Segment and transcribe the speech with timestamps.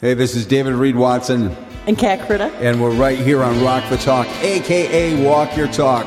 [0.00, 1.54] Hey, this is David Reed Watson,
[1.86, 2.50] And Cat Critter.
[2.60, 6.06] and we're right here on Rock the Talk, aka Walk Your Talk.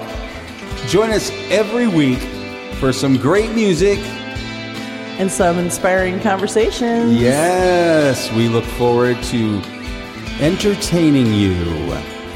[0.88, 2.20] Join us every week
[2.80, 4.00] for some great music.
[5.20, 7.20] And some inspiring conversations.
[7.20, 9.62] Yes, we look forward to
[10.40, 11.56] entertaining you.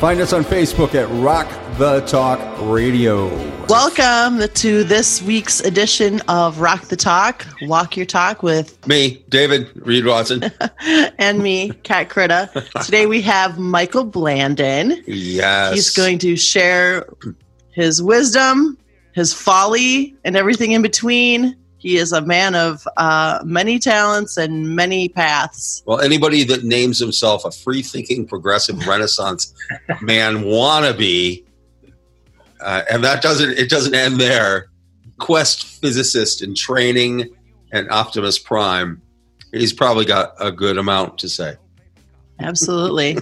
[0.01, 1.47] Find us on Facebook at Rock
[1.77, 3.27] the Talk Radio.
[3.67, 9.69] Welcome to this week's edition of Rock the Talk, Walk Your Talk with Me, David
[9.75, 10.51] Reed Watson.
[11.19, 12.49] and me, Cat Critta.
[12.83, 15.03] Today we have Michael Blandon.
[15.05, 15.75] yes.
[15.75, 17.05] He's going to share
[17.69, 18.79] his wisdom,
[19.13, 21.55] his folly, and everything in between.
[21.81, 25.81] He is a man of uh, many talents and many paths.
[25.87, 29.51] Well, anybody that names himself a free thinking, progressive Renaissance
[29.99, 31.43] man wannabe,
[32.59, 34.67] uh, and that doesn't, it doesn't end there.
[35.17, 37.27] Quest physicist in training
[37.71, 39.01] and Optimus Prime.
[39.51, 41.55] He's probably got a good amount to say.
[42.39, 43.17] Absolutely.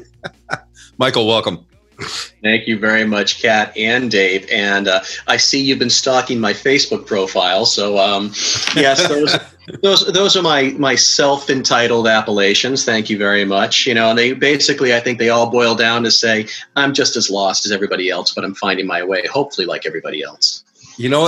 [0.98, 1.66] Michael, welcome.
[2.42, 4.48] Thank you very much, Kat and Dave.
[4.52, 7.66] And uh, I see you've been stalking my Facebook profile.
[7.66, 8.32] So um,
[8.76, 9.38] yes, those
[9.82, 12.86] those those are my my self entitled appellations.
[12.86, 13.86] Thank you very much.
[13.86, 17.16] You know, and they basically, I think they all boil down to say I'm just
[17.16, 19.26] as lost as everybody else, but I'm finding my way.
[19.28, 20.64] Hopefully, like everybody else.
[21.00, 21.28] You know?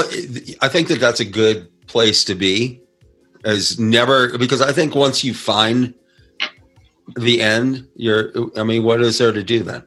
[0.62, 2.82] I think that that's a good place to be.
[3.44, 5.96] As never, because I think once you find
[7.16, 9.84] the end, you're, I mean, what is there to do then?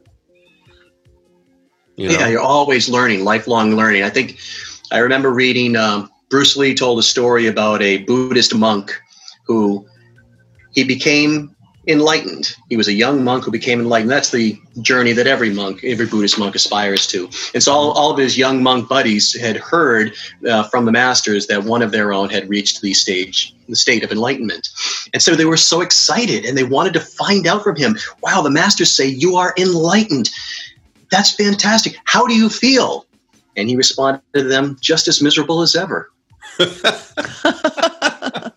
[1.97, 2.15] You know?
[2.15, 4.03] Yeah, you're always learning, lifelong learning.
[4.03, 4.39] I think
[4.91, 9.01] I remember reading um, Bruce Lee told a story about a Buddhist monk
[9.47, 9.87] who
[10.73, 11.55] he became
[11.87, 12.57] enlightened.
[12.71, 14.11] He was a young monk who became enlightened.
[14.11, 17.29] That's the journey that every monk, every Buddhist monk aspires to.
[17.53, 20.15] And so all, all of his young monk buddies had heard
[20.49, 24.03] uh, from the masters that one of their own had reached the stage, the state
[24.03, 24.69] of enlightenment.
[25.13, 28.41] And so they were so excited and they wanted to find out from him, wow,
[28.41, 30.31] the masters say you are enlightened.
[31.15, 31.97] That's fantastic.
[32.07, 33.07] How do you feel?
[33.57, 36.11] And he responded to them, just as miserable as ever.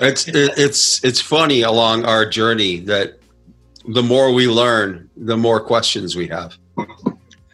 [0.00, 3.20] It's it, it's it's funny along our journey that
[3.86, 6.58] the more we learn, the more questions we have.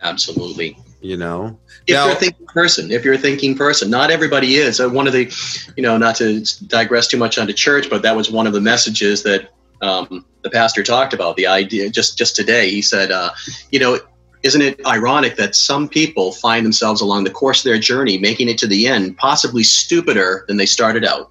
[0.03, 0.79] Absolutely.
[1.03, 1.59] You know.
[1.87, 4.81] If Now- you're a thinking person, if you're a thinking person, not everybody is.
[4.81, 5.31] Uh, one of the,
[5.77, 8.61] you know, not to digress too much onto church, but that was one of the
[8.63, 11.37] messages that um, the pastor talked about.
[11.37, 13.31] The idea, just just today, he said, uh,
[13.71, 13.99] you know,
[14.43, 18.49] isn't it ironic that some people find themselves along the course of their journey, making
[18.49, 21.31] it to the end, possibly stupider than they started out?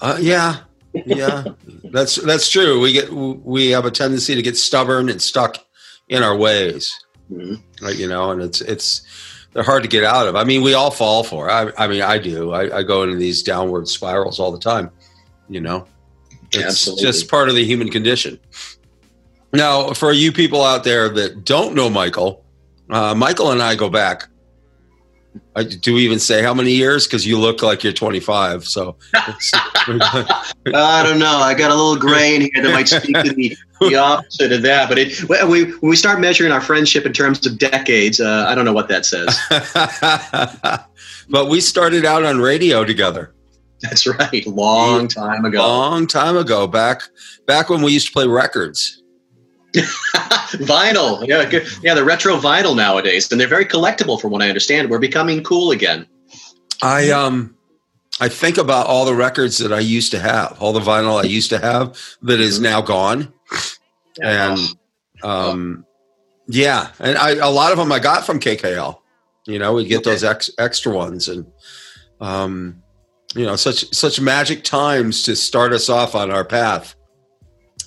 [0.00, 0.60] Uh, yeah,
[1.06, 1.44] yeah,
[1.84, 2.80] that's that's true.
[2.80, 5.58] We get we have a tendency to get stubborn and stuck
[6.08, 6.92] in our ways,
[7.30, 7.62] Mhm.
[7.96, 9.02] You know, and it's it's
[9.52, 10.36] they're hard to get out of.
[10.36, 11.48] I mean, we all fall for.
[11.48, 11.52] It.
[11.52, 12.52] I I mean, I do.
[12.52, 14.90] I, I go into these downward spirals all the time.
[15.48, 15.86] You know,
[16.52, 17.02] it's Absolutely.
[17.02, 18.38] just part of the human condition.
[19.52, 22.44] Now, for you people out there that don't know Michael,
[22.88, 24.28] uh, Michael and I go back.
[25.54, 27.06] I, do we even say how many years?
[27.06, 28.66] Because you look like you're 25.
[28.66, 31.36] So I don't know.
[31.36, 34.62] I got a little gray in here that might speak to the, the opposite of
[34.62, 34.88] that.
[34.88, 38.46] But it, when we when we start measuring our friendship in terms of decades, uh,
[38.48, 39.38] I don't know what that says.
[41.30, 43.32] but we started out on radio together
[43.82, 44.46] That's right.
[44.46, 45.58] Long time ago.
[45.66, 47.02] long time ago back
[47.46, 49.02] back when we used to play records
[49.74, 51.26] vinyl.
[51.26, 51.66] Yeah, good.
[51.82, 54.90] yeah, the retro vinyl nowadays, and they're very collectible, from what I understand.
[54.90, 56.06] We're becoming cool again.
[56.82, 57.54] i um
[58.20, 61.26] i think about all the records that i used to have all the vinyl i
[61.26, 63.32] used to have that is now gone
[64.22, 64.58] and
[65.22, 65.84] um
[66.48, 68.98] yeah and i a lot of them i got from kkl
[69.46, 70.10] you know we get Okay.
[70.10, 71.46] those ex, extra ones and
[72.20, 72.82] um
[73.36, 76.94] you know such such magic times to start us off on our path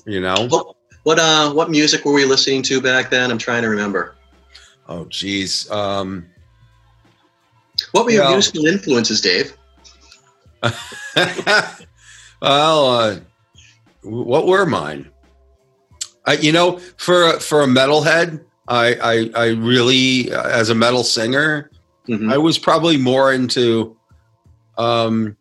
[0.06, 3.30] you know What what uh what music were we listening to back then?
[3.32, 4.16] I'm trying to remember.
[4.88, 6.26] oh geez um
[7.92, 9.56] What were your Well- musical influences, Dave?
[12.42, 13.20] well, uh,
[14.04, 15.10] what were mine?
[16.26, 20.76] I, you know, for a- for a metalhead, I, I I really, uh, as a
[20.76, 21.70] metal singer,
[22.08, 22.32] Mhm.
[22.32, 23.98] I was probably more into,
[24.78, 25.36] um,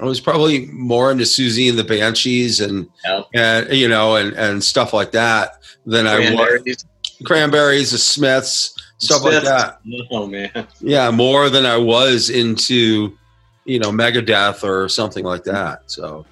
[0.00, 3.22] I was probably more into Siouxsie and the Banshees and Yeah.
[3.34, 6.84] and you know and and stuff like that than I was
[7.24, 7.90] Cranberries?
[7.90, 9.80] The Smiths, stuff like that.
[10.10, 10.66] Oh man.
[10.80, 13.16] Yeah, more than I was into,
[13.64, 15.90] you know, Megadeth or something like that.
[15.90, 16.24] So,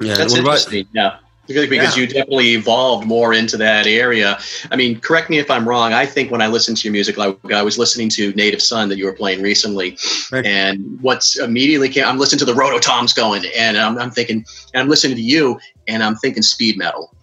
[0.00, 0.16] yeah.
[0.16, 0.86] That's what about interesting.
[0.92, 1.18] Yeah.
[1.46, 1.94] Because, Yeah.
[2.02, 4.38] you definitely evolved more into that area.
[4.70, 5.92] I mean, correct me if I'm wrong.
[5.92, 8.88] I think when I listened to your music, like I was listening to Native Son
[8.88, 9.98] that you were playing recently,
[10.32, 10.44] Right.
[10.46, 14.44] and what's immediately came, I'm listening to the Roto Toms going, and I'm, I'm thinking,
[14.72, 17.14] and I'm listening to you, and I'm thinking speed metal.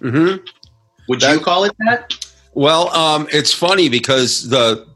[0.00, 0.36] hmm
[1.08, 2.12] Would That- you call it that?
[2.54, 4.86] Well, um, it's funny because the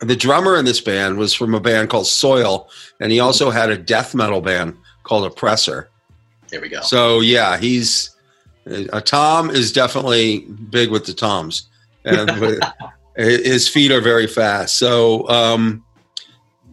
[0.00, 2.70] the drummer in this band was from a band called Soil,
[3.00, 5.88] and he also had a death metal band called Oppressor.
[6.50, 6.80] There we go.
[6.80, 8.16] So yeah, he's
[8.66, 10.40] a Tom is definitely
[10.70, 11.68] big with the Toms,
[12.04, 12.62] and
[13.16, 14.78] his feet are very fast.
[14.78, 15.84] So um,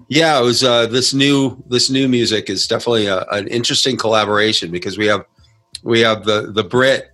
[0.07, 4.71] yeah, it was uh, this new this new music is definitely a, an interesting collaboration
[4.71, 5.25] because we have
[5.83, 7.11] we have the the Brit,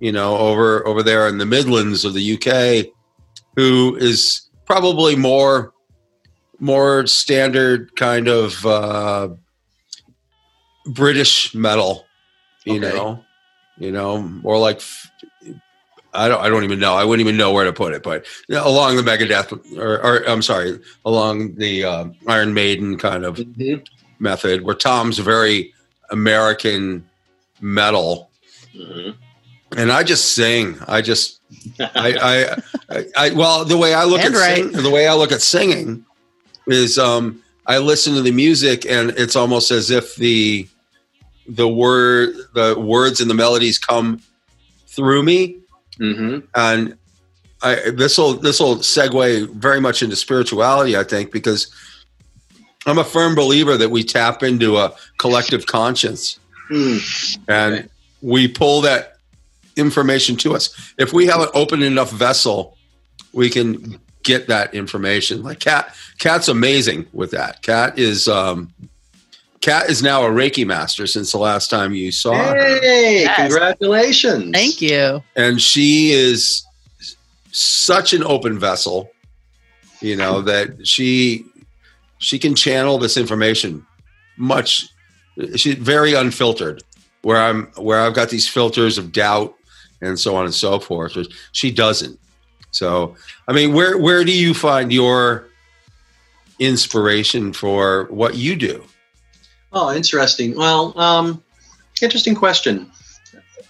[0.00, 2.92] you know, over over there in the Midlands of the UK,
[3.56, 5.72] who is probably more
[6.60, 9.28] more standard kind of uh,
[10.94, 12.06] British metal,
[12.64, 12.92] you Okay.
[12.92, 13.24] know,
[13.78, 14.80] you know, more like
[16.12, 18.26] I don't I don't even know I wouldn't even know where to put it, but
[18.50, 23.86] along the Megadeth or, or I'm sorry, along the uh, Iron Maiden kind of Mhm.
[24.18, 25.72] method, where Tom's very
[26.10, 27.04] American
[27.60, 28.30] metal,
[28.74, 29.14] Mhm.
[29.76, 30.76] and I just sing.
[30.88, 31.40] I just
[31.94, 32.56] I, I,
[32.96, 34.56] I, I well, the way I look And at right.
[34.56, 36.04] sing, the way I look at singing
[36.66, 40.68] is um, I listen to the music, and it's almost as if the
[41.48, 44.20] the word the words and the melodies come
[44.86, 45.56] through me,
[45.98, 46.42] Mhm.
[46.54, 46.94] and
[47.62, 51.68] I this will this will segue very much into spirituality, I think, because
[52.86, 56.38] I'm a firm believer that we tap into a collective conscience
[56.70, 57.36] Mm.
[57.48, 57.88] and Okay.
[58.22, 59.16] we pull that
[59.76, 60.70] information to us.
[60.98, 62.76] If we have an open enough vessel,
[63.32, 65.42] we can get that information.
[65.42, 67.62] Like Cat, Cat's amazing with that.
[67.62, 68.72] Cat is um,
[69.60, 73.36] Cat is now a Reiki master since the last time you saw her, Hey, Yes.
[73.36, 74.50] congratulations!
[74.54, 75.22] Thank you.
[75.36, 76.64] and she is
[77.52, 79.10] such an open vessel.
[80.00, 81.44] You know that she
[82.18, 83.84] she can channel this information
[84.38, 84.88] much.
[85.56, 86.82] She's very unfiltered.
[87.22, 89.54] Where I'm where I've got these filters of doubt
[90.00, 91.18] and so on and so forth.
[91.52, 92.18] She doesn't.
[92.70, 93.14] So
[93.46, 95.48] I mean, where where do you find your
[96.58, 98.82] inspiration for what you do?
[99.72, 100.56] Oh, interesting.
[100.56, 101.42] Well, um,
[102.02, 102.90] interesting question.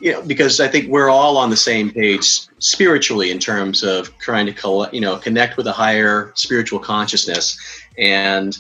[0.00, 4.17] You know, because I think we're all on the same page spiritually in terms of
[4.19, 7.58] trying to, coll- you know, connect with a higher spiritual consciousness,
[7.99, 8.56] and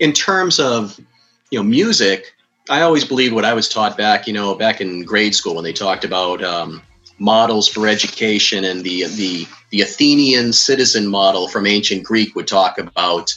[0.00, 0.98] in terms of,
[1.50, 2.34] you know, music.
[2.70, 5.64] I always believed what I was taught back, you know, back in grade school when
[5.64, 6.80] they talked about um,
[7.18, 12.78] models for education and the the the Athenian citizen model from ancient Greek would talk
[12.78, 13.32] about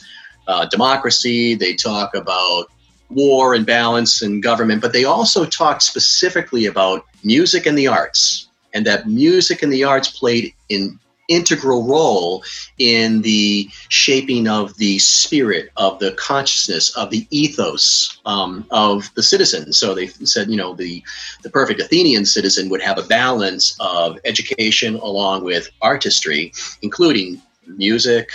[0.46, 1.54] uh, democracy.
[1.54, 2.66] They talk about
[3.10, 8.48] war and balance and government, but they also talk specifically about music and the arts,
[8.74, 10.98] and that music and the arts played an
[11.28, 12.44] integral role
[12.78, 19.22] in the shaping of the spirit, of the consciousness, of the ethos um, of the
[19.22, 19.76] citizens.
[19.78, 21.02] So they said, you know, the
[21.42, 26.52] the perfect Athenian citizen would have a balance of education along with artistry,
[26.82, 28.30] including music,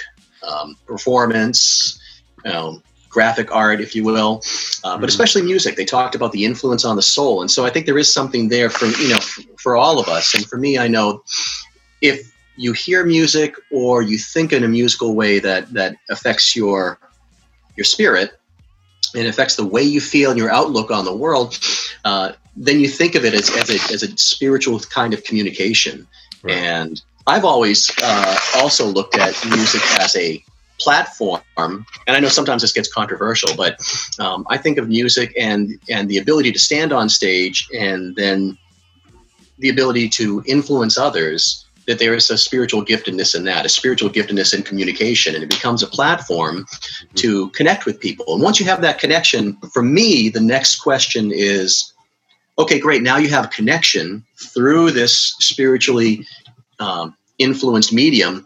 [0.47, 2.00] um, performance,
[2.45, 4.41] you know, graphic art, if you will,
[4.83, 5.13] uh, but Mhm.
[5.13, 5.75] especially music.
[5.75, 8.47] They talked about the influence on the soul, and so I think there is something
[8.49, 10.33] there for you know f- for all of us.
[10.33, 11.23] And for me, I know
[12.01, 16.97] if you hear music or you think in a musical way that that affects your
[17.77, 18.39] your spirit
[19.15, 21.59] and affects the way you feel and your outlook on the world,
[22.05, 26.07] uh, then you think of it as, as, a, as a spiritual kind of communication.
[26.43, 26.55] Right.
[26.57, 30.43] And I've always uh, also looked at music as a
[30.81, 33.79] platform, and I know sometimes this gets controversial, but
[34.19, 38.57] um, I think of music and and the ability to stand on stage and then
[39.59, 41.65] the ability to influence others.
[41.87, 45.49] That there is a spiritual giftedness in that, a spiritual giftedness in communication, and it
[45.49, 46.67] becomes a platform
[47.15, 48.35] to connect with people.
[48.35, 51.91] And once you have that connection, for me, the next question is
[52.57, 53.01] okay, great.
[53.01, 56.25] Now you have a connection through this spiritually
[56.79, 58.45] um, influenced medium.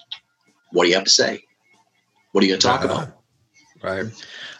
[0.71, 1.44] What do you have to say?
[2.35, 3.17] What are you going to talk Uh, about?
[3.81, 4.05] Right.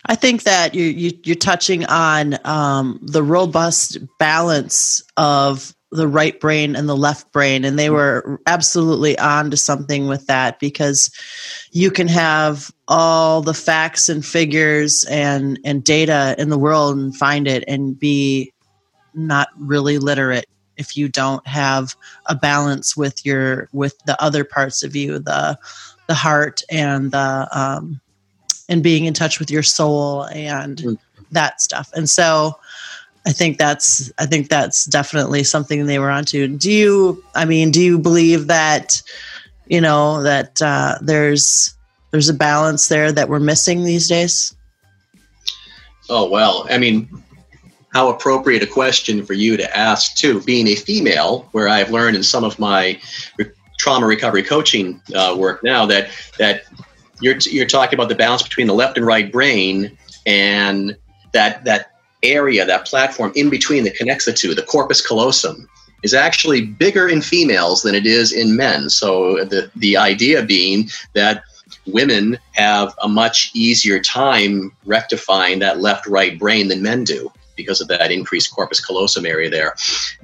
[0.06, 6.40] I think that you, you you're touching on um, the robust balance of the right
[6.40, 11.12] brain and the left brain, and they were absolutely on to something with that because
[11.72, 17.14] you can have all the facts and figures and and data in the world and
[17.18, 18.54] find it and be
[19.14, 20.46] not really literate
[20.78, 21.94] if you don't have
[22.28, 25.58] a balance with your with the other parts of you the
[26.08, 28.00] the heart and the um,
[28.70, 30.98] and being in touch with your soul and Mm.
[31.32, 31.92] that stuff.
[31.94, 32.58] And so
[33.26, 36.48] I think that's I think that's definitely something they were onto.
[36.48, 37.24] Do you?
[37.34, 39.02] I mean, do you believe that
[39.68, 41.76] you know that uh, there's
[42.12, 44.56] there's a balance there that we're missing these days?
[46.10, 47.10] Oh well, I mean,
[47.94, 52.16] how appropriate a question for you to ask too, being a female, where I've learned
[52.16, 53.00] in some of my
[53.86, 56.64] trauma recovery coaching uh, work now that that
[57.22, 60.98] you're you're talking about the balance between the left and right brain and
[61.34, 61.92] that that
[62.24, 65.70] area, that platform in between that connects the two, the corpus callosum,
[66.02, 68.90] is actually bigger in females than it is in men.
[68.90, 71.44] So the the idea being that
[71.86, 77.82] women have a much easier time rectifying that left right brain than men do because
[77.82, 79.76] of that increased corpus callosum area there.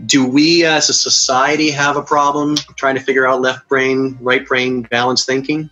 [0.06, 4.46] Do we as a society have a problem trying to figure out left brain, right
[4.46, 5.70] brain balance thinking?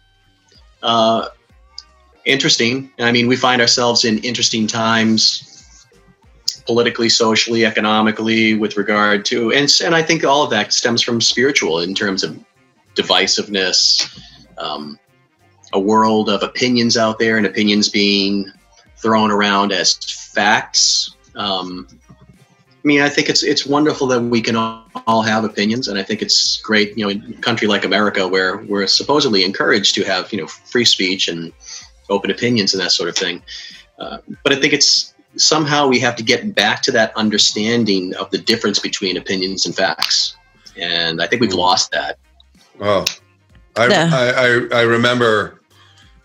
[0.82, 1.30] Uh,
[2.26, 2.92] interesting.
[3.00, 5.46] I mean, we find ourselves in interesting times
[6.66, 11.20] politically, socially, economically, with regard to, and, and I think all of that stems from
[11.20, 12.38] spiritual in terms of
[12.94, 14.08] divisiveness,
[14.60, 15.00] um,
[15.74, 18.52] a world of opinions out there, and opinions being
[18.98, 21.16] thrown around as facts.
[21.40, 25.98] Um, I mean, I think it's it's wonderful that we can all have opinions, and
[25.98, 29.96] I think it's great, you know, in a country like America where we're supposedly encouraged
[29.96, 31.52] to have, you know, free speech and
[32.10, 33.42] open opinions and that sort of thing.
[33.98, 38.32] Uh, but I think it's somehow we have to get back to that understanding of
[38.32, 40.36] the difference between opinions and facts.
[40.78, 42.18] And I think we've lost that.
[42.80, 43.06] Oh,
[43.76, 44.10] I, Yeah.
[44.12, 45.62] I, I, I remember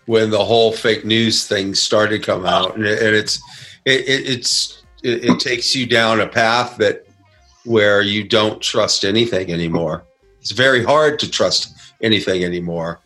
[0.05, 3.41] when the whole fake news thing started to come out, and, it, and it's
[3.85, 7.05] it, it, it's it, it takes you down a path that
[7.63, 10.03] where you don't trust anything anymore.
[10.41, 12.99] It's very hard to trust anything anymore,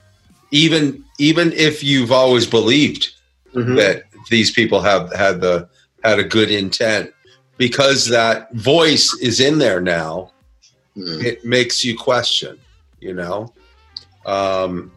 [0.52, 3.10] even even if you've always believed
[3.56, 3.76] Mhm.
[3.78, 5.68] that these people have had the
[6.04, 7.12] had a good intent
[7.58, 10.32] because that voice is in there now
[10.98, 11.24] Mm.
[11.24, 12.58] it makes you question
[13.00, 13.54] you know
[14.26, 14.92] um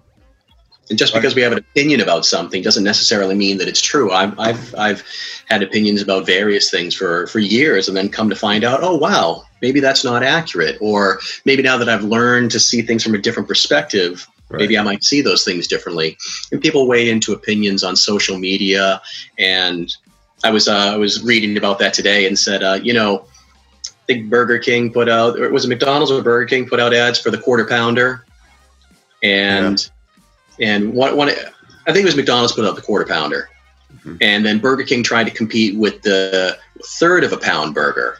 [0.92, 4.12] And just because we have an opinion about something doesn't necessarily mean that it's true.
[4.12, 5.02] I've, I've, I've
[5.48, 8.94] had opinions about various things for, for years and then come to find out, oh,
[8.94, 10.76] wow, maybe that's not accurate.
[10.82, 14.58] Or maybe now that I've learned to see things from a different perspective, right.
[14.58, 16.18] maybe I might see those things differently.
[16.52, 19.00] And people weigh into opinions on social media.
[19.38, 19.96] And
[20.44, 23.24] I was, uh, I was reading about that today and said, uh, you know,
[23.86, 26.92] I think Burger King put out, or was it McDonald's or Burger King put out
[26.92, 28.26] ads for the quarter pounder?
[29.22, 29.90] And
[30.60, 33.48] and one, one I think it was McDonald's put out the quarter pounder,
[34.04, 34.18] Mhm.
[34.20, 36.56] and then Burger King tried to compete with the
[36.98, 38.18] third of a pound burger.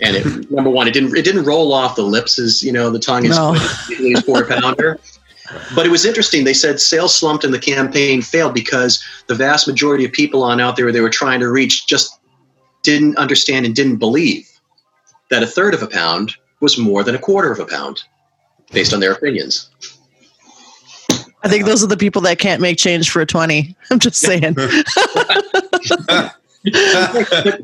[0.00, 2.90] And it, number one, it didn't it didn't roll off the lips as you know
[2.90, 3.54] the tongue is No.
[4.26, 4.98] quarter pounder.
[5.74, 6.44] But it was interesting.
[6.44, 10.58] They said sales slumped and the campaign failed because the vast majority of people on
[10.58, 12.18] out there they were trying to reach just
[12.82, 14.48] didn't understand and didn't believe
[15.30, 18.02] that a third of a pound was more than a quarter of a pound,
[18.72, 19.68] based on their opinions.
[21.44, 23.76] I think those are the people that can't make change for a 20.
[23.90, 24.54] I'm just saying.
[24.54, 26.34] but,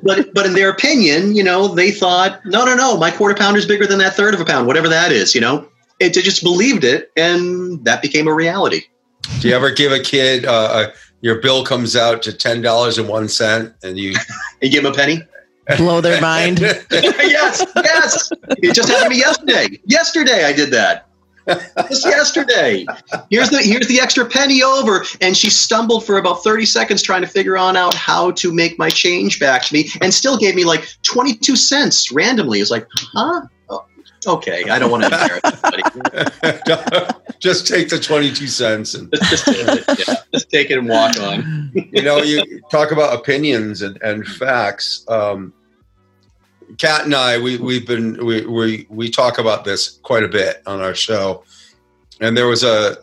[0.03, 3.59] but but in their opinion, you know, they thought, no, no, no, my quarter pounder
[3.59, 5.35] is bigger than that third of a pound, whatever that is.
[5.35, 5.67] You know,
[5.99, 8.83] it, they just believed it, and that became a reality.
[9.41, 12.99] do you ever give a kid uh, a, your bill comes out to ten dollars
[12.99, 14.15] and one cent and you
[14.63, 15.23] And give them a penny.
[15.79, 16.61] Blow their mind.
[16.61, 18.33] yes, yes.
[18.59, 19.81] It just happened to me yesterday.
[19.87, 21.07] Yesterday, I did that.
[21.89, 22.87] Just yesterday.
[23.31, 27.23] Here's the here's the extra penny over, and she stumbled for about thirty seconds trying
[27.23, 30.55] to figure on out how to make my change back to me, and still gave
[30.55, 32.61] me like twenty two cents randomly.
[32.61, 33.43] It's like, huh?
[33.69, 33.85] Oh,
[34.27, 37.15] okay, I don't want to embarrass anybody.
[37.41, 40.15] just take the 22 cents and Just, take it, yeah.
[40.33, 41.73] Just take it and walk on.
[41.75, 45.53] you know you talk about opinions and, and facts um
[46.79, 50.63] kat and i we, we've been we, we we talk about this quite a bit
[50.67, 51.43] on our show
[52.21, 52.97] and there was a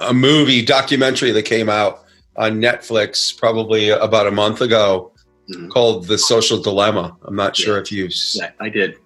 [0.00, 2.04] a movie documentary that came out
[2.36, 5.12] on netflix probably about a month ago
[5.48, 5.70] Mhm.
[5.70, 8.96] called the social dilemma i'm not sure if you've Yeah, I did.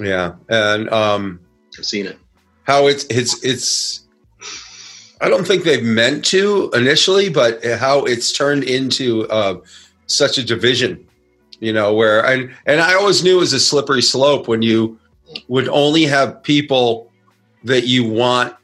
[0.00, 1.40] yeah and um
[1.78, 2.18] I've seen it.
[2.64, 4.00] how it's it's it's
[5.20, 9.60] I don't think they've meant to initially, but how it's turned into uh,
[10.06, 11.06] such a division,
[11.62, 14.98] you know, where and and I always knew it was a slippery slope when you
[15.48, 17.10] would only have people
[17.64, 18.54] that you want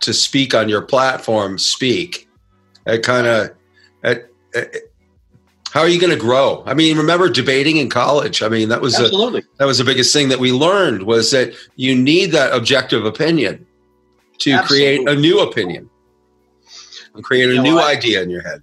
[0.00, 2.26] to speak on your platform speak.
[2.86, 3.50] It kind of
[5.72, 6.62] how are you going to grow?
[6.66, 8.42] I mean, remember debating in college?
[8.42, 9.42] I mean, that was a, Absolutely.
[9.58, 13.66] that was the biggest thing that we learned was that you need that objective opinion
[14.38, 15.88] to create a new opinion
[17.14, 18.62] and create a You know, new I- idea in your head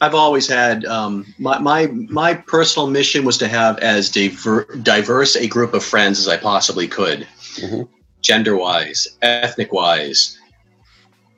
[0.00, 5.34] I've always had um, my, my my personal mission was to have as diver, diverse
[5.36, 7.26] a group of friends as I possibly could,
[7.56, 7.88] Mhm.
[8.22, 10.38] gender wise, ethnic wise,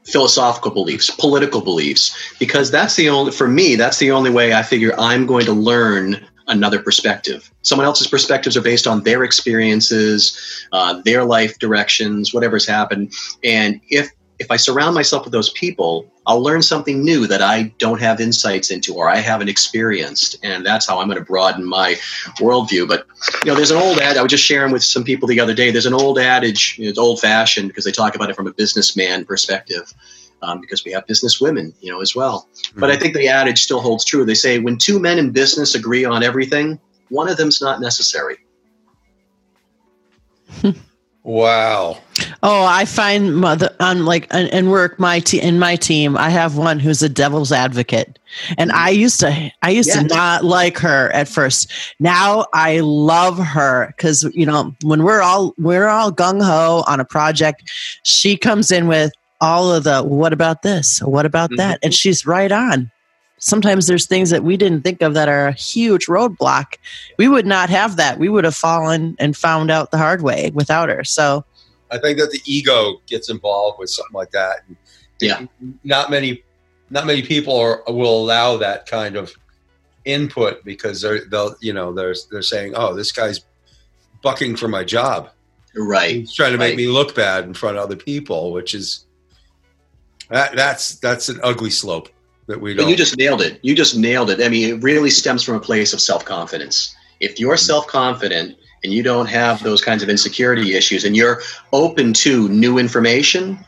[0.05, 4.63] philosophical beliefs, political beliefs, because that's the only for me that's the only way I
[4.63, 7.51] figure I'm going to learn another perspective.
[7.63, 10.37] Someone else's perspectives are based on their experiences,
[10.73, 13.13] uh, their life directions, whatever's happened,
[13.45, 14.11] and if
[14.41, 18.21] if I surround myself with those people, I'll learn something new that I don't have
[18.21, 20.39] insights into or I haven't experienced.
[20.43, 21.97] And that's how I'm going to broaden my
[22.39, 22.89] worldview.
[22.89, 23.07] But,
[23.45, 25.53] you know, there's an old ad, I was just sharing with some people the other
[25.53, 25.71] day.
[25.71, 29.25] There's an old adage, it's old fashioned because they talk about it from a businessman
[29.27, 29.93] perspective.
[30.43, 32.49] Um, because we have business women, you know, as well.
[32.75, 34.25] But I think the adage still holds true.
[34.25, 36.81] They say when two men in business agree on everything,
[37.11, 38.39] one of them's not necessary.
[41.23, 41.99] Wow.
[42.43, 46.17] Oh, I find mother on like in work my te- in my team.
[46.17, 48.19] I have one who's a devil's advocate,
[48.57, 49.01] and I mm-hmm.
[49.01, 51.71] used to I used to not like her at first.
[51.99, 57.01] Now I love her because you know when we're all we're all gung ho on
[57.01, 57.71] a project,
[58.03, 59.13] she comes in with
[59.43, 61.57] all of the what about this, what about mm-hmm.
[61.57, 62.91] that, and she's right on.
[63.41, 66.75] Sometimes there's things that we didn't think of that are a huge roadblock.
[67.19, 68.19] We would not have that.
[68.19, 71.03] We would have fallen and found out the hard way without her.
[71.05, 71.45] So
[71.91, 74.59] I think that the ego gets involved with something like that.
[74.69, 74.77] And
[75.21, 75.47] Yeah.
[75.85, 76.43] Not many,
[76.91, 79.33] not many people are, will allow that kind of
[80.05, 83.41] input because they're they'll you know they're they're saying oh this guy's
[84.23, 85.29] bucking for my job
[85.77, 86.17] Right.
[86.17, 86.77] he's trying to make Right.
[86.79, 89.05] me look bad in front of other people which is
[90.31, 92.09] that that's that's an ugly slope
[92.51, 93.59] that we But don't you just nailed it.
[93.63, 94.43] You just nailed it.
[94.43, 96.95] I mean, it really stems from a place of self confidence.
[97.21, 101.41] If you're self confident and you don't have those kinds of insecurity issues and you're
[101.73, 103.59] open to new information,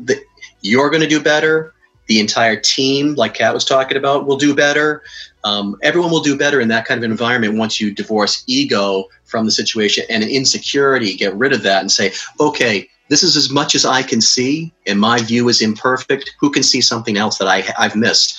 [0.00, 0.18] that
[0.60, 1.72] you're going to do better.
[2.06, 5.02] The entire team, like Kat was talking about, will do better.
[5.44, 9.46] Um, everyone will do better in that kind of environment once you divorce ego from
[9.46, 13.76] the situation and insecurity, get rid of that and say, okay, this is as much
[13.76, 16.34] as I can see, and my view is imperfect.
[16.40, 18.36] Who can see something else that I, I've missed?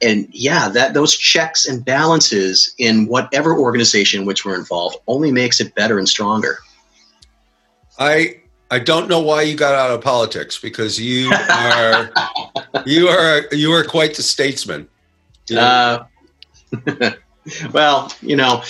[0.00, 5.30] And yeah, that those checks and balances in whatever organization in which we're involved only
[5.32, 6.60] makes it better and stronger.
[7.98, 8.40] I
[8.70, 12.10] I don't know why you got out of politics because you are
[12.86, 14.88] you are you are quite the statesman.
[15.54, 16.04] Uh,
[17.70, 18.62] well, you know,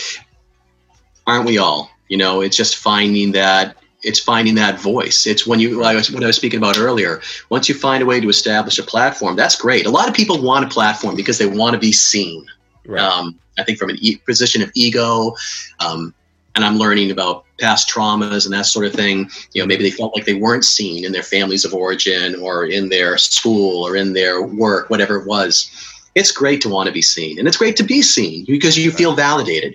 [1.25, 1.89] aren't we all?
[2.09, 5.27] You know, it's just finding that it's finding that voice.
[5.27, 7.21] It's when you like what I was speaking about earlier.
[7.51, 9.85] Once you find a way to establish a platform, that's great.
[9.85, 12.47] A lot of people want a platform because they want to be seen.
[12.87, 13.03] right.
[13.03, 15.35] um, I think from a e- position of ego,
[15.81, 16.15] um,
[16.55, 19.29] and I'm learning about past traumas and that sort of thing.
[19.53, 22.65] You know, maybe they felt like they weren't seen in their families of origin or
[22.65, 25.71] in their school or in their work, whatever it was.
[26.15, 28.91] It's great to want to be seen, and it's great to be seen because you
[28.91, 29.75] feel validated.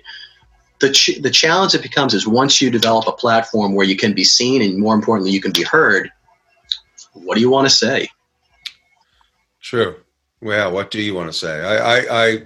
[0.82, 4.12] The, ch- the challenge that becomes is once you develop a platform where you can
[4.12, 6.10] be seen and more importantly you can be heard
[7.14, 8.08] what do you want to say
[9.62, 9.96] True.
[10.40, 11.60] Well, what do you want to say?
[11.62, 12.42] I I I,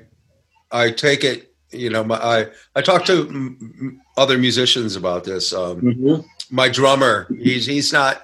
[0.70, 1.53] I take it.
[1.72, 2.46] You know, my, I
[2.77, 5.53] I talk to m- other musicians about this.
[5.53, 8.22] Um, my drummer, he's he's not.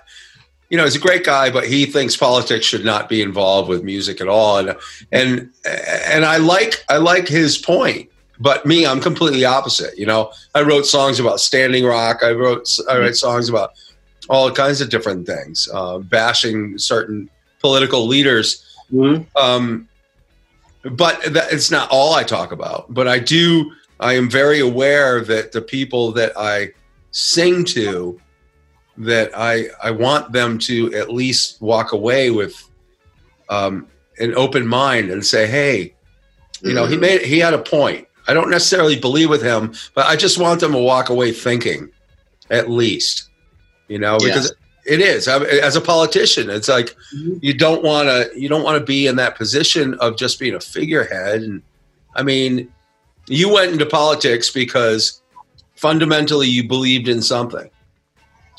[0.68, 3.82] You know, he's a great guy, but he thinks politics should not be involved with
[3.82, 4.58] music at all.
[4.58, 4.76] And
[5.10, 8.10] and and I like I like his point.
[8.42, 9.96] But me, I'm completely opposite.
[9.96, 12.20] You know, I wrote songs about Standing Rock.
[12.24, 13.70] I wrote I write songs about
[14.28, 18.64] all kinds of different things, uh, bashing certain political leaders.
[19.36, 19.88] Um,
[20.82, 22.92] but that, it's not all I talk about.
[22.92, 23.70] But I do.
[24.00, 26.70] I am very aware that the people that I
[27.12, 28.20] sing to,
[28.98, 32.54] that I I want them to at least walk away with
[33.48, 33.86] um,
[34.18, 35.94] an open mind and say, "Hey,
[36.62, 37.00] you know, he Mhm.
[37.00, 38.08] made he had a point.
[38.28, 41.90] I don't necessarily believe with him, but I just want them to walk away thinking,
[42.50, 43.28] at least,
[43.88, 44.28] you know, Yeah.
[44.28, 44.52] because
[44.84, 46.50] it is I, as a politician.
[46.50, 47.38] It's like Mhm.
[47.40, 50.54] you don't want to you don't want to be in that position of just being
[50.54, 51.42] a figurehead.
[51.42, 51.62] And
[52.16, 52.68] I mean,
[53.28, 55.20] you went into politics because
[55.76, 57.68] fundamentally you believed in something.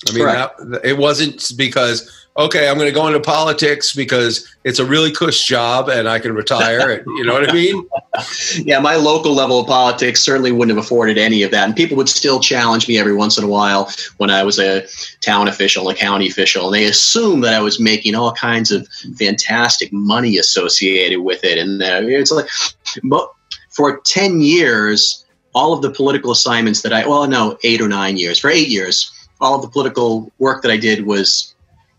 [0.10, 4.80] I mean, that, it wasn't because okay, I'm going to go into politics because it's
[4.80, 7.04] a really cush job and I can retire.
[7.06, 7.88] you know what I mean?
[8.66, 11.66] yeah, my local level of politics certainly wouldn't have afforded any of that.
[11.66, 14.86] And people would still challenge me every once in a while when I was a
[15.22, 18.88] town official, a county official, and they assumed that I was making all kinds of
[19.18, 21.58] fantastic money associated with it.
[21.58, 22.50] And uh, it's like,
[23.70, 28.18] for 10 years, all of the political assignments that I, well, no, eight or nine
[28.18, 31.53] years, for eight years, all of the political work that I did was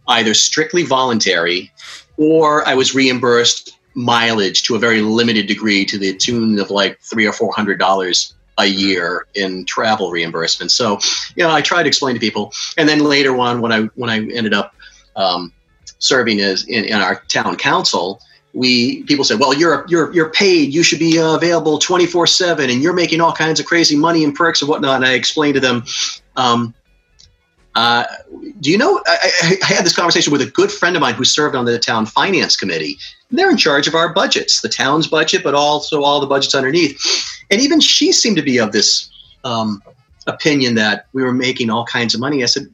[0.08, 1.72] either strictly voluntary
[2.16, 7.00] or I was reimbursed mileage to a very limited degree to the tune of like
[7.00, 10.70] three or four hundred dollars a year in travel reimbursement.
[10.70, 10.98] So,
[11.34, 14.10] you know, I try to explain to people, and then later on, when I when
[14.10, 14.74] I ended up
[15.16, 15.52] um,
[15.98, 18.20] serving as in, in, our town council,
[18.52, 20.72] we people said, "Well, you're you're you're paid.
[20.72, 23.96] You should be uh, available twenty four seven, and you're making all kinds of crazy
[23.96, 25.84] money and perks and whatnot." And I explained to them.
[26.36, 26.74] Um,
[27.74, 28.04] uh,
[28.60, 29.02] do you know?
[29.06, 31.78] I, I, had this conversation with a good friend of mine who served on the
[31.78, 32.98] town finance committee.
[33.30, 37.00] They're in charge of our budgets, the town's budget, but also all the budgets underneath.
[37.50, 39.10] And even she seemed to be of this
[39.42, 39.82] um,
[40.28, 42.44] opinion that we were making all kinds of money.
[42.44, 42.72] I said,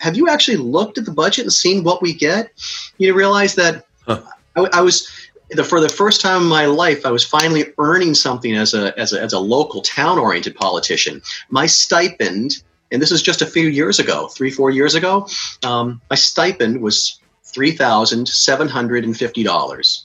[0.00, 2.52] "Have you actually looked at the budget and seen what we get?
[2.98, 4.22] You realize that huh.
[4.56, 5.08] I, I was."
[5.50, 8.98] The, for the first time in my life, I was finally earning something as a,
[8.98, 11.20] as a, as a local town oriented politician.
[11.50, 15.26] My stipend and this is just a few years ago, three, four years ago,
[15.64, 20.04] um, my stipend was $3,750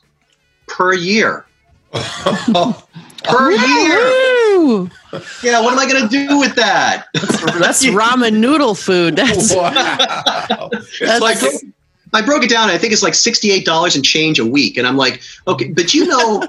[0.68, 1.46] per year.
[1.92, 4.90] per year.
[5.42, 7.06] Yeah, what am I going to do with that?
[7.14, 9.16] That's ramen noodle food.
[9.16, 10.70] That's wow.
[11.00, 11.38] That's like
[12.14, 12.70] I broke it down.
[12.70, 15.94] I think it's like sixty-eight dollars and change a week, and I'm like, okay, but
[15.94, 16.44] you know,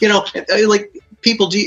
[0.00, 0.24] you know,
[0.68, 1.58] like people do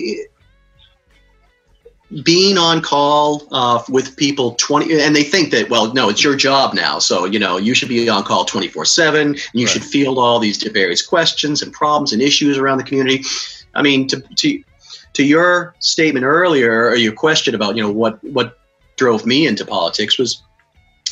[2.24, 6.36] being on call uh, with people 20 and they think that well no it's your
[6.36, 7.00] job now.
[7.00, 9.72] So you know you should be on call 24 7 you right.
[9.72, 13.24] should field all these various questions and problems and issues around the community.
[13.74, 14.64] I mean to, to
[15.14, 18.60] to your statement earlier or your question about you know what what
[18.98, 20.42] drove me into politics was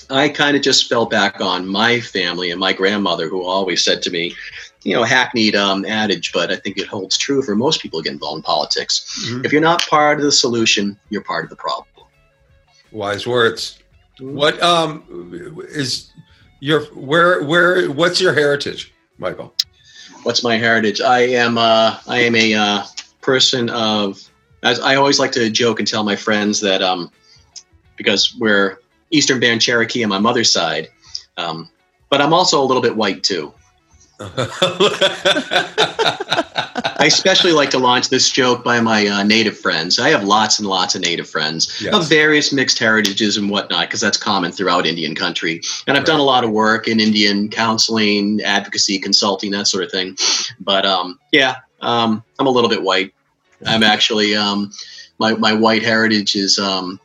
[0.09, 4.01] i kind of just fell back on my family and my grandmother who always said
[4.01, 4.35] to me
[4.83, 8.03] you know, hackneyed um, adage, but I think it holds true for most people who
[8.03, 9.25] get involved in politics.
[9.25, 9.45] Mm-hmm.
[9.45, 11.87] If you're not part of the solution, you're part of the problem.
[12.91, 13.79] Wise words.
[14.19, 14.35] Mm-hmm.
[14.35, 15.31] What um,
[15.69, 16.11] is
[16.59, 19.53] your where where what's your heritage, Michael?
[20.23, 21.01] What's my heritage?
[21.01, 22.83] I am uh, I am a uh,
[23.21, 24.29] person of.
[24.61, 27.11] As I always like to joke and tell my friends that um,
[27.97, 28.79] because we're
[29.13, 30.89] Eastern Band Cherokee on my mother's side,
[31.37, 31.69] um,
[32.09, 33.53] but I'm also a little bit white too.
[37.03, 39.99] I especially like to launch this joke by my uh, native friends.
[39.99, 41.93] I have lots and lots of native friends yes.
[41.93, 45.61] of various mixed heritages and whatnot, because that's common throughout Indian country.
[45.87, 46.07] And I've right.
[46.07, 50.15] done a lot of work in Indian counseling, advocacy, consulting, that sort of thing.
[50.59, 53.13] But um, yeah, um, I'm a little bit white.
[53.65, 54.71] I'm actually um,
[55.19, 56.99] my my white heritage is um,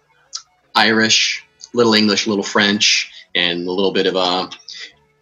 [0.75, 1.45] Irish,
[1.75, 4.51] little English, little French, and a little bit of a uh,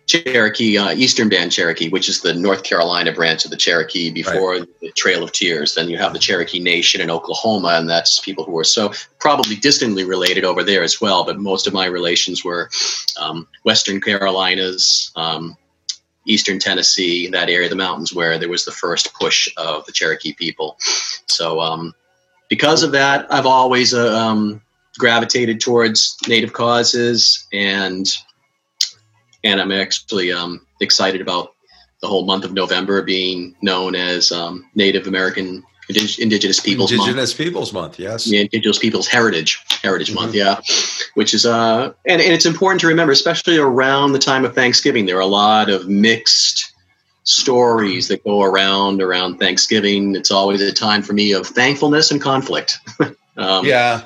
[0.07, 4.59] Cherokee, uh, Eastern Band Cherokee, which is the North Carolina branch of the Cherokee before
[4.59, 4.81] right.
[4.81, 5.75] the Trail of Tears.
[5.75, 9.57] Then you have the Cherokee Nation in Oklahoma, and that's people who are so probably
[9.57, 11.25] distantly related over there as well.
[11.25, 12.71] But most of my relations were
[13.21, 15.57] um, Western Carolinas, um,
[16.25, 19.93] Eastern Tennessee, that area of the mountains where there was the first push of the
[19.93, 20.77] Cherokee people.
[21.27, 21.95] So, um,
[22.49, 24.63] because of that, I've always uh, um,
[24.99, 28.07] gravitated towards Native causes and
[29.45, 31.55] and I'm actually um, excited about
[32.01, 37.39] the whole month of November being known as um, Native American Indigenous Peoples Indigenous Month.
[37.39, 38.27] Peoples Month, yes.
[38.27, 40.21] Yeah, Indigenous Peoples Heritage Heritage mm-hmm.
[40.21, 40.61] Month, yeah.
[41.15, 45.07] Which is uh, and, and it's important to remember, especially around the time of Thanksgiving.
[45.07, 46.73] There are a lot of mixed
[47.23, 50.15] stories that go around around Thanksgiving.
[50.17, 52.79] It's always a time for me of thankfulness and conflict.
[53.37, 54.03] um, yeah,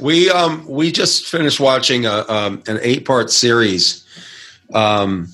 [0.00, 4.04] we um we just finished watching a um, an eight part series
[4.72, 5.28] um,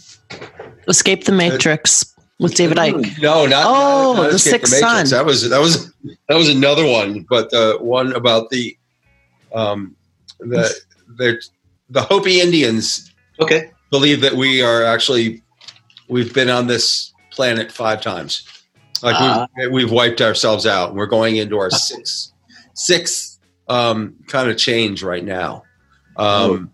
[0.89, 3.21] Escape the Matrix uh, with David Icke.
[3.21, 5.07] No, not oh, not, not the Sixth Son.
[5.09, 5.93] That was that was
[6.29, 8.77] that was another one, but the one about the
[9.55, 9.95] um
[10.41, 10.75] the
[11.17, 11.41] the
[11.89, 13.13] the Hopi Indians.
[13.41, 15.43] Okay, believe that we are actually
[16.09, 18.47] we've been on this planet five times.
[19.03, 20.95] Like uh, we've, we've wiped ourselves out.
[20.95, 22.33] We're going into our sixth
[22.75, 23.30] sixth
[23.71, 25.63] um, kind of change right now.
[26.17, 26.73] Um,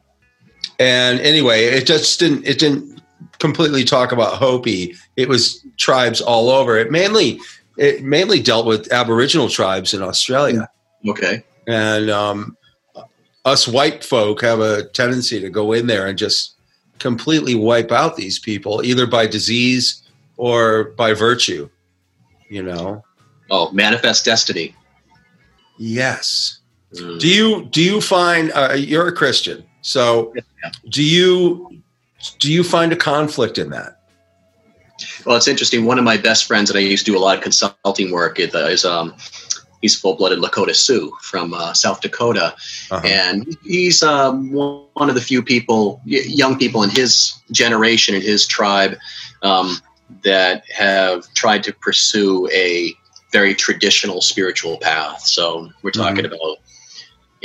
[0.78, 3.02] and anyway, it just didn't it didn't
[3.38, 4.96] completely talk about Hopi.
[5.16, 6.76] It was tribes all over.
[6.78, 7.38] It mainly
[7.76, 10.68] it mainly dealt with Aboriginal tribes in Australia.
[11.06, 11.44] Okay.
[11.66, 12.56] And um,
[13.44, 16.54] us white folk have a tendency to go in there and just
[16.98, 20.02] completely wipe out these people, either by disease
[20.38, 21.68] or by virtue.
[22.48, 23.04] You know.
[23.50, 24.74] Oh, manifest destiny.
[25.78, 26.60] Yes.
[26.96, 27.20] Mm.
[27.20, 29.64] Do you do you find uh, you're a Christian?
[29.82, 30.34] So,
[30.88, 31.82] do you
[32.38, 34.00] do you find a conflict in that?
[35.24, 35.84] Well, it's interesting.
[35.84, 38.40] One of my best friends that I used to do a lot of consulting work
[38.40, 39.14] is, uh, is um,
[39.82, 42.54] he's full-blooded Lakota Sioux from uh, South Dakota,
[42.90, 43.02] uh-huh.
[43.04, 48.46] and he's um, one of the few people, young people in his generation, in his
[48.46, 48.96] tribe,
[49.42, 49.76] um,
[50.22, 52.94] that have tried to pursue a
[53.32, 55.20] very traditional spiritual path.
[55.20, 56.34] So we're talking mm-hmm.
[56.34, 56.58] about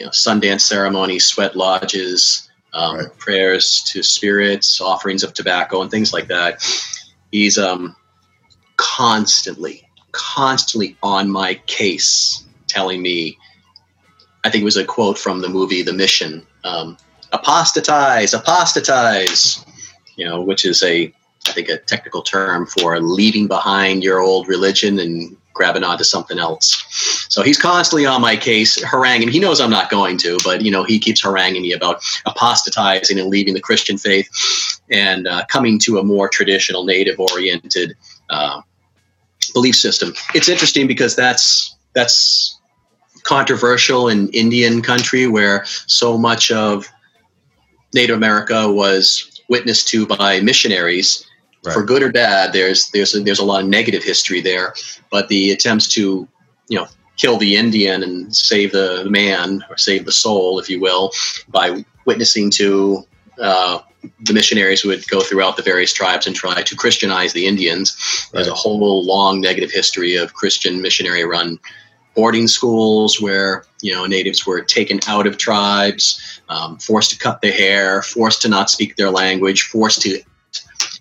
[0.02, 3.18] you know Sundance ceremonies, sweat lodges, um, right.
[3.20, 6.66] prayers to spirits, offerings of tobacco, and things like that.
[7.32, 7.96] He's um,
[8.78, 13.38] constantly, constantly on my case, telling me.
[14.44, 16.48] I think it was a quote from the movie The Mission.
[16.64, 16.98] Um,
[17.32, 19.64] apostatize, apostatize.
[20.16, 21.14] You know, which is a
[21.48, 26.40] I think a technical term for leaving behind your old religion and grabbing onto something
[26.40, 26.84] else.
[27.30, 29.30] So he's constantly on my case, haranguing.
[29.30, 33.20] He knows I'm not going to, but you know he keeps haranguing me about apostatizing
[33.20, 34.30] and leaving the Christian faith
[34.90, 37.96] and uh, coming to a more traditional, native-oriented
[38.30, 38.62] uh,
[39.54, 40.14] belief system.
[40.34, 42.60] It's interesting because that's that's
[43.24, 46.88] controversial in Indian country where so much of
[47.94, 51.26] Native America was witnessed to by missionaries
[51.63, 51.74] Right.
[51.74, 54.74] For good or bad, there's there's a, there's a lot of negative history there,
[55.12, 56.28] but the attempts to
[56.69, 60.80] you know kill the Indian and save the man or save the soul, if you
[60.80, 61.12] will,
[61.50, 63.06] by witnessing to
[63.39, 63.80] uh,
[64.21, 67.95] the missionaries who would go throughout the various tribes and try to Christianize the Indians.
[68.00, 68.32] Right.
[68.34, 71.60] There's a whole long negative history of Christian missionary run
[72.15, 77.41] boarding schools where you know natives were taken out of tribes, um, forced to cut
[77.41, 80.21] their hair, forced to not speak their language, forced to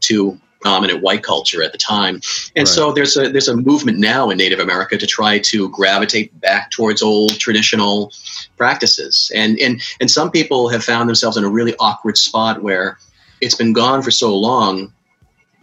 [0.01, 2.17] to dominant white culture at the time.
[2.57, 2.69] And right.
[2.69, 6.71] so there's a there's a movement now in Native America to try to gravitate back
[6.71, 8.13] towards old traditional
[8.57, 9.31] practices.
[9.35, 12.99] And and and some people have found themselves in a really awkward spot where
[13.41, 14.93] it's been gone for so long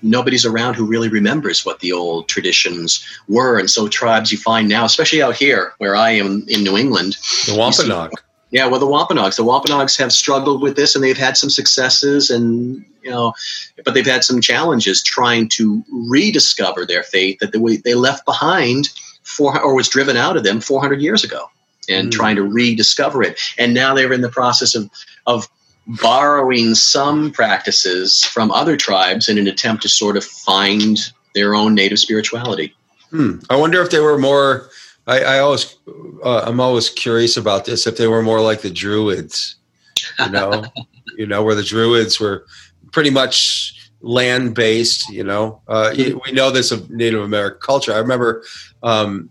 [0.04, 4.70] nobody's around who really remembers what the old traditions were and so tribes you find
[4.70, 8.12] now especially out here where i am in new england the wampanoag
[8.50, 9.36] yeah, well, the Wampanoags.
[9.36, 13.34] The Wampanoags have struggled with this, and they've had some successes, and you know,
[13.84, 18.90] but they've had some challenges trying to rediscover their faith that they, they left behind
[19.24, 21.50] for or was driven out of them 400 years ago,
[21.90, 22.12] and mm.
[22.12, 23.40] trying to rediscover it.
[23.58, 24.90] And now they're in the process of
[25.26, 25.50] of
[25.88, 30.98] borrowing some practices from other tribes in an attempt to sort of find
[31.34, 32.74] their own native spirituality.
[33.10, 33.40] Hmm.
[33.50, 34.70] I wonder if they were more
[35.08, 35.78] I, I always,
[36.24, 37.88] uh, I'm always curious about this.
[37.88, 39.56] If they were more like the Druids,
[40.20, 40.66] you know,
[41.18, 42.46] you know, where the Druids were
[42.92, 45.10] pretty much land based.
[45.10, 47.94] You know, uh, we know this of Native American culture.
[47.94, 48.44] I remember,
[48.84, 49.30] um,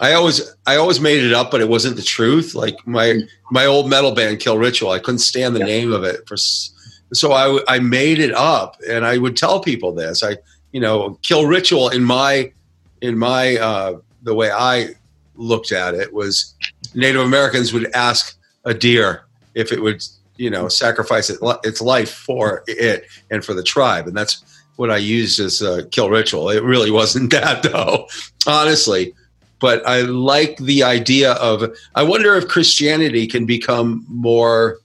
[0.00, 2.54] I always, I always made it up, but it wasn't the truth.
[2.54, 5.66] Like my my old metal band, Kill Ritual, I couldn't stand the yeah.
[5.66, 9.94] name of it for, so I I made it up, and I would tell people
[9.94, 10.22] this.
[10.22, 10.36] I,
[10.72, 12.52] you know, Kill Ritual in my
[13.00, 14.90] in my uh, the way I
[15.36, 16.54] looked at it was
[16.94, 20.02] Native Americans would ask a deer if it would,
[20.36, 24.44] you know, sacrifice it, its life for it and for the tribe, and that's
[24.76, 26.50] what I used as a kill ritual.
[26.50, 28.08] It really wasn't that though,
[28.46, 29.14] honestly.
[29.58, 31.74] But I like the idea of.
[31.94, 34.80] I wonder if Christianity can become more,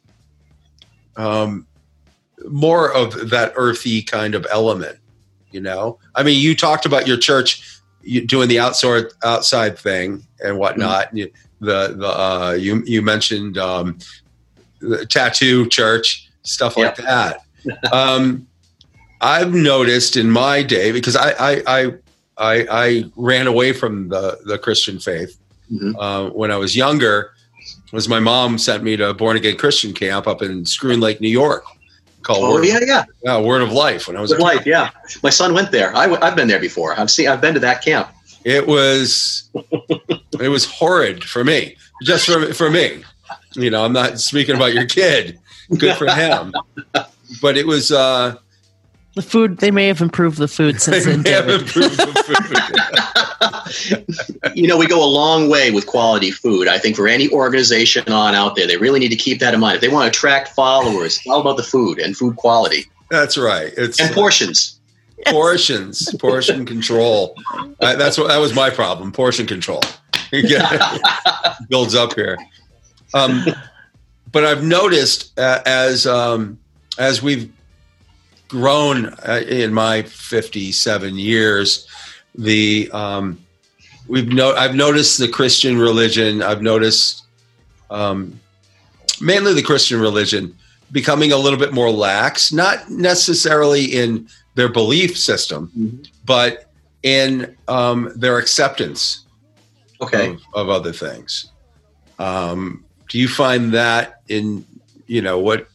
[1.17, 1.67] um,
[2.47, 4.97] more of that earthy kind of element.
[5.51, 7.81] You know, I mean, you talked about your church
[8.25, 11.13] doing the outside outside thing and whatnot.
[11.13, 11.65] Mm-hmm.
[11.65, 13.97] The the uh, you you mentioned um,
[14.79, 17.41] the tattoo church stuff like that.
[17.91, 18.47] um,
[19.21, 21.93] I've noticed in my day because I I I,
[22.37, 25.37] I, I ran away from the the Christian faith
[25.71, 25.95] mm-hmm.
[25.99, 27.33] uh, when I was younger.
[27.91, 31.29] Was my mom sent me to born again Christian camp up in Schroon Lake, New
[31.29, 31.65] York
[32.23, 33.03] called oh, Word yeah, of, yeah.
[33.23, 34.07] yeah, Word of Life.
[34.07, 34.91] When I was Word Life, yeah.
[35.23, 35.95] My son went there.
[35.95, 36.97] I, have been there before.
[36.99, 37.27] I've seen.
[37.27, 38.09] I've been to that camp.
[38.43, 39.49] It was
[40.43, 43.03] it was horrid for me, just for for me.
[43.53, 45.39] You know, I'm not speaking about your kid.
[45.77, 46.53] Good for him,
[47.41, 47.91] but it was.
[47.91, 48.35] uh
[49.13, 51.23] the food they may have improved the food since then.
[51.23, 51.61] The
[54.55, 56.69] you know, we go a long way with quality food.
[56.69, 59.59] I think for any organization on out there, they really need to keep that in
[59.59, 59.75] mind.
[59.75, 62.85] If they want to attract followers, it's all about the food and food quality.
[63.09, 63.73] That's right.
[63.75, 64.79] It's and portions
[65.25, 67.35] portions, portion control.
[67.81, 69.11] I, that's what that was my problem.
[69.11, 69.81] Portion control.
[71.69, 72.37] builds up here.
[73.13, 73.45] Um,
[74.31, 76.59] but I've noticed uh, as um,
[76.97, 77.51] as we've
[78.47, 81.87] grown uh, in my 57 years,
[82.35, 83.39] the um,
[84.07, 86.41] we've no, I've noticed the Christian religion.
[86.41, 87.23] I've noticed
[87.89, 88.39] um,
[89.19, 90.55] mainly the Christian religion
[90.91, 94.27] becoming a little bit more lax, not necessarily in
[94.61, 96.03] their belief system, mm-hmm.
[96.23, 96.69] but
[97.01, 99.25] in um, their acceptance
[99.99, 100.33] okay.
[100.33, 101.51] of, of other things.
[102.19, 104.63] Um, do you find that in
[105.07, 105.67] you know what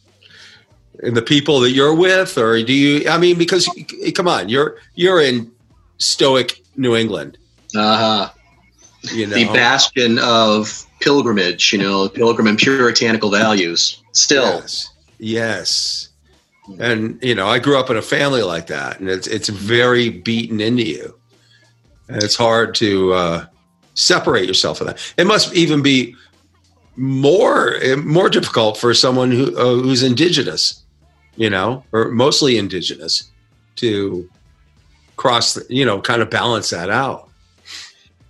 [1.03, 3.09] in the people that you're with, or do you?
[3.09, 3.69] I mean, because
[4.15, 5.51] come on, you're you're in
[5.97, 7.37] stoic New England.
[7.75, 8.29] Uh huh.
[9.13, 14.01] You know, The bastion of pilgrimage, you know, pilgrim and puritanical values.
[14.13, 14.93] Still, Yes.
[15.19, 16.06] Yes.
[16.79, 20.09] And you know, I grew up in a family like that, and it's it's very
[20.09, 21.17] beaten into you,
[22.09, 23.45] and it's hard to uh,
[23.93, 25.13] separate yourself from that.
[25.17, 26.15] It must even be
[26.97, 30.83] more more difficult for someone who uh, who's indigenous,
[31.35, 33.31] you know, or mostly indigenous,
[33.77, 34.29] to
[35.15, 37.26] cross, the, you know, kind of balance that out.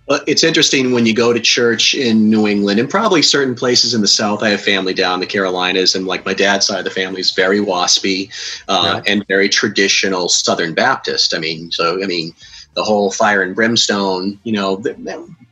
[0.08, 3.92] Well, it's interesting when you go to church in New England and probably certain places
[3.92, 4.42] in the South.
[4.42, 7.20] I have family down in the Carolinas, and like my dad's side of the family
[7.20, 8.30] is very waspy
[8.68, 11.34] uh, and very traditional Southern Baptist.
[11.34, 12.32] I mean, so I mean,
[12.72, 14.40] the whole fire and brimstone.
[14.44, 14.82] You know,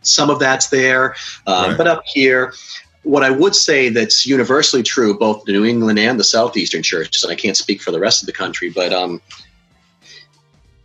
[0.01, 1.15] some of that's there,
[1.47, 1.79] um, Right.
[1.79, 2.55] but up here.
[3.03, 7.23] What I would say that's universally true, both the New England and the Southeastern churches,
[7.23, 9.21] and I can't speak for the rest of the country, but um,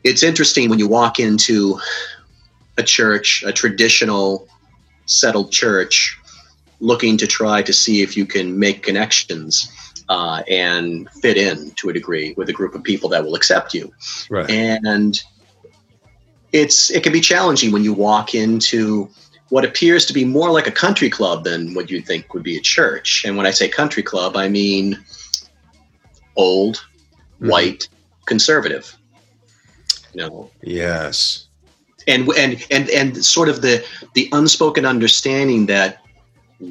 [0.03, 1.79] it's interesting when you walk into
[2.77, 4.47] a church, a traditional
[5.05, 6.17] settled church,
[6.79, 9.71] looking to try to see if you can make connections
[10.09, 13.73] uh, and fit in to a degree with a group of people that will accept
[13.73, 13.93] you.
[14.29, 14.49] Right.
[14.49, 15.19] And
[16.51, 19.09] it's it can be challenging when you walk into
[19.49, 22.57] what appears to be more like a country club than what you'd think would be
[22.57, 23.23] a church.
[23.25, 24.97] And when I say country club, I mean
[26.35, 26.83] old,
[27.41, 27.49] Mhm.
[27.49, 27.87] white,
[28.25, 28.97] conservative.
[30.13, 31.47] You know, Yes.
[32.11, 35.97] And and and and sort of the the unspoken understanding that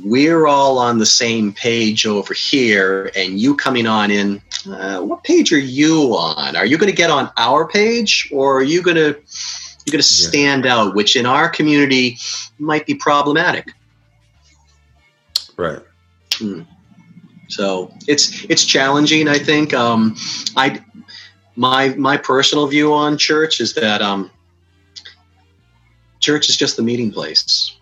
[0.05, 5.24] we're all on the same page over here and you coming on in uh, what
[5.24, 8.83] page are you on are you going to get on our page or are you
[8.83, 9.11] going to
[9.85, 10.29] you're going to Yeah.
[10.29, 12.18] stand out which in our community
[12.59, 13.72] might be problematic
[15.57, 15.81] Right.
[17.48, 20.14] so it's it's challenging i think um
[20.57, 20.81] i
[21.57, 24.31] my my personal view on church is that um
[26.20, 27.76] church is just the meeting place.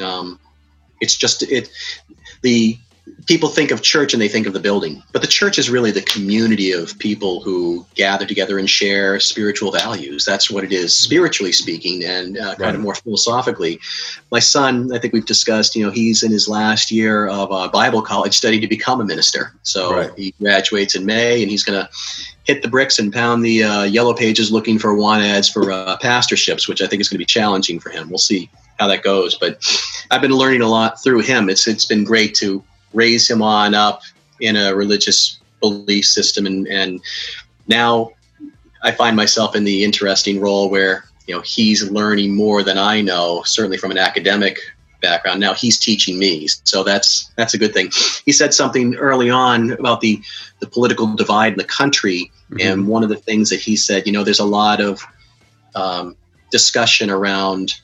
[0.00, 0.38] Um
[1.00, 1.70] it's just it
[2.42, 2.78] the
[3.26, 5.90] people think of church and they think of the building but the church is really
[5.90, 10.24] the community of people who gather together and share spiritual values.
[10.24, 12.74] That's what it is spiritually speaking and uh, kind Right.
[12.74, 13.80] of more philosophically.
[14.30, 17.68] My son i think we've discussed you know he's in his last year of uh,
[17.68, 19.52] bible college study to become a minister.
[19.62, 20.10] So Right.
[20.16, 21.88] he graduates in may and he's going to
[22.44, 25.96] hit the bricks and pound the uh, yellow pages looking for want ads for uh,
[25.98, 28.08] pastorships which i think is going to be challenging for him.
[28.08, 29.52] We'll see how that goes but
[30.10, 31.50] i've been learning a lot through him.
[31.50, 34.02] It's it's been great to raise him on up
[34.40, 36.46] in a religious belief system.
[36.46, 37.00] And and
[37.68, 38.12] now
[38.82, 43.02] i find myself in the interesting role where you know he's learning more than i
[43.02, 44.58] know certainly from an academic
[45.00, 45.40] background.
[45.40, 46.46] Now he's teaching me.
[46.64, 47.90] So that's that's a good thing.
[48.24, 50.20] He said something early on about the
[50.60, 52.30] the political divide in the country.
[52.50, 52.64] Mhm.
[52.64, 55.04] and one of the things that he said you know there's a lot of
[55.74, 56.16] um,
[56.50, 57.74] discussion around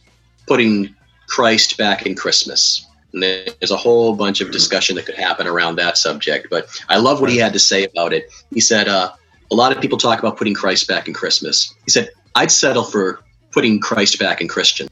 [0.49, 0.95] putting
[1.29, 2.86] christ back in christmas
[3.17, 3.25] and
[3.61, 7.21] there's a whole bunch of discussion that could happen around that subject but i love
[7.21, 9.11] what he had to say about it he said uh,
[9.51, 12.85] a lot of people talk about putting christ back in christmas he said i'd settle
[12.85, 14.89] for putting christ back in christian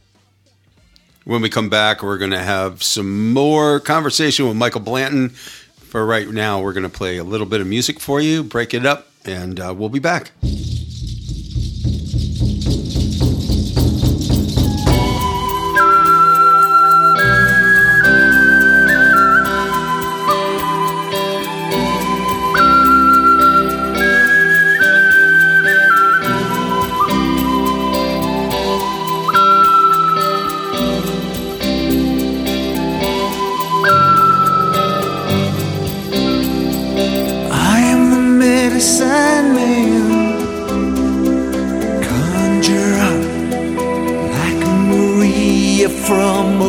[1.25, 5.31] When we come back, we're going to have some more conversation with Michael Blanton.
[5.31, 8.75] For right now, we're going to play a little bit of music for you, break
[8.75, 10.33] it up, and uh, we'll be back.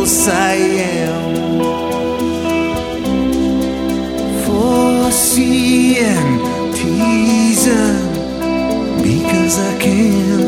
[0.05, 1.33] From Siam.
[4.45, 6.39] Foreseeing,
[6.73, 8.13] teasing,
[9.01, 10.41] because I can.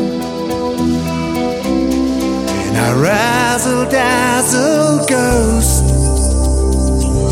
[2.66, 5.84] And I razzle dazzle ghost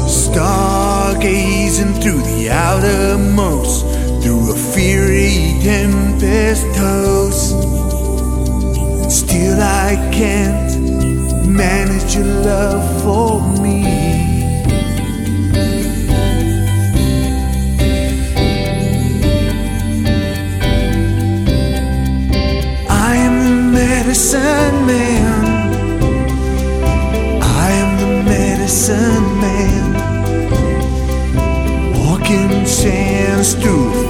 [0.08, 3.86] stargazing through the outermost,
[4.22, 7.54] through a fiery tempest toast.
[9.10, 10.65] Still, I can't
[11.56, 13.84] manage your love for me.
[22.88, 25.44] I am the medicine man.
[27.42, 29.86] I am the medicine man.
[31.94, 34.05] Walking sands through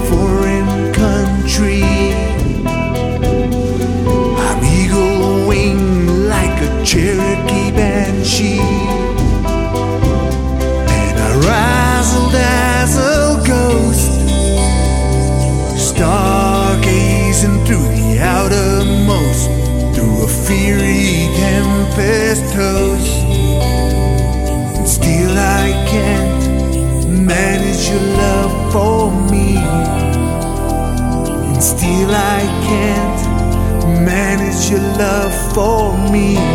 [21.97, 23.09] deepest touch.
[24.77, 29.57] And still I can't manage your love for me.
[31.47, 36.46] And still I can't manage your love for me.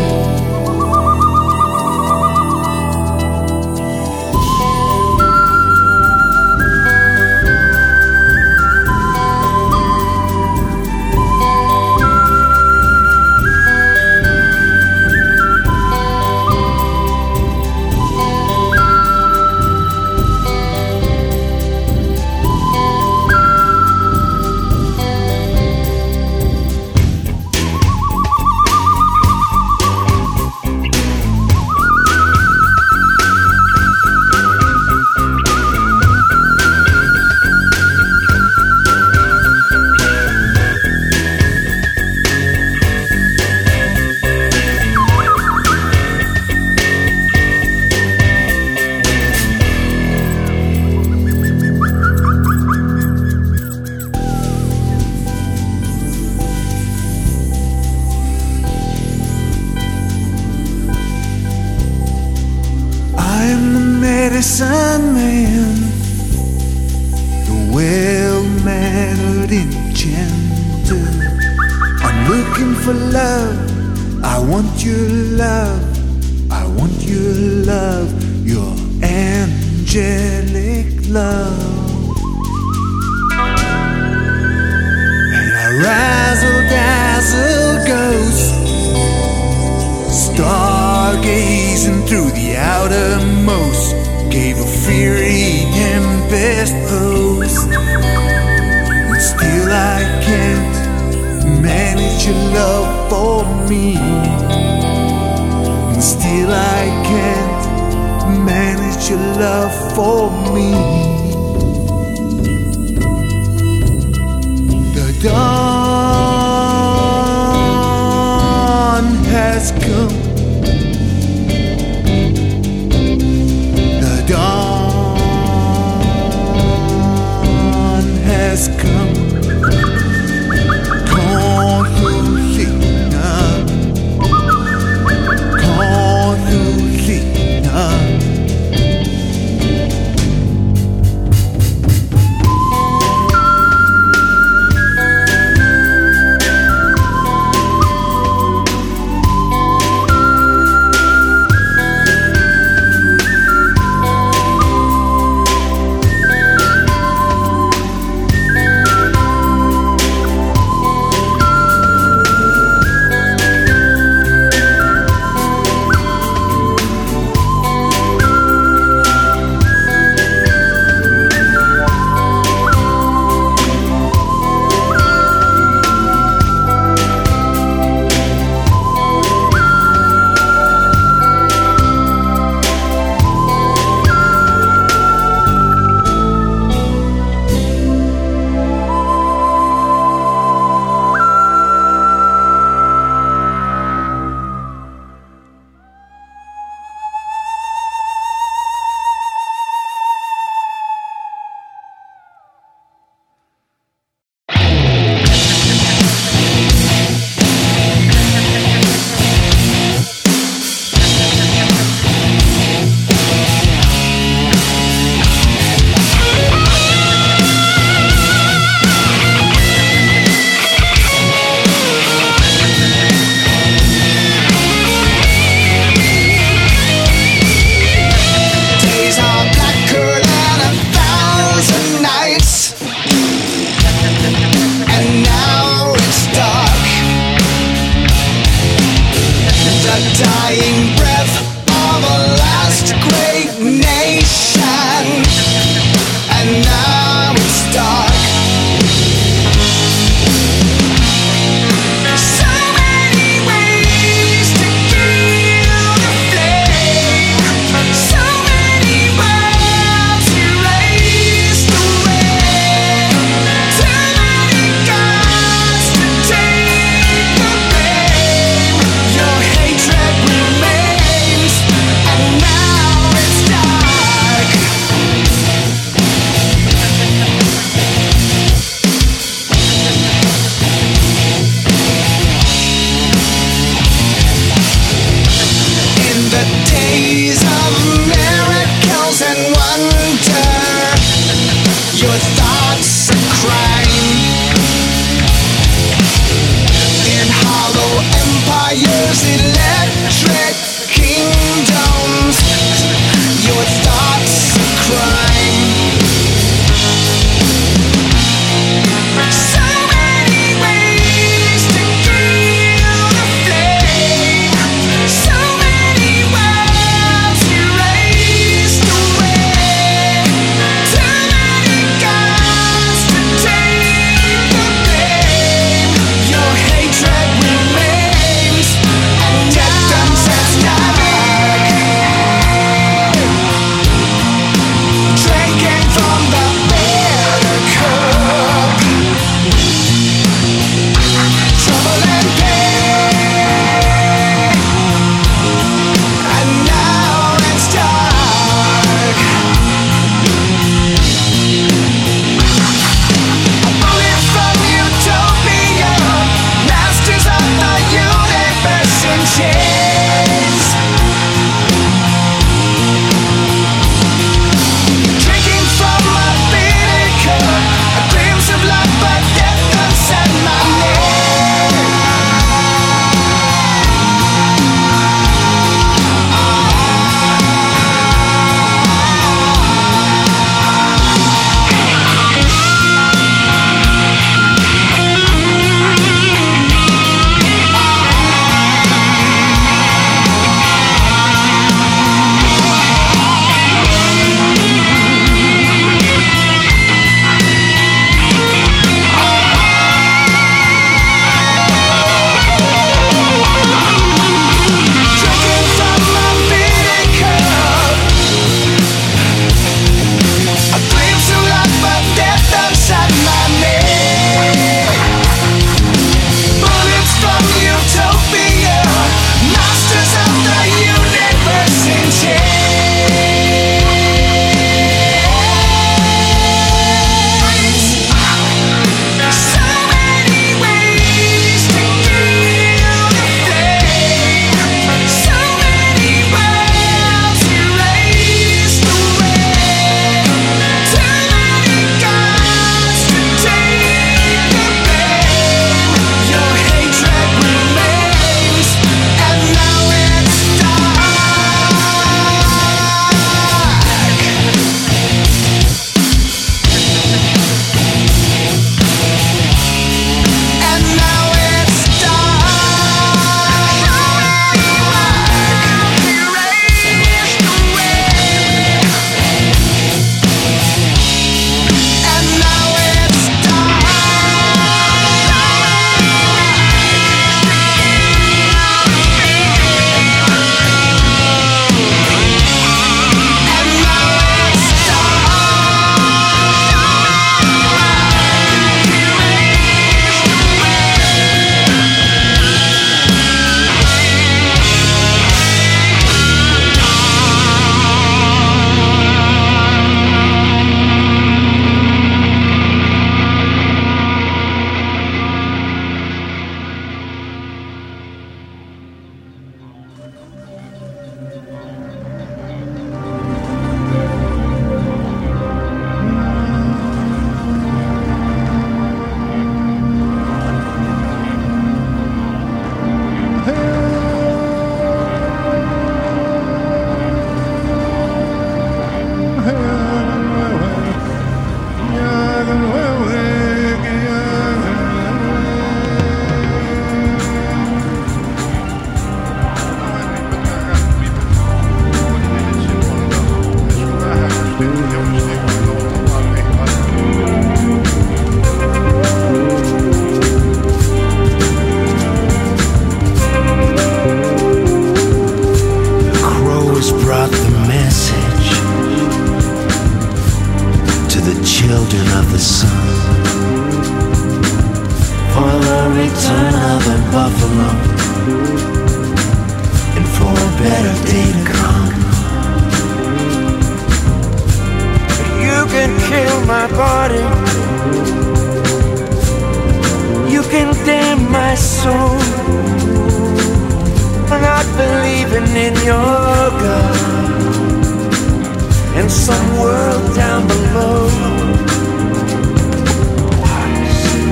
[589.02, 591.08] In some world down below.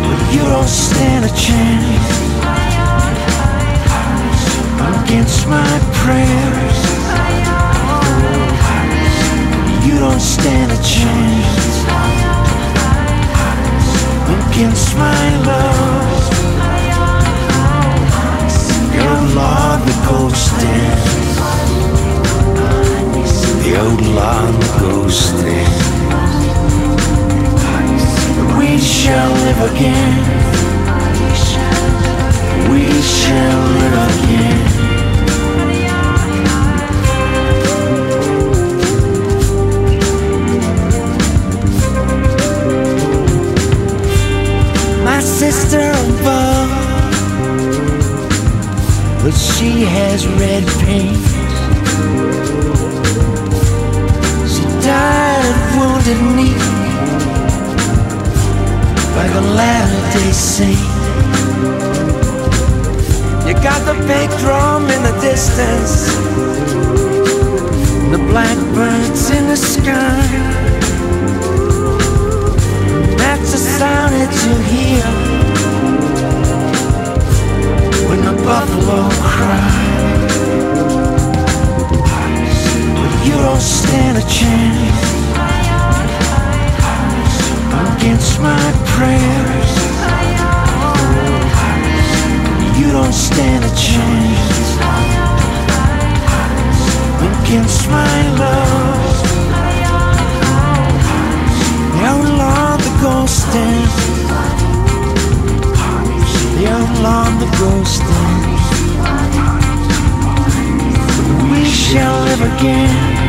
[0.07, 2.11] But you don't stand a chance
[4.93, 6.79] against my prayers.
[9.87, 11.73] You don't stand a chance
[14.37, 16.23] against my love.
[18.95, 21.50] Your law, the ghost dance.
[23.71, 25.81] The old the ghost dance.
[28.59, 30.15] We shall live again.
[32.69, 34.65] We shall live again.
[45.05, 46.71] My sister above,
[49.23, 51.30] but she has red paint.
[54.91, 56.59] Of wounded knee,
[59.17, 60.89] like a Latter-day Saint.
[63.47, 65.95] You got the big drum in the distance,
[68.11, 70.27] the blackbirds in the sky.
[73.17, 75.07] That's the sound that you hear
[78.09, 79.71] when the buffalo cry.
[83.31, 85.03] You don't stand a chance
[87.95, 89.73] against my prayers.
[92.77, 94.57] You don't stand a chance
[97.31, 99.15] against my love.
[102.11, 103.97] Outlaw, the ghost dance.
[106.57, 108.71] The outlaw, the ghost dance.
[111.53, 113.20] We shall live again.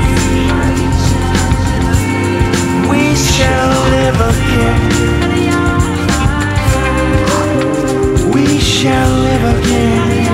[2.90, 4.82] We shall live again.
[8.34, 10.28] We shall live again.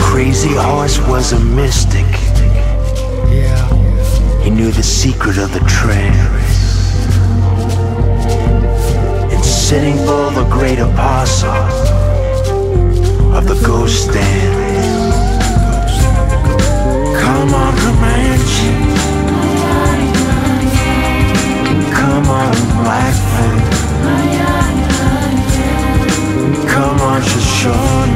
[0.00, 2.06] Crazy horse was a mystic.
[4.42, 6.42] He knew the secret of the trance.
[9.44, 11.50] Sitting Bull, the great apostle
[13.34, 15.01] of the ghost dance.
[17.22, 18.70] Come on, Comanche.
[21.92, 22.52] Come on,
[22.82, 23.62] Blackfoot.
[26.68, 28.12] Come on, Shoshone.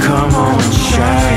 [0.00, 1.29] Come on, Shire.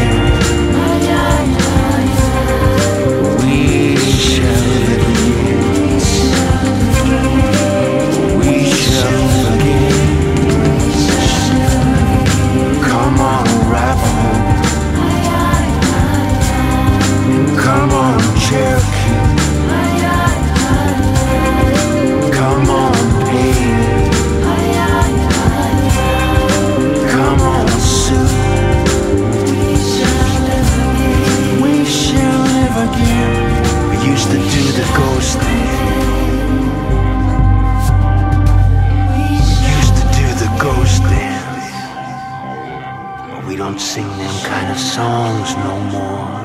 [44.63, 46.39] Kind of songs no more.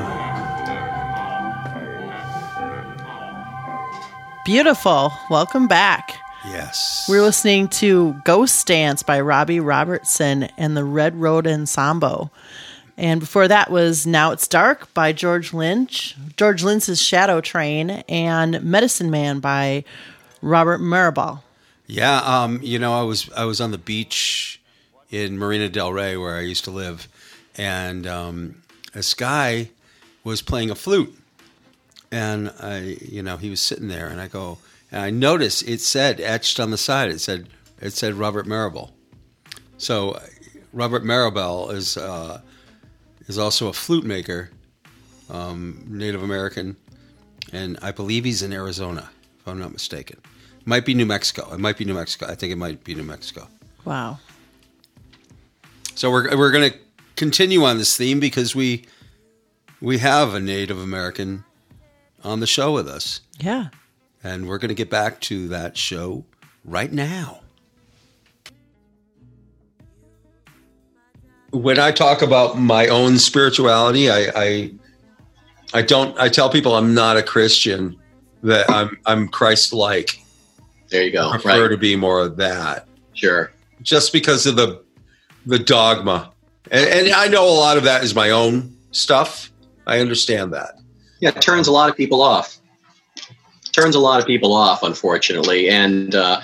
[4.43, 5.13] Beautiful.
[5.29, 6.17] Welcome back.
[6.45, 7.05] Yes.
[7.07, 12.29] We're listening to Ghost Dance by Robbie Robertson and the Red Road Ensemble.
[12.97, 18.61] And before that was Now It's Dark by George Lynch, George Lynch's Shadow Train, and
[18.61, 19.85] Medicine Man by
[20.41, 21.41] Robert Mirabal.
[21.87, 24.59] Yeah, um, you know, I was I was on the beach
[25.09, 27.07] in Marina Del Rey where I used to live,
[27.59, 28.61] and um,
[28.93, 29.69] this guy
[30.23, 31.13] was playing a flute,
[32.09, 34.59] and I, you know, he was sitting there, and I go,
[34.91, 37.49] and I noticed it said etched on the side, it said
[37.81, 38.91] it said Robert Mirabal.
[39.77, 40.19] So
[40.71, 42.39] Robert Mirabal is uh,
[43.27, 44.51] is also a flute maker,
[45.29, 46.77] um, Native American,
[47.51, 49.09] and I believe he's in Arizona,
[49.41, 50.21] if I'm not mistaken.
[50.63, 51.53] Might be New Mexico.
[51.53, 52.27] It might be New Mexico.
[52.27, 53.49] I think it might be New Mexico.
[53.83, 54.19] Wow.
[55.95, 56.77] So we're we're going to
[57.19, 58.85] continue on this theme because we
[59.81, 61.43] we have a Native American
[62.23, 63.67] on the show with us, Yeah.
[64.23, 66.25] and we're going to get back to that show
[66.65, 67.41] right now.
[71.51, 74.71] when I talk about my own spirituality, I, I
[75.73, 77.97] I don't I tell people I'm not a Christian,
[78.43, 80.21] that I'm I'm Christ like.
[80.89, 81.29] There you go.
[81.29, 81.67] I prefer Right.
[81.71, 82.87] to be more of that.
[83.13, 83.51] Sure.
[83.81, 84.83] Just because of the
[85.47, 86.31] the dogma.
[86.71, 89.51] And, and I know a lot of that is my own stuff.
[89.85, 90.75] I understand that.
[91.19, 92.57] Yeah, it turns a lot of people off.
[93.71, 96.41] Turns a lot of people off, unfortunately, and uh,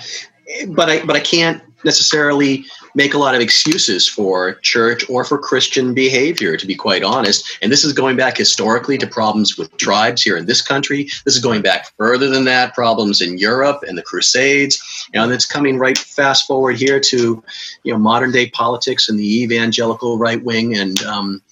[0.68, 2.66] but I but I can't necessarily
[2.96, 7.58] make a lot of excuses for church or for Christian behavior, to be quite honest.
[7.60, 11.04] And this is going back historically to problems with tribes here in this country.
[11.26, 14.82] This is going back further than that, problems in Europe and the Crusades,
[15.12, 17.44] and it's coming right fast forward here to
[17.84, 21.00] you know modern day politics and the evangelical right wing and.
[21.04, 21.42] Um,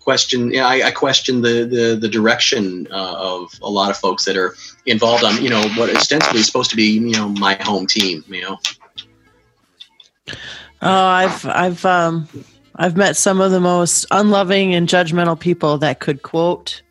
[0.00, 4.36] question I, I question the the, the direction uh, of a lot of folks that
[4.36, 7.86] are involved on you know what ostensibly is supposed to be you know my home
[7.86, 8.58] team you know
[10.28, 10.36] Oh,
[10.82, 12.28] I've I've um
[12.76, 16.82] I've met some of the most unloving and judgmental people that could quote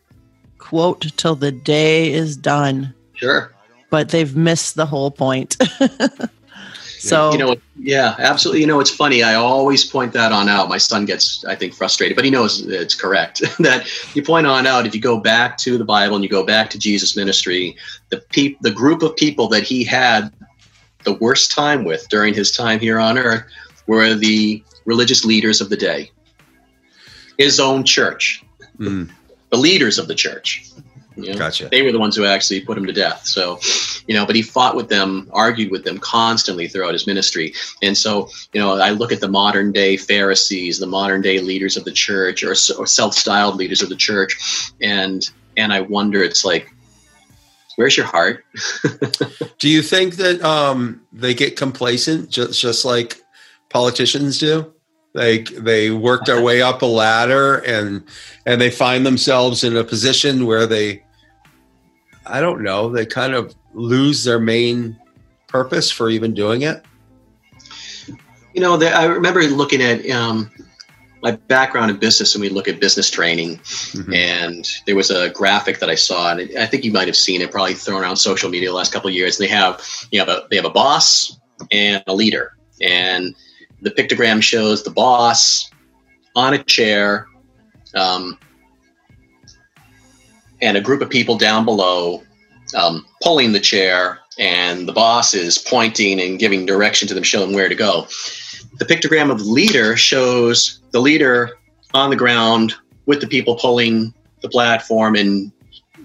[0.57, 3.53] quote till the day is done, sure.
[3.89, 5.57] But they've missed the whole point.
[6.97, 8.61] so you know yeah absolutely.
[8.61, 9.23] You know it's funny.
[9.23, 10.69] I always point that on out.
[10.69, 14.65] My son gets i think frustrated but he knows it's correct that you point on
[14.65, 14.87] out.
[14.87, 17.75] If you go back to the bible and you go back to jesus ministry
[18.09, 20.31] the peop- the group of people that he had
[21.03, 23.43] the worst time with during his time here on earth
[23.87, 26.11] were the religious leaders of the day
[27.37, 28.43] his own church
[28.79, 29.11] Mm,
[29.51, 30.73] the leaders of the church
[31.15, 31.37] you know?
[31.37, 31.67] gotcha.
[31.69, 33.25] they were the ones who actually put him to death.
[33.25, 33.59] So,
[34.07, 37.53] you know, but he fought with them, argued with them constantly throughout his ministry.
[37.81, 41.77] And so, you know, I look at the modern day Pharisees, the modern day leaders
[41.77, 46.43] of the church, or, or self-styled leaders of the church, and and I wonder, it's
[46.43, 46.73] like,
[47.75, 48.45] where's your heart?
[49.59, 53.21] Do you think that um, they get complacent just just like
[53.69, 54.73] politicians do?
[55.13, 58.03] Like they work their way up a ladder and
[58.45, 61.03] and they find themselves in a position where they
[62.25, 64.97] I don't know, they kind of lose their main
[65.47, 66.83] purpose for even doing it.
[68.53, 70.51] You know, I remember looking at um,
[71.23, 73.57] my background in business, and we look at business training.
[73.93, 74.13] Mhm.
[74.13, 77.41] and there was a graphic that I saw, and I think you might have seen
[77.41, 79.37] it, probably thrown around social media the last couple of years.
[79.37, 81.37] They have, you know, a, they have a boss
[81.71, 83.33] and a leader, and
[83.81, 85.69] the pictogram shows the boss
[86.35, 87.27] on a chair,
[87.95, 88.37] um,
[90.61, 92.23] and a group of people down below
[92.75, 97.53] um, pulling the chair, and the boss is pointing and giving direction to them, showing
[97.53, 98.07] where to go.
[98.77, 101.57] The pictogram of the leader shows the leader
[101.93, 102.73] on the ground
[103.05, 105.51] with the people pulling the platform, and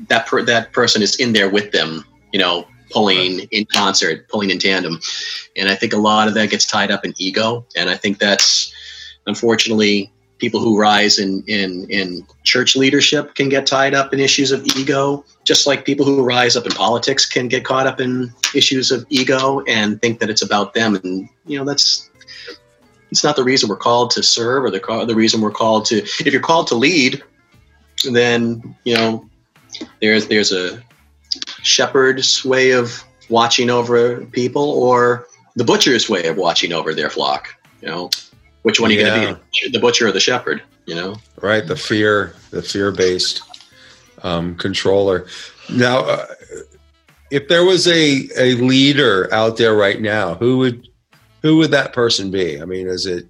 [0.08, 4.50] that per- that person is in there with them, you know, pulling in concert, pulling
[4.50, 4.98] in tandem.
[5.56, 8.18] And I think a lot of that gets tied up in ego, and I think
[8.18, 8.72] that's
[9.26, 14.52] unfortunately people who rise in in in church leadership can get tied up in issues
[14.52, 18.32] of ego, just like people who rise up in politics can get caught up in
[18.54, 20.96] issues of ego and think that it's about them.
[20.96, 22.07] And you know, that's
[23.10, 25.96] it's not the reason we're called to serve or the the reason we're called to.
[25.98, 27.22] If you're called to lead,
[28.10, 29.28] then you know
[30.00, 30.82] there's there's a
[31.62, 37.54] shepherd's way of watching over people or the butcher's way of watching over their flock.
[37.82, 38.10] You know,
[38.62, 39.20] which one are you Yeah.
[39.24, 40.62] going to be, the butcher or the shepherd?
[40.86, 41.16] You know.
[41.42, 43.42] right the fear the fear based
[44.22, 45.26] um, controller
[45.70, 46.26] now uh,
[47.30, 50.87] if there was a a leader out there right now who would
[51.48, 52.60] who would that person be?
[52.60, 53.26] I mean is it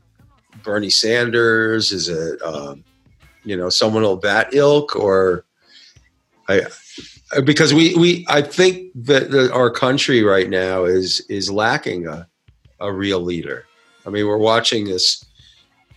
[0.65, 1.93] bernie sanders?
[1.93, 2.83] Is it um,
[3.45, 5.45] you know someone of that ilk or
[6.49, 6.63] i
[7.45, 12.27] because we we i think that the, our country right now is is lacking a
[12.81, 13.67] a real leader.
[14.05, 15.25] I mean we're watching this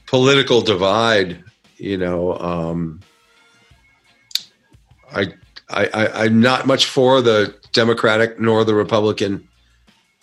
[0.05, 1.43] political divide
[1.77, 2.99] you know um
[5.11, 5.33] I,
[5.69, 9.47] I I i'm not much for the democratic nor the republican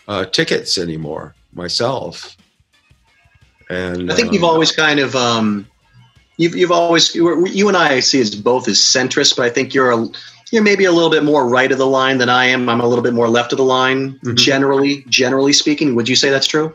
[0.07, 2.37] uh tickets anymore myself
[3.71, 5.67] and I think you've um, always kind of um,
[6.39, 9.75] you've you've always you, you and I see as both as centrist, but I think
[9.75, 10.07] you're a
[10.51, 12.69] you're maybe a little bit more right of the line than I am.
[12.71, 14.37] I'm a little bit more left of the line, Mhm.
[14.37, 15.95] generally generally speaking.
[15.95, 16.75] Would you say that's true?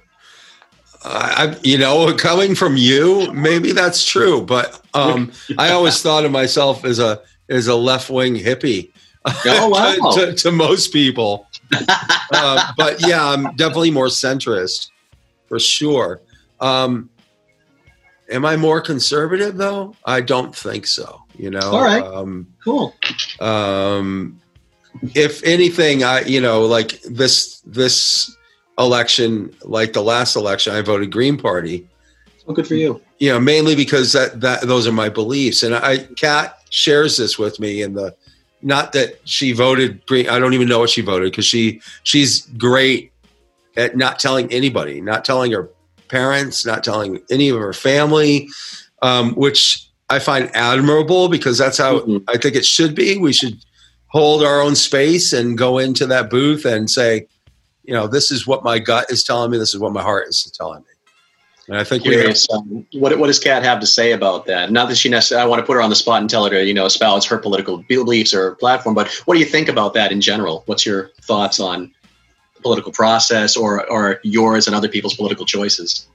[1.03, 6.25] I, I- you know, coming from you, maybe that's true, but um, I always thought
[6.25, 8.91] of myself as a as a left wing hippie.
[9.25, 9.69] Oh,
[10.03, 10.11] wow.
[10.11, 11.47] to, to, to most people,
[12.33, 14.89] uh, but yeah, I'm definitely more centrist
[15.47, 16.21] for sure.
[16.59, 17.09] Um,
[18.29, 19.95] Am I more conservative though?
[20.05, 21.21] I don't think so.
[21.37, 21.59] You know.
[21.71, 22.03] All right.
[22.03, 22.95] Um, Cool.
[23.39, 24.39] um,
[25.13, 28.35] if anything, I you know like this this
[28.77, 31.87] election, like the last election, I voted Green Party.
[32.45, 33.01] Well, good for you.
[33.19, 37.37] You know, mainly because that that those are my beliefs, and I Kat shares this
[37.37, 37.81] with me.
[37.81, 38.15] In the
[38.63, 42.41] not that she voted Green, I don't even know what she voted because she she's
[42.57, 43.11] great
[43.75, 45.69] at not telling anybody, not telling her
[46.09, 48.47] parents, not telling any of her family,
[49.01, 52.23] um, which I find admirable because that's how Mhm.
[52.27, 53.17] I think it should be.
[53.17, 53.57] We should
[54.07, 57.27] hold our own space and go into that booth and say,
[57.83, 59.57] you know, this is what my gut is telling me.
[59.57, 60.92] This is what my heart is telling me.
[61.67, 64.45] And I think we have, Curious, um, what what does Kat have to say about
[64.47, 64.69] that?
[64.71, 65.45] Not that she necessarily.
[65.45, 67.25] I want to put her on the spot and tell her to you know espouse
[67.25, 70.63] her political beliefs or platform, but what do you think about that in general?
[70.65, 71.93] What's your thoughts on
[72.55, 76.05] the political process or or yours and other people's political choices?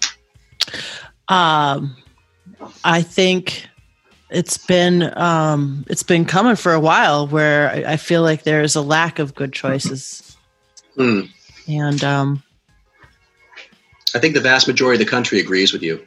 [1.29, 1.97] Um,
[2.85, 3.67] I think
[4.31, 8.77] it's been um, it's been coming for a while where I, I feel like there's
[8.77, 10.37] a lack of good choices,
[10.97, 11.23] Hmm.
[11.67, 12.43] and um,
[14.15, 16.05] I think the vast majority of the country agrees with you.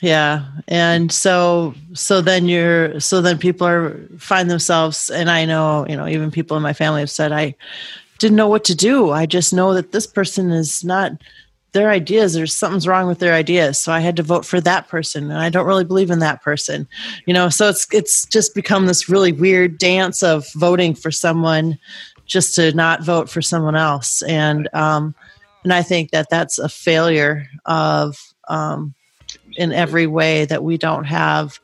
[0.00, 5.86] yeah, and so so then you're so then people are find themselves, and I know
[5.88, 7.54] you know even people in my family have said I
[8.18, 9.10] didn't know what to do.
[9.10, 11.12] I just know that this person is not
[11.74, 14.88] their ideas there's something's wrong with their ideas so i had to vote for that
[14.88, 16.86] person and i don't really believe in that person
[17.26, 21.76] you know so it's it's just become this really weird dance of voting for someone
[22.26, 25.14] just to not vote for someone else and um
[25.64, 28.94] and i think that that's a failure of um
[29.56, 31.58] in every way that we don't have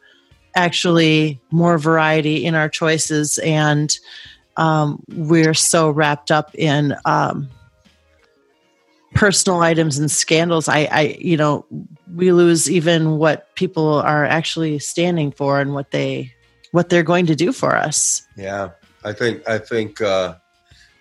[0.57, 3.99] actually more variety in our choices and
[4.57, 7.49] um, we're so wrapped up in um,
[9.15, 10.69] personal items and scandals.
[10.69, 11.67] I i you know
[12.15, 16.33] we lose even what people are actually standing for and what they
[16.73, 18.27] what they're going to do for us.
[18.37, 18.71] Yeah,
[19.05, 20.37] I think, I think, uh,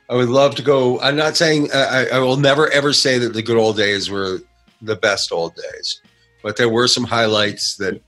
[0.09, 0.99] I would love to go.
[1.01, 4.39] I'm not saying I, I will never ever say that the good old days were
[4.81, 6.01] the best old days,
[6.41, 8.01] but there were some highlights that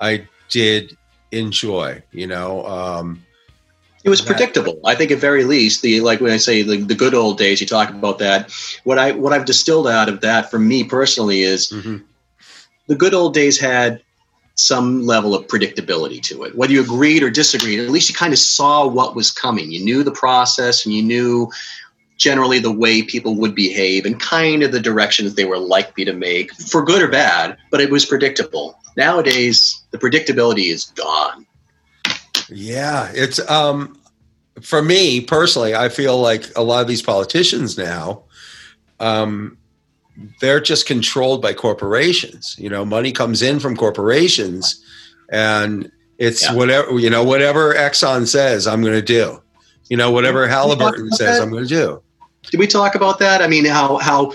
[0.00, 0.96] I did
[1.32, 2.64] enjoy, you know.
[2.66, 3.22] Um,
[4.04, 4.80] It was predictable.
[4.86, 7.60] I think at very least the like when I say the, the good old days,
[7.60, 8.50] you talk about that.
[8.84, 12.02] What I what I've distilled out of that for me personally is mhm.
[12.86, 14.00] the good old days had
[14.56, 16.56] some level of predictability to it.
[16.56, 19.70] Whether you agreed or disagreed, at least you kind of saw what was coming.
[19.70, 21.50] You knew the process and you knew
[22.16, 26.14] generally the way people would behave and kind of the directions they were likely to
[26.14, 28.78] make, for good or bad, but it was predictable.
[28.96, 31.46] Nowadays, the predictability is gone.
[32.48, 34.00] Yeah, it's um
[34.62, 38.22] for me personally, I feel like a lot of these politicians now
[39.00, 39.58] um
[40.40, 42.56] they're just controlled by corporations.
[42.58, 44.82] You know, money comes in from corporations
[45.30, 46.54] and it's Yeah.
[46.54, 49.42] whatever you know whatever Exxon says I'm going to do.
[49.88, 52.02] You know, whatever Halliburton says I'm going to do.
[52.50, 53.42] Did we talk about that?
[53.42, 54.32] I mean, how how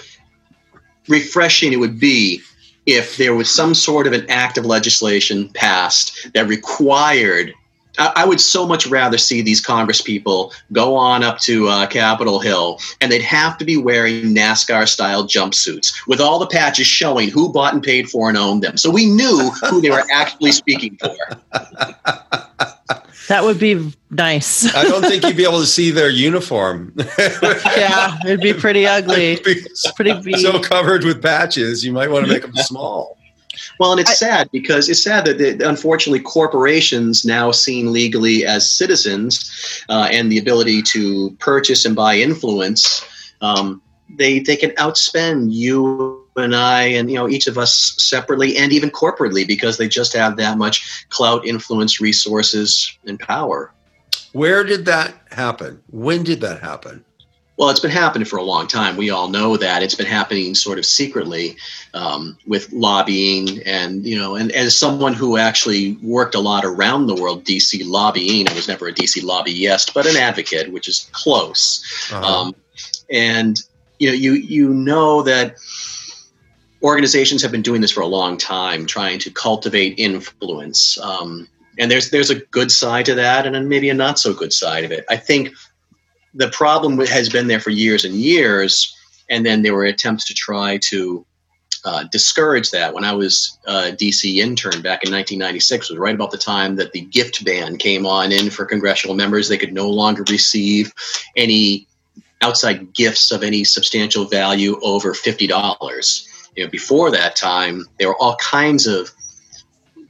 [1.08, 2.42] refreshing it would be
[2.86, 7.54] if there was some sort of an act of legislation passed that required.
[8.02, 11.86] I, I would so much rather see these Congress people go on up to uh,
[11.86, 17.30] Capitol Hill, and they'd have to be wearing NASCAR-style jumpsuits with all the patches showing
[17.30, 20.52] who bought and paid for and owned them, so we knew who they were actually
[20.52, 21.16] speaking for.
[23.28, 26.94] that would be nice I don't think you'd be able to see their uniform.
[27.20, 32.10] yeah it'd be pretty ugly It'd be pretty be, so covered with patches, you might
[32.10, 33.18] want to make them small.
[33.80, 38.46] Well, and it's I- sad because it's sad that the, unfortunately corporations now seen legally
[38.46, 43.06] as citizens uh, and the ability to purchase and buy influence,
[43.42, 43.82] um,
[44.18, 48.72] they they can outspend you and I and you know each of us separately and
[48.72, 53.74] even corporately because they just have that much clout, influence, resources, and power.
[54.34, 55.82] Where did that happen?
[55.90, 57.04] When did that happen?
[57.62, 58.98] Well, it's been happening for a long time.
[58.98, 61.58] We all know that it's been happening sort of secretly
[61.94, 67.06] um, with lobbying, and you know, and as someone who actually worked a lot around
[67.06, 71.08] the world, DC lobbying, I was never a DC lobbyist, but an advocate, which is
[71.12, 72.10] close.
[72.12, 72.26] Uh-huh.
[72.26, 72.56] Um,
[73.12, 73.62] and
[74.00, 75.58] you know, you you know that
[76.82, 81.00] organizations have been doing this for a long time, trying to cultivate influence.
[81.00, 81.48] Um,
[81.78, 84.52] and there's there's a good side to that, and then maybe a not so good
[84.52, 85.06] side of it.
[85.12, 85.54] I think
[86.34, 88.96] the problem has been there for years and years,
[89.30, 91.26] and then there were attempts to try to
[91.84, 92.94] uh, discourage that.
[92.94, 97.02] When I was DC intern back in 1996, was right about the time that the
[97.02, 99.50] gift ban came on in for congressional members.
[99.50, 100.94] They could no longer receive
[101.36, 101.88] any
[102.42, 106.28] outside gifts of any substantial value over fifty dollars.
[106.56, 109.12] You know, before that time, there were all kinds of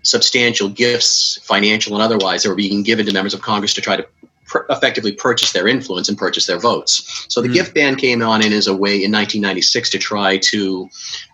[0.03, 3.95] substantial gifts, financial and otherwise, that were being given to members of Congress to try
[3.95, 4.07] to
[4.51, 7.25] pr- effectively purchase their influence and purchase their votes.
[7.29, 7.53] So the Mm.
[7.53, 10.89] gift ban came on in as a way in 1996 to try to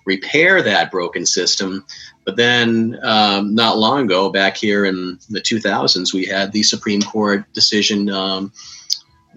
[0.05, 1.83] repair that broken system.
[2.25, 7.01] But then, um, not long ago, back here in the 2000s, we had the Supreme
[7.01, 8.09] Court decision.
[8.09, 8.51] Um,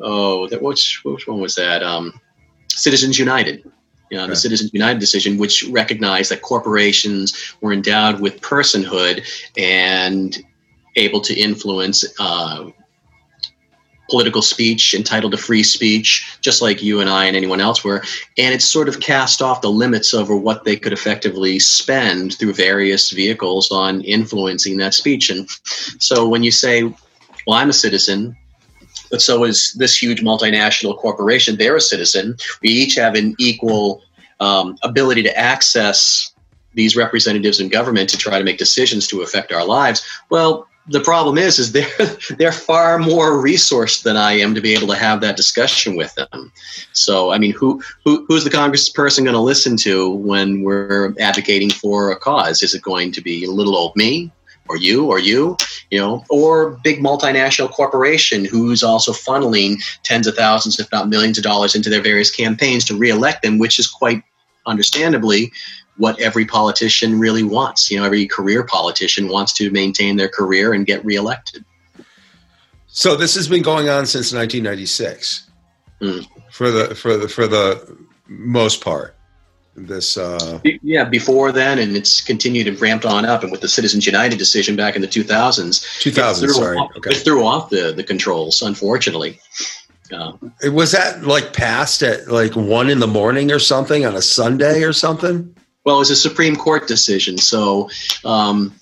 [0.00, 1.82] oh, that which which one was that?
[1.82, 2.20] Um,
[2.68, 3.64] Citizens United.
[4.10, 4.36] You know, the.
[4.36, 9.22] Citizens United decision, which recognized that corporations were endowed with personhood
[9.56, 10.36] and
[10.96, 12.64] able to influence uh,
[14.10, 18.02] political speech, entitled to free speech, just like you and I and anyone else were.
[18.36, 22.54] And it sort of cast off the limits over what they could effectively spend through
[22.54, 25.30] various vehicles on influencing that speech.
[25.30, 25.48] And
[25.98, 26.82] so when you say,
[27.46, 28.36] well, I'm a citizen,
[29.10, 32.36] but so is this huge multinational corporation, they're a citizen.
[32.62, 34.02] We each have an equal
[34.40, 36.32] um, ability to access
[36.74, 40.06] these representatives in government to try to make decisions to affect our lives.
[40.30, 41.86] Well, the problem is, is they're
[42.38, 46.14] they're far more resourced than I am to be able to have that discussion with
[46.14, 46.52] them.
[46.92, 51.70] So, I mean, who who who's the congressperson going to listen to when we're advocating
[51.70, 52.62] for a cause?
[52.62, 54.32] Is it going to be little old me,
[54.68, 55.56] or you, or you,
[55.90, 61.36] you know, or big multinational corporation who's also funneling tens of thousands, if not millions
[61.36, 64.22] of dollars into their various campaigns to reelect them, which is quite
[64.66, 65.52] understandably
[66.00, 67.90] what every politician really wants.
[67.90, 71.64] You know, every career politician wants to maintain their career and get reelected.
[72.88, 75.46] So this has been going on since 1996
[76.00, 76.26] Mm.
[76.50, 77.96] for the for the for the
[78.26, 79.16] most part.
[79.76, 83.42] This uh, Yeah, before then, and it's continued and ramped on up.
[83.42, 86.90] And with the Citizens United decision back in the 2000s, 2000, it threw sorry, off,
[86.96, 87.10] okay.
[87.10, 89.38] it threw off the, the controls, unfortunately.
[90.12, 90.32] Uh,
[90.72, 94.82] was that like passed at like one in the morning or something on a Sunday
[94.82, 95.54] or something?
[95.84, 97.88] Well, it was a Supreme Court decision, so
[98.24, 98.74] um,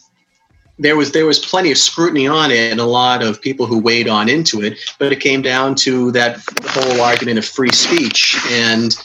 [0.79, 3.79] there was there was plenty of scrutiny on it, and a lot of people who
[3.79, 4.79] weighed on into it.
[4.99, 8.97] But it came down to that whole argument of free speech, and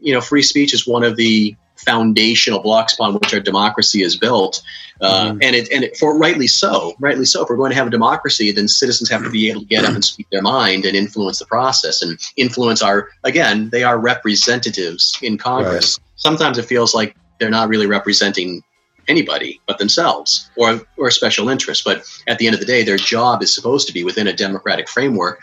[0.00, 4.16] you know, free speech is one of the foundational blocks upon which our democracy is
[4.16, 4.62] built,
[5.00, 7.42] uh, and it and it, for rightly so, rightly so.
[7.42, 9.84] If we're going to have a democracy, then citizens have to be able to get
[9.84, 13.98] up and speak their mind and influence the process and influence our again, they are
[13.98, 15.98] representatives in Congress.
[16.22, 18.62] Sometimes it feels like they're not really representing
[19.08, 21.82] anybody but themselves or or special interests.
[21.82, 24.32] But at the end of the day, their job is supposed to be within a
[24.32, 25.42] democratic framework.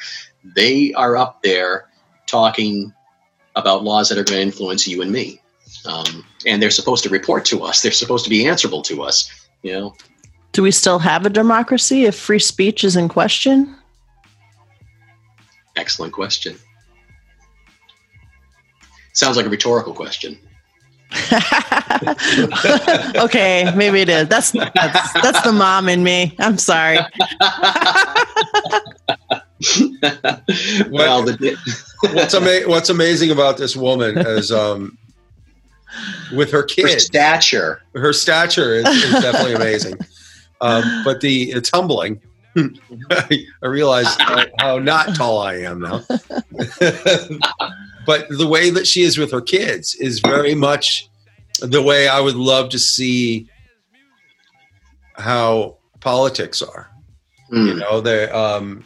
[0.55, 1.89] They are up there
[2.27, 2.93] talking
[3.57, 5.41] about laws that are going to influence you and me.
[5.85, 7.81] Um, and they're supposed to report to us.
[7.81, 9.29] They're supposed to be answerable to us.
[9.63, 9.95] You know,
[10.53, 13.75] Do we still have a democracy if free speech is in question?
[15.75, 16.57] excellent question.
[19.13, 20.37] Sounds like a rhetorical question.
[23.15, 24.27] okay, maybe it is.
[24.27, 26.35] That's, that's that's the mom in me.
[26.39, 26.99] I'm sorry.
[30.89, 31.57] well, the,
[32.13, 34.97] What's ama- What's amazing about this woman is um,
[36.31, 37.05] with her for kids.
[37.05, 39.97] stature, her stature is, is definitely amazing.
[40.61, 42.21] Um, but the it's humbling.
[43.11, 46.03] I realize how, how not tall I am now.
[48.09, 51.07] But the way that she is with her kids is very much
[51.59, 53.47] the way I would love to see
[55.15, 56.89] how politics are.
[57.51, 57.79] You Hmm.
[57.79, 58.83] know, they um,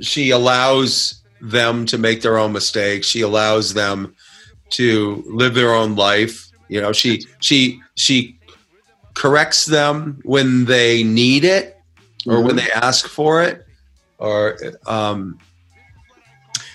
[0.00, 3.06] she allows them to make their own mistakes.
[3.06, 4.14] She allows them
[4.70, 6.34] to live their own life.
[6.68, 8.38] You know, she she she
[9.14, 11.76] corrects them when they need it
[12.26, 13.64] or when they ask for it
[14.18, 15.38] or um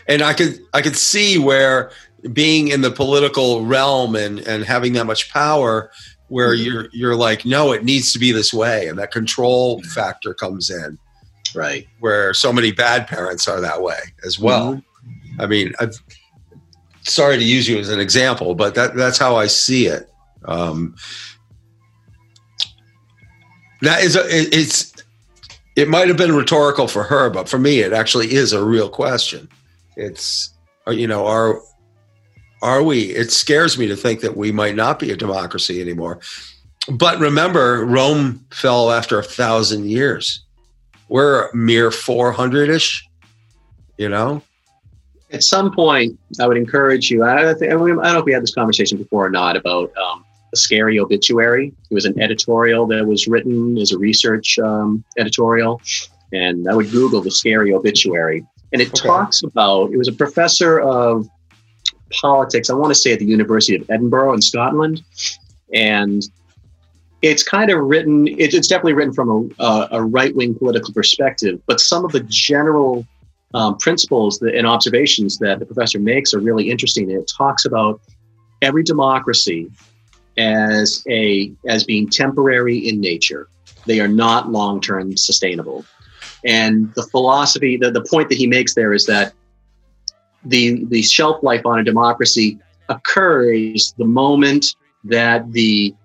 [0.07, 1.91] and I could I could see where
[2.31, 5.91] being in the political realm and and having that much power
[6.27, 10.33] where you're you're like no it needs to be this way and that control factor
[10.33, 10.97] comes in
[11.55, 11.87] right.
[11.99, 14.81] where so many bad parents are that way as well.
[15.39, 15.95] I mean, I've,
[17.01, 20.09] sorry to use you as an example, but that that's how I see it.
[20.45, 20.95] Um,
[23.81, 24.93] that is a, it, it's
[25.75, 28.89] it might have been rhetorical for her, but for me, it actually is a real
[28.89, 29.49] question.
[29.95, 30.53] It's
[30.87, 31.61] uh, you know are
[32.61, 33.01] are we?
[33.01, 36.19] It scares me to think that we might not be a democracy anymore.
[36.89, 40.43] But remember, Rome fell after a thousand years.
[41.09, 43.07] We're mere four hundred ish.
[43.97, 44.41] You know,
[45.31, 47.23] At some point, I would encourage you.
[47.23, 50.25] I, think, I don't know if we had this conversation before or not about um,
[50.51, 51.73] a scary obituary.
[51.91, 55.79] It was an editorial that was written as a research um, editorial,
[56.31, 59.07] and I would Google the scary obituary, and it Okay.
[59.07, 59.93] talks about.
[59.93, 61.27] It was a professor of
[62.21, 62.69] politics.
[62.69, 65.01] I want to say at the University of Edinburgh in Scotland,
[65.73, 66.21] and
[67.21, 68.27] it's kind of written.
[68.27, 72.11] It, it's definitely written from a, a, a right wing political perspective, but some of
[72.11, 73.05] the general
[73.53, 77.09] um, principles that, and observations that the professor makes are really interesting.
[77.09, 78.01] It talks about
[78.61, 79.69] every democracy
[80.37, 83.47] as a as being temporary in nature.
[83.85, 85.85] They are not long term sustainable.
[86.45, 89.33] And the philosophy, the, the point that he makes there is that
[90.45, 94.65] the the shelf life on a democracy occurs the moment
[95.05, 95.95] that the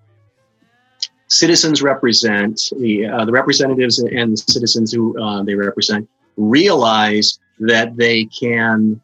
[1.28, 7.96] citizens represent the uh, the representatives and the citizens who uh, they represent realize that
[7.96, 9.00] they can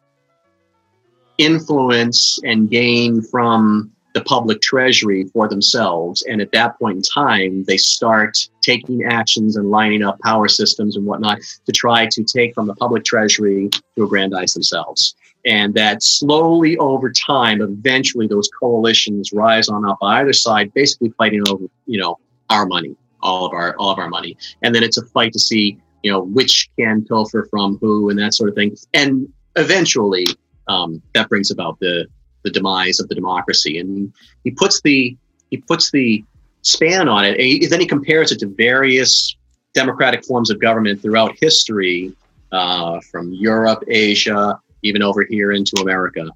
[1.37, 6.23] influence and gain from the public treasury for themselves.
[6.23, 10.95] And at that point in time, they start taking actions and lining up power systems
[10.95, 15.15] and whatnot to try to take from the public treasury to aggrandize themselves.
[15.45, 21.43] And that slowly over time, eventually those coalitions rise on up either side, basically fighting
[21.49, 22.17] over, you know,
[22.49, 24.37] our money, all of our, all of our money.
[24.61, 28.17] And then it's a fight to see, you know, which can pilfer from who and
[28.19, 28.77] that sort of thing.
[28.93, 30.25] And eventually,
[30.69, 32.07] um, that brings about the
[32.45, 33.77] the demise of the democracy.
[33.79, 34.13] And
[34.45, 35.17] he puts the
[35.51, 36.23] he puts the
[36.61, 37.31] span on it.
[37.31, 39.35] And he, then he compares it to various
[39.73, 42.13] democratic forms of government throughout history,
[42.51, 46.29] uh, from Europe, Asia, even over here into America.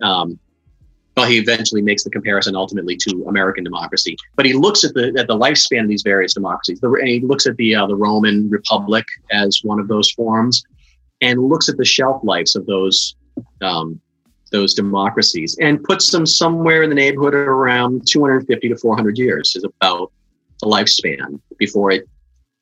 [0.00, 0.38] Um,
[1.16, 4.16] well, he eventually makes the comparison ultimately to American democracy.
[4.36, 6.78] But he looks at the at the lifespan of these various democracies.
[6.80, 10.62] The, and he looks at the uh, the Roman Republic as one of those forms,
[11.20, 13.16] and looks at the shelf lives of those
[13.60, 14.00] um,
[14.50, 19.64] those democracies and puts them somewhere in the neighborhood around 250 to 400 years is
[19.64, 20.12] about
[20.60, 22.08] the lifespan before it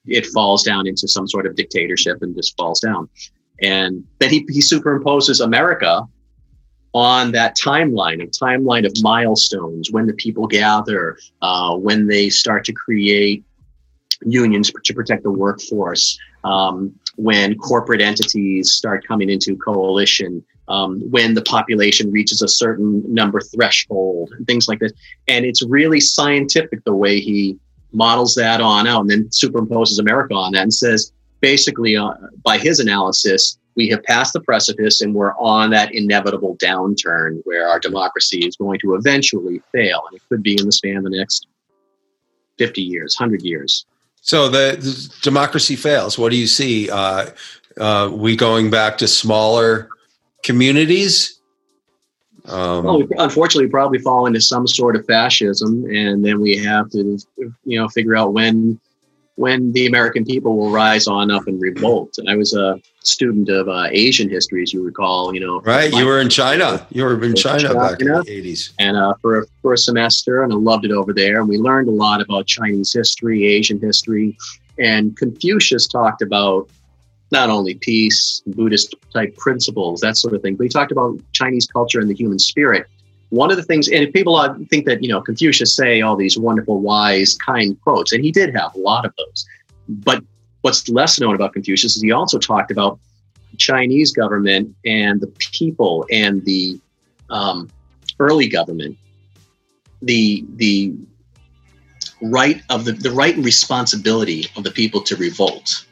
[0.06, 3.08] it falls down into some sort of dictatorship and just falls down.
[3.60, 6.06] And then he, he superimposes America
[6.94, 12.64] on that timeline, a timeline of milestones, when the people gather, uh, when they start
[12.64, 13.44] to create
[14.24, 21.34] unions to protect the workforce, um, when corporate entities start coming into coalition, um, when
[21.34, 24.92] the population reaches a certain number threshold, and things like this.
[25.28, 27.58] And it's really scientific the way he
[27.92, 32.12] models that on out and then superimposes America on that and says, basically, uh,
[32.42, 37.68] by his analysis, we have passed the precipice and we're on that inevitable downturn where
[37.68, 40.02] our democracy is going to eventually fail.
[40.08, 41.46] And it could be in the span of the next
[42.58, 43.84] 50 years, 100 years.
[44.22, 46.18] So the, the democracy fails.
[46.18, 46.90] What do you see?
[46.90, 47.30] Uh,
[47.76, 49.88] uh, we going back to smaller
[50.46, 51.40] communities?
[52.46, 56.88] Um, well, we unfortunately, probably fall into some sort of fascism, and then we have
[56.90, 57.18] to,
[57.64, 58.80] you know, figure out when
[59.34, 62.16] when the American people will rise on up and revolt.
[62.16, 65.34] And I was a student of uh, Asian history, as you recall.
[65.34, 65.92] You know, right?
[65.92, 66.86] You were in China.
[66.90, 69.78] You were in China, China back in the eighties, and uh, for a, for a
[69.78, 71.40] semester, and I loved it over there.
[71.40, 74.38] And we learned a lot about Chinese history, Asian history,
[74.78, 76.70] and Confucius talked about
[77.36, 81.66] not only peace, Buddhist type principles, that sort of thing, but he talked about Chinese
[81.66, 82.86] culture and the human spirit.
[83.28, 84.32] One of the things, and people
[84.70, 88.56] think that, you know, Confucius say all these wonderful, wise, kind quotes, and he did
[88.56, 89.46] have a lot of those.
[89.88, 90.24] But
[90.62, 92.98] what's less known about Confucius is he also talked about
[93.58, 96.80] Chinese government and the people and the
[97.28, 97.68] um,
[98.18, 98.96] early government,
[100.00, 100.94] the the
[102.22, 105.86] right of the, the right and responsibility of the people to revolt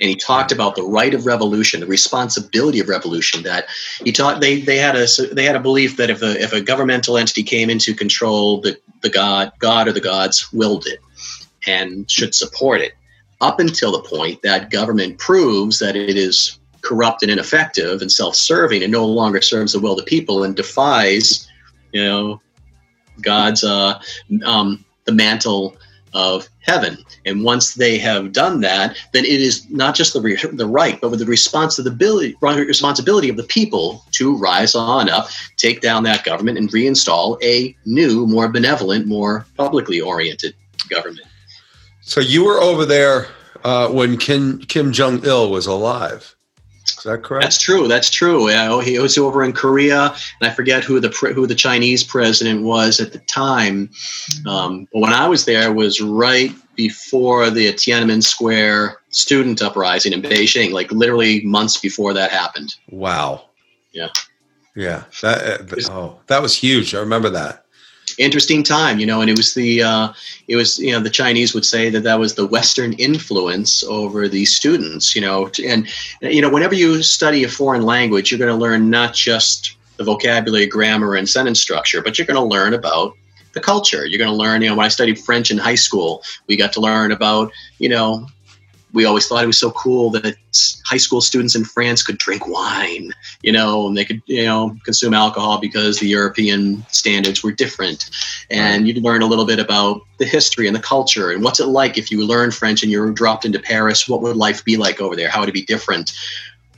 [0.00, 3.42] and he talked about the right of revolution, the responsibility of revolution.
[3.42, 3.66] That
[4.02, 6.60] he taught they they had a they had a belief that if a if a
[6.60, 11.00] governmental entity came into control, the the god God or the gods willed it
[11.66, 12.92] and should support it,
[13.40, 18.82] up until the point that government proves that it is corrupt and ineffective and self-serving
[18.82, 21.48] and no longer serves the will of the people and defies,
[21.92, 22.40] you know,
[23.22, 24.00] God's uh,
[24.44, 25.76] um, the mantle
[26.14, 26.96] of heaven.
[27.26, 31.00] And once they have done that, then it is not just the, re- the right,
[31.00, 36.24] but with the responsibility, responsibility of the people to rise on up, take down that
[36.24, 40.54] government, and reinstall a new, more benevolent, more publicly oriented
[40.88, 41.26] government.
[42.00, 43.28] So you were over there
[43.64, 46.33] uh, when Kim, Kim Jong Il was alive.
[47.04, 47.42] Is that correct?
[47.42, 47.86] That's true.
[47.86, 48.50] That's true.
[48.50, 50.04] Uh, he was over in Korea,
[50.40, 53.90] and I forget who the who the Chinese president was at the time.
[54.46, 60.22] Um, but when I was there, was right before the Tiananmen Square student uprising in
[60.22, 62.74] Beijing, like literally months before that happened.
[62.88, 63.50] Wow.
[63.92, 64.08] Yeah.
[64.74, 65.04] Yeah.
[65.20, 66.94] That, uh, oh, that was huge.
[66.94, 67.63] I remember that
[68.18, 70.12] interesting time, you know, and it was the uh,
[70.48, 74.28] it was you know the Chinese would say that that was the Western influence over
[74.28, 75.88] these students, you know, and
[76.20, 80.04] you know whenever you study a foreign language, you're going to learn not just the
[80.04, 83.14] vocabulary, grammar, and sentence structure, but you're going to learn about
[83.52, 84.04] the culture.
[84.04, 86.72] You're going to learn, you know, when I studied French in high school, we got
[86.74, 88.26] to learn about, you know,
[88.94, 90.36] we always thought it was so cool that
[90.86, 93.10] high school students in France could drink wine,
[93.42, 98.08] you know, and they could, you know, consume alcohol because the European standards were different.
[98.50, 101.66] And you'd learn a little bit about the history and the culture and what's it
[101.66, 105.00] like if you learn French and you're dropped into Paris, what would life be like
[105.00, 105.28] over there?
[105.28, 106.12] How would it be different?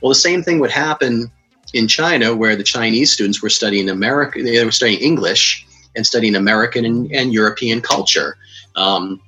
[0.01, 1.31] Well, the same thing would happen
[1.73, 6.35] in China where the Chinese students were studying American, they were studying English and studying
[6.35, 8.37] American and, and European culture.
[8.75, 9.21] Um,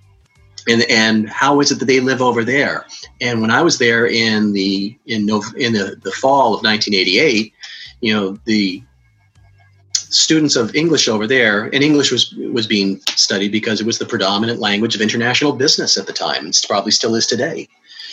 [0.70, 2.86] and and how is it that they live over there?
[3.20, 7.54] And when I was there in the in no, in the, the fall of 1988,
[8.02, 8.84] you know the
[9.94, 14.06] students of English over there, and English was was being studied because it was the
[14.06, 16.48] predominant language of international business at the time.
[16.48, 17.68] It probably still is today.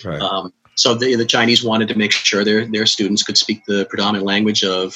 [0.05, 0.21] Right.
[0.21, 3.87] Um, so the, the Chinese wanted to make sure their their students could speak the
[3.87, 4.95] predominant language of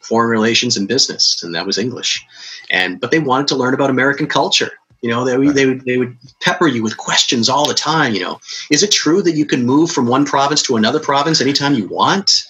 [0.00, 2.24] foreign relations and business, and that was English.
[2.70, 4.72] And but they wanted to learn about American culture.
[5.02, 8.14] You know, they, would- they would they would pepper you with questions all the time.
[8.14, 11.40] You know, is it true that you can move from one province to another province
[11.40, 12.42] anytime you want?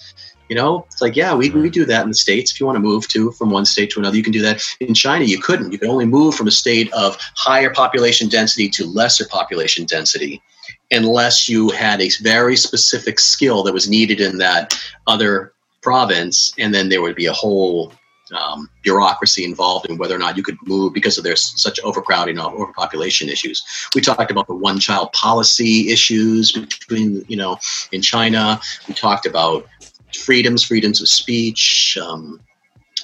[0.49, 2.51] You know, it's like, yeah, we, we do that in the States.
[2.51, 4.63] If you want to move to from one state to another, you can do that.
[4.79, 5.71] In China, you couldn't.
[5.71, 10.41] You could only move from a state of higher population density to lesser population density
[10.89, 15.53] unless you had a very specific skill that was needed in that other
[15.83, 16.51] province.
[16.57, 17.93] And then there would be a whole
[18.31, 22.39] um, bureaucracy involved in whether or not you could move because of there's such overcrowding
[22.39, 23.63] or overpopulation issues.
[23.95, 27.57] We talked about the one child policy issues between, you know,
[27.91, 28.59] in China.
[28.87, 29.67] We talked about
[30.13, 31.97] freedoms, freedoms of speech.
[32.01, 32.39] Um,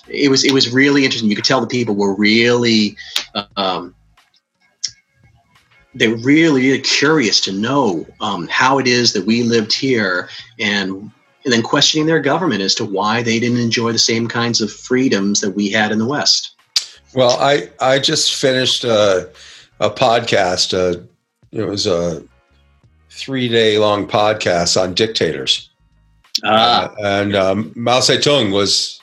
[0.08, 1.30] it was it was really interesting.
[1.30, 2.96] You could tell the people were really
[3.56, 3.96] um,
[5.96, 10.30] they were really, really curious to know um, how it is that we lived here
[10.60, 11.10] and
[11.46, 14.72] and then questioning their government as to why they didn't enjoy the same kinds of
[14.72, 16.52] freedoms that we had in the West.
[17.14, 19.30] Well, I I just finished a,
[19.80, 20.74] a podcast.
[20.74, 21.02] Uh,
[21.52, 22.24] it was a
[23.10, 25.70] three day long podcast on dictators,
[26.44, 29.00] Ah, Uh, and um, Mao Zedong was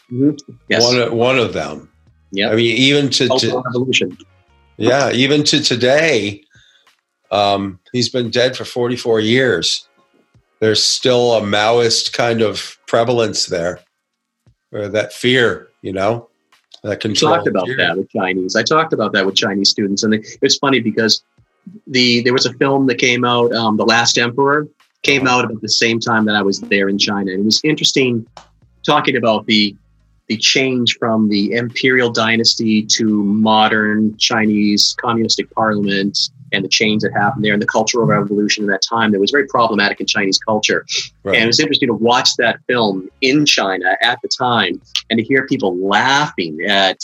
[0.68, 0.82] yes.
[0.82, 1.88] one of, one of them.
[2.32, 2.50] yeah.
[2.50, 4.18] I mean, even to, to revolution.
[4.76, 6.42] yeah, even to today,
[7.30, 9.88] um, he's been dead for forty four years.
[10.62, 13.80] There's still a Maoist kind of prevalence there,
[14.70, 16.28] or that fear, you know,
[16.84, 17.32] that control.
[17.32, 17.76] I talked about fear.
[17.78, 18.54] that with Chinese.
[18.54, 21.24] I talked about that with Chinese students, and it's funny because
[21.88, 24.68] the there was a film that came out, um, The Last Emperor,
[25.02, 27.60] came out about the same time that I was there in China, and it was
[27.64, 28.24] interesting
[28.86, 29.74] talking about the
[30.28, 36.16] the change from the imperial dynasty to modern Chinese communistic parliament
[36.52, 39.30] and the change that happened there and the cultural revolution in that time that was
[39.30, 40.84] very problematic in Chinese culture.
[41.24, 41.36] Right.
[41.36, 44.80] And it was interesting to watch that film in China at the time
[45.10, 46.98] and to hear people laughing at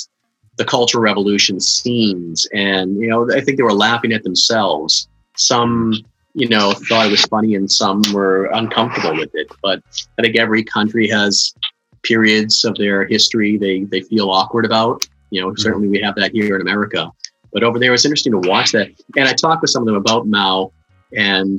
[0.57, 2.47] the cultural revolution scenes.
[2.53, 5.09] And, you know, I think they were laughing at themselves.
[5.37, 5.95] Some,
[6.35, 9.49] you know, thought it was funny and some were uncomfortable with it.
[9.63, 9.83] But
[10.19, 11.55] I think every country has
[12.03, 15.07] periods of their history they, they feel awkward about.
[15.31, 17.11] You know, certainly we have that here in America.
[17.53, 18.89] But over there, it's interesting to watch that.
[19.17, 20.73] And I talked with some of them about Mao,
[21.17, 21.59] and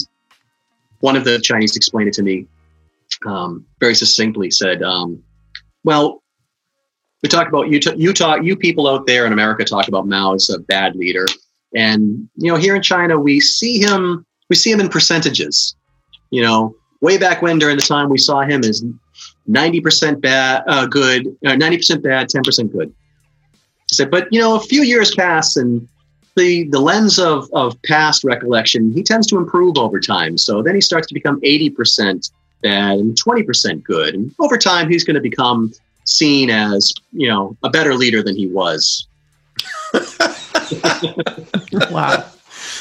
[0.99, 2.45] one of the Chinese explained it to me
[3.26, 4.52] um, very succinctly.
[4.52, 5.22] Said, um,
[5.84, 6.22] "Well,
[7.24, 7.80] we talk about you.
[7.95, 8.44] You talk.
[8.44, 11.26] You people out there in America talk about Mao as a bad leader,
[11.76, 14.26] and you know here in China we see him.
[14.49, 15.76] We see him in percentages.
[16.32, 18.84] You know, way back when during the time we saw him as
[19.48, 22.94] ninety percent bad, uh, good, ninety percent bad, ten percent good."
[23.99, 25.88] I said, but you know, a few years pass and
[26.35, 30.38] the the lens of of past recollection, he tends to improve over time.
[30.38, 32.30] So then he starts to become eighty percent
[32.61, 35.73] bad and twenty percent good, and over time he's going to become
[36.05, 39.07] seen as you know a better leader than he was.
[41.89, 42.26] Wow.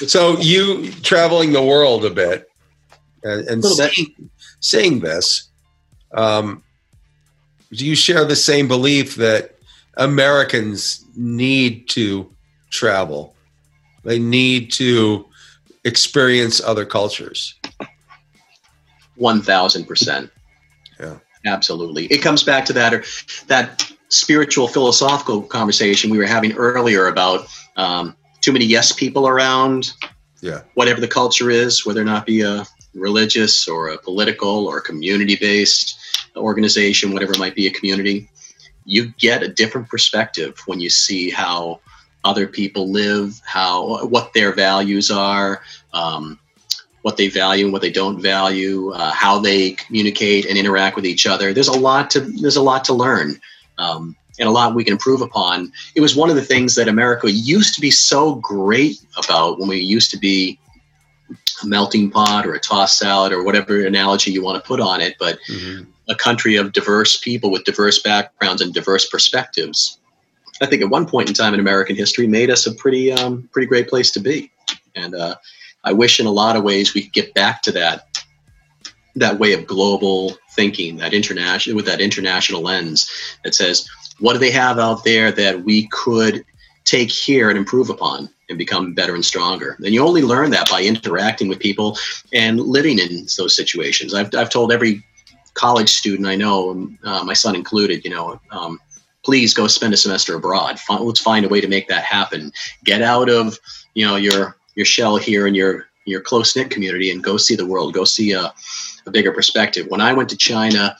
[0.07, 2.51] So you traveling the world a bit
[3.25, 3.95] and, and Little bit.
[3.95, 4.31] seeing,
[4.61, 5.49] seeing this,
[6.13, 6.63] um,
[7.73, 9.58] do you share the same belief that
[9.99, 12.33] Americans need to
[12.71, 13.35] travel?
[14.05, 15.27] They need to
[15.85, 17.55] experience other cultures.
[19.17, 20.31] One thousand percent.
[20.99, 21.19] Yeah.
[21.45, 22.07] absolutely.
[22.07, 23.05] It comes back to that or
[23.47, 27.47] that spiritual philosophical conversation we were having earlier about
[27.77, 29.93] um, too many yes people around.
[30.41, 30.63] Yeah.
[30.75, 32.65] whatever the culture is, whether or not be a
[32.95, 35.99] religious or a political or a community based
[36.37, 38.31] organization, whatever it might be, a community,
[38.89, 41.79] you get a different perspective when you see how
[42.25, 45.63] other people live, how what their values are,
[45.93, 46.39] um,
[47.03, 51.05] what they value and what they don't value, uh, how they communicate and interact with
[51.05, 51.53] each other.
[51.53, 53.39] There's a lot to there's a lot to learn.
[53.77, 55.73] Um, and a lot we can improve upon.
[55.97, 59.69] It was one of the things that America used to be so great about when
[59.69, 60.61] we used to be
[61.63, 65.01] a melting pot or a tossed salad or whatever analogy you want to put on
[65.01, 65.87] it, but Mhm.
[66.09, 69.99] a country of diverse people with diverse backgrounds and diverse perspectives.
[70.61, 73.49] I think at one point in time in American history made us a pretty um,
[73.53, 74.51] pretty great place to be,
[74.95, 75.37] and uh,
[75.85, 78.07] I wish in a lot of ways we could get back to that
[79.17, 83.11] that way of global thinking, that international with that international lens
[83.45, 83.87] that says
[84.19, 86.45] what do they have out there that we could
[86.85, 89.77] take here and improve upon and become better and stronger.
[89.79, 91.99] And you only learn that by interacting with people
[92.33, 94.15] and living in those situations.
[94.15, 95.05] I've, I've told every
[95.55, 98.81] college student I know, um, uh, my son included, you know, um,
[99.25, 100.79] please go spend a semester abroad.
[100.89, 102.53] Let's find a way to make that happen.
[102.85, 103.59] Get out of,
[103.95, 107.57] you know, your your shell here in your your close knit community and go see
[107.57, 107.93] the world.
[107.93, 108.55] Go see a,
[109.07, 109.87] a bigger perspective.
[109.89, 110.97] When I went to China,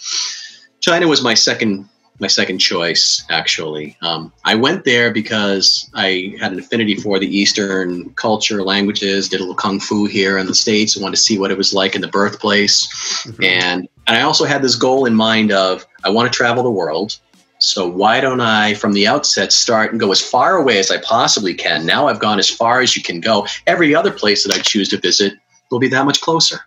[0.81, 1.89] China was my second
[2.21, 3.97] my second choice actually.
[4.03, 9.29] Um, I went there because I had an affinity for the Eastern culture, languages.
[9.29, 10.97] Did a little kung fu here in the states.
[10.97, 12.89] Wanted to see what it was like in the birthplace,
[13.27, 13.45] Mhm.
[13.45, 16.71] and and I also had this goal in mind of I want to travel the
[16.71, 17.19] world.
[17.61, 20.99] So why don't I, from the outset, start and go as far away as I
[20.99, 21.85] possibly can?
[21.85, 23.47] Now I've gone as far as you can go.
[23.67, 25.33] Every other place that I choose to visit
[25.71, 26.61] will be that much closer.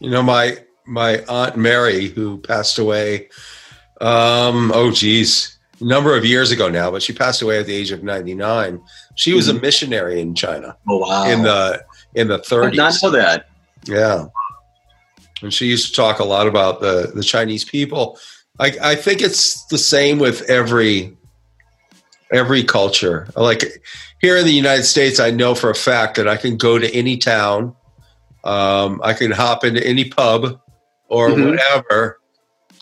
[0.00, 3.28] You know, my my aunt Mary, who passed away,
[4.00, 7.74] um, oh geez, a number of years ago now, but she passed away at the
[7.74, 8.80] age of ninety nine.
[9.16, 11.24] She was a missionary in China Oh wow!
[11.24, 13.48] in the in the I did not know that.
[13.86, 14.26] Yeah,
[15.42, 18.18] and she used to talk a lot about the the Chinese people.
[18.58, 21.16] I I think it's the same with every
[22.32, 23.28] every culture.
[23.36, 23.64] Like
[24.20, 26.88] here in the United States, I know for a fact that I can go to
[26.94, 27.74] any town,
[28.44, 30.60] um, I can hop into any pub
[31.08, 31.50] or Mhm.
[31.50, 32.19] whatever,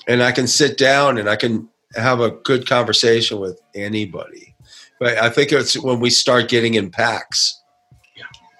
[0.08, 4.56] and I can sit down and I can have a good conversation with anybody.
[4.98, 7.62] But I think it's when we start getting in packs,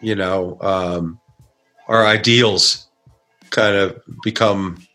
[0.01, 1.19] you know, um,
[1.89, 2.87] our ideals
[3.51, 4.87] kind of become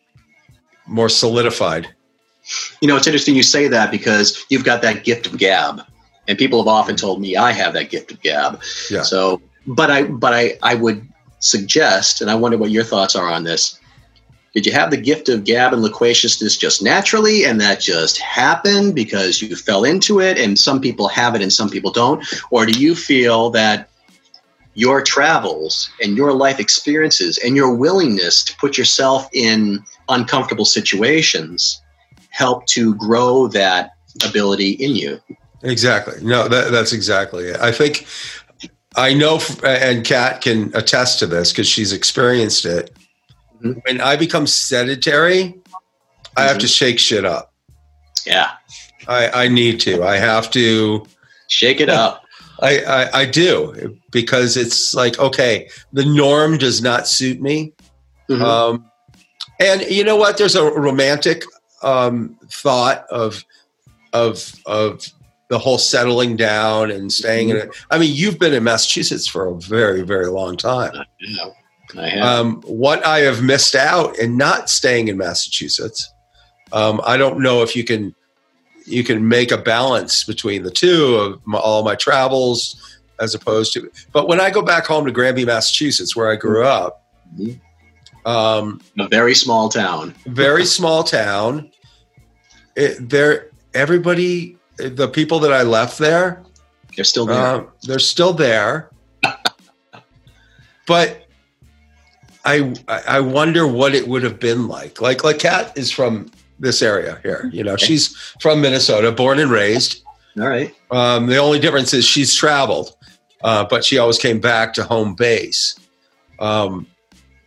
[0.88, 1.94] more solidified.
[2.82, 5.82] You know, it's interesting you say that because you've got that gift of gab,
[6.28, 8.62] and people have often told me I have that gift of gab.
[8.90, 9.02] Yeah.
[9.02, 11.06] So, but I, but I, I would
[11.40, 13.80] suggest, and I wonder what your thoughts are on this.
[14.54, 18.94] Did you have the gift of gab and loquaciousness just naturally, and that just happened
[18.94, 22.66] because you fell into it, and some people have it and some people don't, or
[22.66, 23.90] do you feel that
[24.76, 31.82] your travels and your life experiences and your willingness to put yourself in uncomfortable situations
[32.32, 33.92] help to grow that
[34.26, 35.20] ability in you.
[35.62, 36.22] Exactly.
[36.24, 37.60] No, that, that's exactly it.
[37.60, 38.06] I think
[38.96, 42.96] I know, and Kat can attest to this because she's experienced it.
[43.64, 43.82] Mhm.
[43.86, 45.56] When I become sedentary,
[46.36, 47.54] I have to shake shit up.
[48.26, 48.52] Yeah.
[49.08, 50.04] I, I need to.
[50.04, 51.06] I have to.
[51.48, 52.24] Shake it up.
[52.62, 57.74] I, I, I do because it's like okay, the norm does not suit me.
[58.30, 58.42] Mhm.
[58.42, 58.86] Um,
[59.60, 60.38] and you know what?
[60.38, 61.44] There's a romantic
[61.82, 63.44] um, thought of
[64.14, 65.06] of of
[65.50, 67.70] the whole settling down and staying in it.
[67.92, 70.94] I mean, you've been in Massachusetts for a very very long time.
[71.20, 71.50] Yeah,
[71.98, 72.24] I have.
[72.24, 76.12] Um, what I have missed out in not staying in Massachusetts,
[76.72, 78.16] um, I don't know if you can
[78.86, 83.72] you can make a balance between the two of my, all my travels as opposed
[83.74, 83.90] to.
[84.12, 87.02] But when I go back home to Granby, Massachusetts, where I grew up,
[87.40, 87.62] Mhm.
[88.26, 90.14] um, a very small town.
[90.26, 91.72] very small town.
[92.76, 96.44] It, there, everybody, the people that I left there,
[96.98, 97.38] They're still there.
[97.38, 98.90] uh, they're still there,
[100.88, 101.23] but
[102.46, 105.02] I I wonder what it would have been like.
[105.02, 106.30] Like like Kat is from
[106.60, 107.50] this area here.
[107.54, 110.04] You know, she's from Minnesota, born and raised.
[110.38, 110.74] All right.
[110.92, 112.96] Um, the only difference is she's traveled,
[113.44, 115.80] uh, but she always came back to home base.
[116.40, 116.88] Um,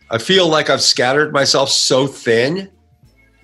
[0.09, 2.69] I feel like I've scattered myself so thin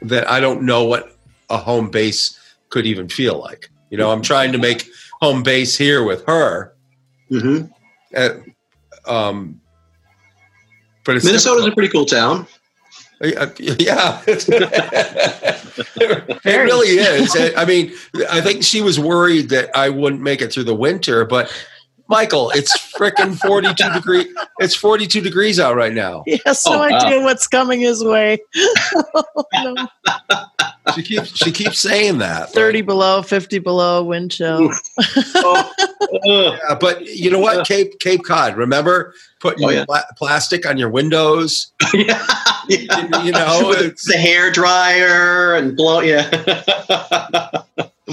[0.02, 1.18] that I don't know what
[1.50, 2.40] a home base
[2.70, 3.70] could even feel like.
[3.90, 4.88] You know, I'm trying to make
[5.22, 6.74] home base here with her.
[7.30, 7.64] hmm
[8.16, 8.30] Uh,
[9.06, 9.60] um,
[11.04, 12.48] but it's Minnesota's a pretty cool town.
[13.22, 14.42] Uh, yeah, it
[16.46, 17.36] really is.
[17.56, 17.94] I mean,
[18.30, 21.50] I think she was worried that I wouldn't make it through the winter, but
[22.14, 24.31] Michael, it's freaking 42 degree.
[24.60, 26.22] It's 42 degrees out right now.
[26.27, 26.84] He has no Oh, wow.
[26.99, 28.38] idea what's coming his way.
[29.53, 29.76] No.
[30.95, 32.49] She keeps she keeps saying that.
[32.52, 34.69] 30 below, 50 below, wind chill.
[35.35, 35.72] Oh.
[36.26, 37.65] Yeah, but you know what?
[37.65, 38.56] Cape Cape Cod.
[38.57, 39.85] Remember putting Oh, yeah.
[39.85, 41.72] pla- plastic on your windows.
[41.94, 42.23] yeah.
[42.68, 43.23] yeah.
[43.23, 46.02] You know, With it's- the hair dryer and blow.
[46.02, 46.30] Yeah.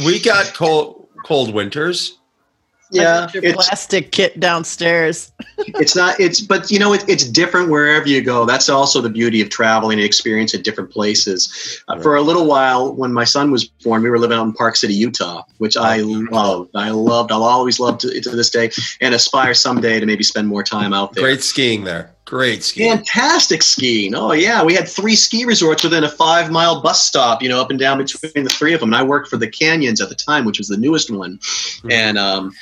[0.05, 2.17] we got cold cold winters.
[2.91, 5.33] Yeah, your it's, plastic kit downstairs.
[5.59, 6.19] it's not.
[6.19, 8.45] It's but you know it, it's different wherever you go.
[8.45, 11.83] That's also the beauty of traveling and experience at different places.
[11.89, 14.53] Uh, For a little while, when my son was born, we were living out in
[14.53, 16.71] Park City, Utah, which I loved.
[16.75, 17.31] I loved.
[17.31, 20.93] I'll always love to, to this day, and aspire someday to maybe spend more time
[20.93, 21.25] out there.
[21.25, 22.13] Great skiing there.
[22.25, 22.97] Great skiing.
[22.97, 24.15] Fantastic skiing.
[24.15, 27.43] Oh yeah, we had three ski resorts within a five mile bus stop.
[27.43, 28.91] You know, up and down between the three of them.
[28.91, 31.41] And I worked for the Canyons at the time, which was the newest one,
[31.91, 32.53] and um,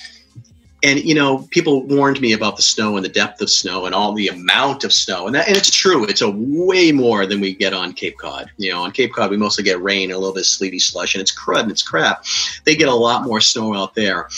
[0.83, 3.95] and you know, people warned me about the snow and the depth of snow and
[3.95, 6.05] all the amount of snow, and that and it's true.
[6.05, 8.51] It's a way more than we get on Cape Cod.
[8.59, 10.79] You know, on Cape Cod we mostly get rain and a little bit of sleety
[10.79, 12.25] slush, and it's crud and it's crap.
[12.65, 14.29] They get a lot more snow out there,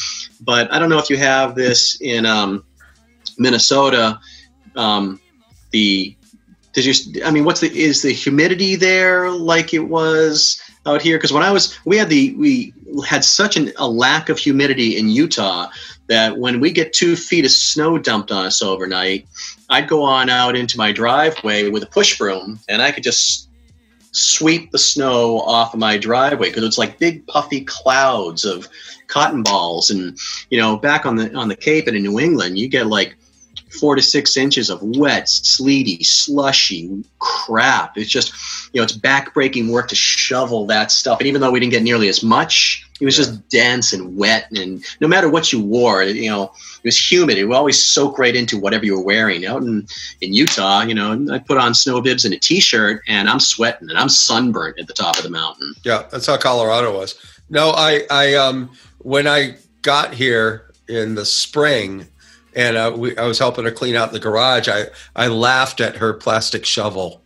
[0.41, 2.65] but I don't know if you have this in um,
[3.39, 4.19] Minnesota.
[4.77, 5.21] Um,
[5.73, 6.17] the
[6.73, 7.25] did you?
[7.25, 11.19] I mean, what's the is the humidity there like it was out here?
[11.19, 12.73] Because when I was, we had the we
[13.07, 15.69] had such an, a lack of humidity in Utah
[16.11, 19.29] that when we get two feet of snow dumped on us overnight,
[19.69, 23.49] I'd go on out into my driveway with a push broom and I could just
[24.11, 28.69] sweep the snow off of my driveway because it's like big puffy clouds of
[29.07, 29.91] cotton balls.
[29.91, 30.19] And
[30.51, 33.17] you know back on the on the cape and in new england you get like
[33.79, 37.97] four to six inches of wet sleety slushy crap.
[37.97, 38.33] It's just
[38.73, 41.21] you know it's backbreaking work to shovel that stuff.
[41.21, 44.47] And even though we didn't get nearly as much it was just dense and wet.
[44.51, 47.39] And no matter what you wore you know it was humid.
[47.39, 49.47] It would always soak right into whatever you were wearing.
[49.47, 49.87] Out in,
[50.21, 53.89] in utah you know i put on snow bibs and a t-shirt and i'm sweating
[53.89, 55.75] and i'm sunburnt at the top of the mountain.
[55.85, 57.15] Yeah, that's how Colorado was.
[57.51, 62.07] No, I, I, um, when I got here in the spring,
[62.55, 65.97] and uh, we, I was helping her clean out the garage, I, I laughed at
[65.97, 67.23] her plastic shovel.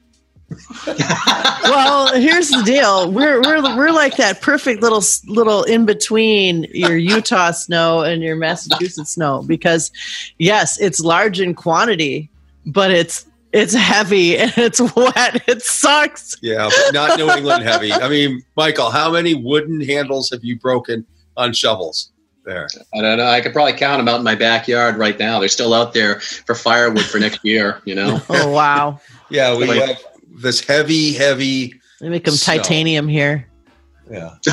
[0.87, 3.11] well, here's the deal.
[3.11, 8.37] We're we're we're like that perfect little little in between your Utah snow and your
[8.37, 9.91] Massachusetts snow because
[10.39, 12.31] yes, it's large in quantity,
[12.67, 15.43] but it's it's heavy and it's wet.
[15.49, 16.37] It sucks.
[16.43, 17.93] Yeah, not New England heavy.
[17.93, 21.07] I mean, Michael, how many wooden handles have you broken
[21.37, 22.13] on shovels?
[22.45, 22.69] There.
[22.95, 23.27] I don't know.
[23.27, 25.41] I could probably count them out in my backyard right now.
[25.41, 27.81] They're still out there for firewood for next year.
[27.85, 28.21] You know.
[28.29, 29.01] Oh wow.
[29.31, 29.99] Yeah, we have
[30.29, 31.81] this heavy, heavy.
[32.01, 32.57] They make them Snow.
[32.57, 33.49] titanium here.
[34.09, 34.35] Yeah.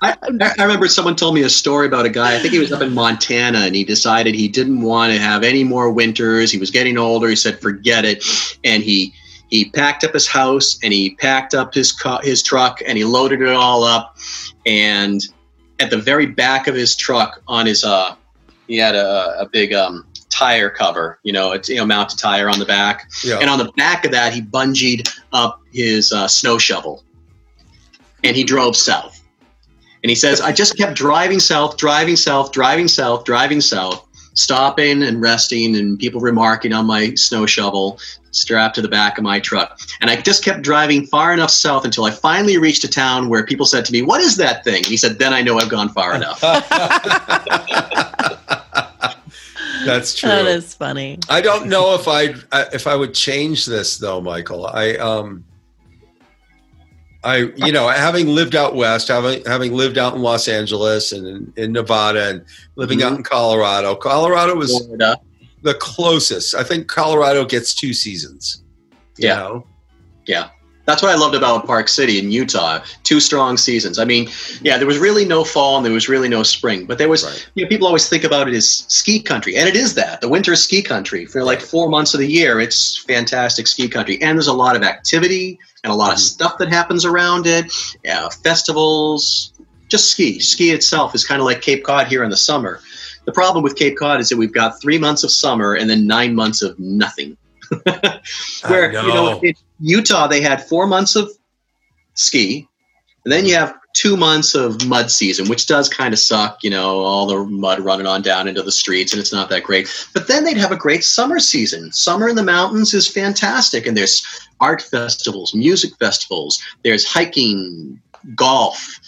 [0.00, 0.16] I,
[0.58, 2.34] I remember someone told me a story about a guy.
[2.34, 5.44] I think he was up in Montana, and he decided he didn't want to have
[5.44, 6.50] any more winters.
[6.50, 7.28] He was getting older.
[7.28, 8.24] He said, "Forget it,"
[8.64, 9.12] and he
[9.48, 13.04] he packed up his house and he packed up his ca- his truck and he
[13.04, 14.16] loaded it all up.
[14.66, 15.20] And
[15.80, 18.14] at the very back of his truck, on his uh,
[18.66, 22.48] he had a, a big um, tire cover, you know, it's you know mounted tire
[22.48, 23.38] on the back, Yeah.
[23.38, 27.02] and on the back of that, he bungeed up his uh, snow shovel,
[28.24, 29.14] and he drove south.
[30.04, 34.06] And he says, I just kept driving south, driving south, driving south, driving south,
[34.38, 37.98] stopping and resting, and people remarking on my snow shovel
[38.30, 39.80] strapped to the back of my truck.
[40.00, 43.44] And I just kept driving far enough south until I finally reached a town where
[43.44, 44.76] people said to me, What is that thing?
[44.76, 46.40] And he said, Then I know I've gone far enough.
[49.84, 50.28] That's true.
[50.28, 51.18] That is funny.
[51.28, 52.34] I don't know if I
[52.72, 54.66] if I would change this though, Michael.
[54.66, 55.44] I um
[57.28, 61.26] I you know having lived out west, having having lived out in Los Angeles and
[61.26, 62.44] in, in Nevada and
[62.76, 63.16] living out mm-hmm.
[63.18, 63.94] in Colorado.
[63.94, 65.18] Colorado was Florida.
[65.62, 66.54] the closest.
[66.54, 68.62] I think Colorado gets two seasons.
[69.18, 69.34] you Yeah.
[69.36, 69.66] know?
[70.26, 70.48] Yeah.
[70.88, 72.82] That's what I loved about Park City in Utah.
[73.02, 73.98] Two strong seasons.
[73.98, 74.30] I mean,
[74.62, 77.24] yeah, there was really no fall and there was really no spring, but there was,
[77.24, 77.46] Right.
[77.54, 80.22] you know, people always think about it as ski country, and it is that.
[80.22, 81.26] The winter is ski country.
[81.26, 84.18] For like four months of the year, it's fantastic ski country.
[84.22, 86.22] And there's a lot of activity and a lot of Mhm.
[86.22, 87.70] stuff that happens around it.
[88.02, 89.52] Yeah, festivals,
[89.90, 90.40] just ski.
[90.40, 92.80] Ski itself is kind of like Cape Cod here in the summer.
[93.26, 96.06] The problem with Cape Cod is that we've got three months of summer and then
[96.06, 97.36] nine months of nothing.
[98.66, 99.52] Where you know know.
[99.80, 101.30] Utah they had four months of
[102.14, 102.66] ski,
[103.24, 106.58] and then you have two months of mud season, which does kind of suck.
[106.62, 109.64] You know, all the mud running on down into the streets, and it's not that
[109.64, 109.88] great.
[110.14, 111.92] But then they'd have a great summer season.
[111.92, 114.24] Summer in the mountains is fantastic, and there's
[114.60, 116.62] art festivals, music festivals.
[116.84, 118.00] There's hiking,
[118.34, 118.98] golf,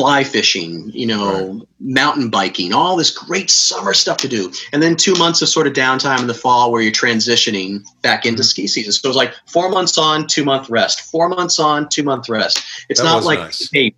[0.00, 4.50] fly fishing, you know, mountain biking, all this great summer stuff to do.
[4.72, 8.24] And then two months of sort of downtime in the fall where you're transitioning back
[8.24, 8.46] into mm-hmm.
[8.46, 8.92] ski season.
[8.92, 12.62] So it's like four months on, two month rest, four months on, two month rest.
[12.88, 13.68] It's That not like nice.
[13.68, 13.94] Cape.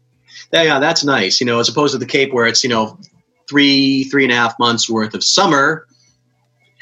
[0.53, 2.99] Yeah, yeah, that's nice, you know, as opposed to the Cape where it's, you know,
[3.49, 5.87] three, three and a half months worth of summer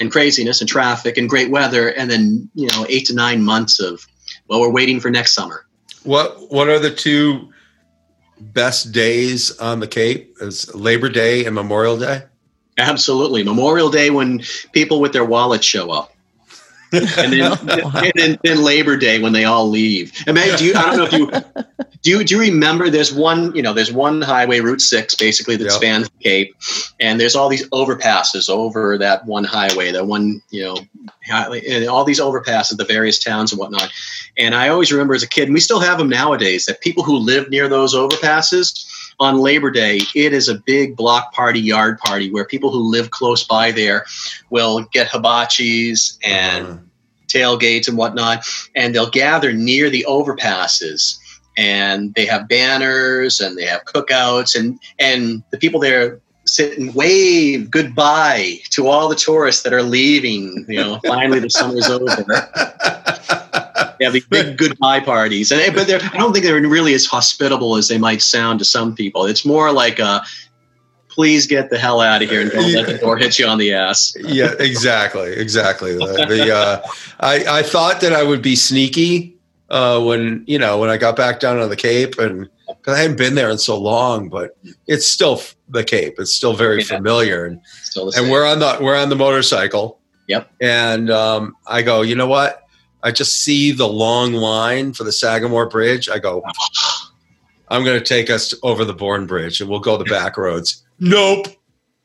[0.00, 3.80] and craziness and traffic and great weather, and then, you know, eight to nine months
[3.80, 4.06] of,
[4.48, 5.66] well, we're waiting for next summer.
[6.04, 7.52] What What are the two
[8.40, 10.36] best days on the Cape?
[10.40, 12.24] Is Labor Day and Memorial Day?
[12.78, 13.42] Absolutely.
[13.42, 14.42] Memorial Day when
[14.72, 16.09] people with their wallets show up.
[17.18, 20.12] and then, oh, and then, then Labor Day when they all leave.
[20.26, 20.74] And man, do you?
[20.74, 21.30] I don't know if you
[22.02, 22.10] do.
[22.10, 22.90] You, do you remember?
[22.90, 23.54] There's one.
[23.54, 25.72] You know, there's one highway, Route Six, basically that Yep.
[25.72, 26.56] spans the Cape,
[26.98, 29.92] and there's all these overpasses over that one highway.
[29.92, 30.76] That one, you know,
[31.26, 33.92] highway, and all these overpasses, the various towns and whatnot.
[34.36, 36.64] And I always remember as a kid, and we still have them nowadays.
[36.66, 38.84] That people who live near those overpasses
[39.20, 43.10] on Labor Day, it is a big block party, yard party where people who live
[43.10, 44.06] close by there
[44.48, 46.76] will get hibachis and Uh,
[47.28, 48.44] tailgates and whatnot,
[48.74, 51.16] and they'll gather near the overpasses.
[51.56, 56.94] And they have banners and they have cookouts, and and the people there sit and
[56.94, 60.64] wave goodbye to all the tourists that are leaving.
[60.68, 62.24] You know, finally the summer's over.
[64.00, 67.76] Have these big goodbye parties, and but they're, I don't think they're really as hospitable
[67.76, 69.26] as they might sound to some people.
[69.26, 70.22] It's more like a,
[71.08, 73.58] please get the hell out of here and don't let the door hit you on
[73.58, 74.14] the ass.
[74.20, 75.94] yeah, exactly, exactly.
[75.94, 76.82] The, the, uh,
[77.20, 79.36] I I thought that I would be sneaky
[79.68, 83.02] uh, when you know when I got back down on the Cape, and because I
[83.02, 84.56] hadn't been there in so long, but
[84.86, 86.14] it's still f- the Cape.
[86.18, 86.96] It's still very Yeah.
[86.96, 87.60] familiar, and
[87.94, 89.98] the and we're on the we're on the motorcycle.
[90.28, 90.48] Yep.
[90.60, 92.62] And um, I go, you know what?
[93.02, 96.08] I just see the long line for the Sagamore Bridge.
[96.08, 96.42] I go,
[97.68, 100.82] I'm going to take us over the Bourne Bridge, and we'll go the back roads.
[100.98, 101.46] Nope.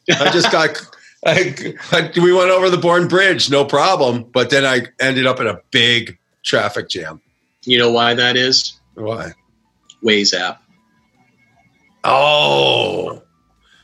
[0.10, 0.70] I just got.
[1.28, 4.24] I, I, we went over the Bourne Bridge, no problem.
[4.32, 7.20] But then I ended up in a big traffic jam.
[7.64, 8.80] You know why that is?
[8.94, 9.32] Why?
[10.04, 10.62] Waze app.
[12.04, 13.24] Oh,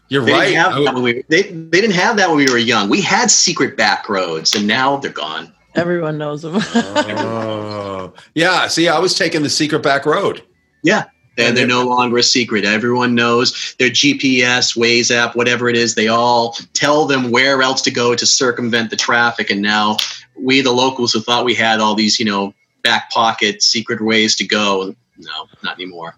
[0.09, 0.49] you're They right.
[0.49, 2.89] didn't I- we they, they didn't have that when we were young.
[2.89, 5.51] We had secret back roads, and now they're gone.
[5.75, 6.55] Everyone knows them.
[6.55, 8.67] oh, yeah.
[8.67, 10.43] See, I was taking the secret back road.
[10.83, 11.05] Yeah.
[11.37, 12.65] And And they're no longer a secret.
[12.65, 15.95] Everyone knows their GPS, Waze app, whatever it is.
[15.95, 19.49] They all tell them where else to go to circumvent the traffic.
[19.49, 19.95] And now
[20.37, 22.53] we, the locals, who thought we had all these, you know,
[22.83, 26.15] back pocket secret ways to go, no, not anymore.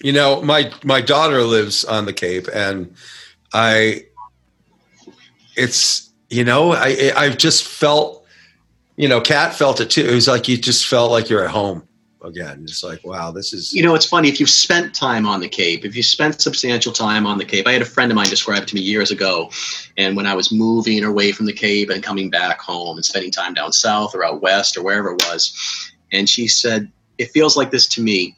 [0.00, 2.94] You know, my my daughter lives on the Cape, and
[3.52, 4.06] I,
[5.56, 8.21] it's you know, I I've just felt,
[8.96, 10.06] you know, Kat felt it too.
[10.06, 11.86] It was like you just felt like you're at home
[12.22, 12.60] again.
[12.62, 15.48] It's like, wow, this is You know, it's funny if you've spent time on the
[15.48, 17.66] Cape, if you spent substantial time on the Cape.
[17.66, 19.50] I had a friend of mine describe it to me years ago,
[19.96, 23.30] and when I was moving away from the Cape and coming back home and spending
[23.30, 27.56] time down south or out west or wherever it was, and she said, "It feels
[27.56, 28.36] like this to me."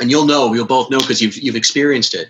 [0.00, 2.28] And you'll know, you'll both know because you've you've experienced it.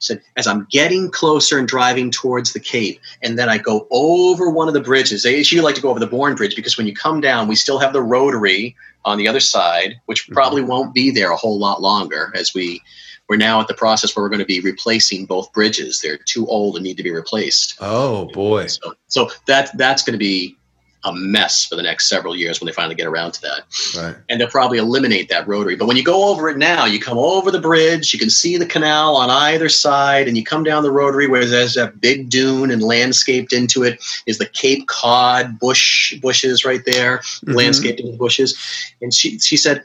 [0.00, 4.50] Said, as I'm getting closer and driving towards the Cape, and then I go over
[4.50, 5.22] one of the bridges.
[5.22, 7.54] They, she like to go over the Bourne Bridge because when you come down, we
[7.54, 8.74] still have the rotary
[9.04, 10.34] on the other side, which mm-hmm.
[10.34, 12.82] probably won't be there a whole lot longer as we
[13.28, 16.00] we're now at the process where we're going to be replacing both bridges.
[16.00, 17.76] They're too old and need to be replaced.
[17.80, 20.56] oh boy, So, so that that's going to be
[21.04, 23.62] a mess for the next several years when they finally get around to that.
[23.96, 24.16] right.
[24.28, 25.74] And they'll probably eliminate that rotary.
[25.74, 28.58] But when you go over it now, you come over the bridge, you can see
[28.58, 32.28] the canal on either side, and you come down the rotary where there's that big
[32.28, 37.54] dune and landscaped into it is the Cape Cod bush bushes right there, Mhm.
[37.54, 38.54] landscaped into bushes.
[39.00, 39.82] And she she said,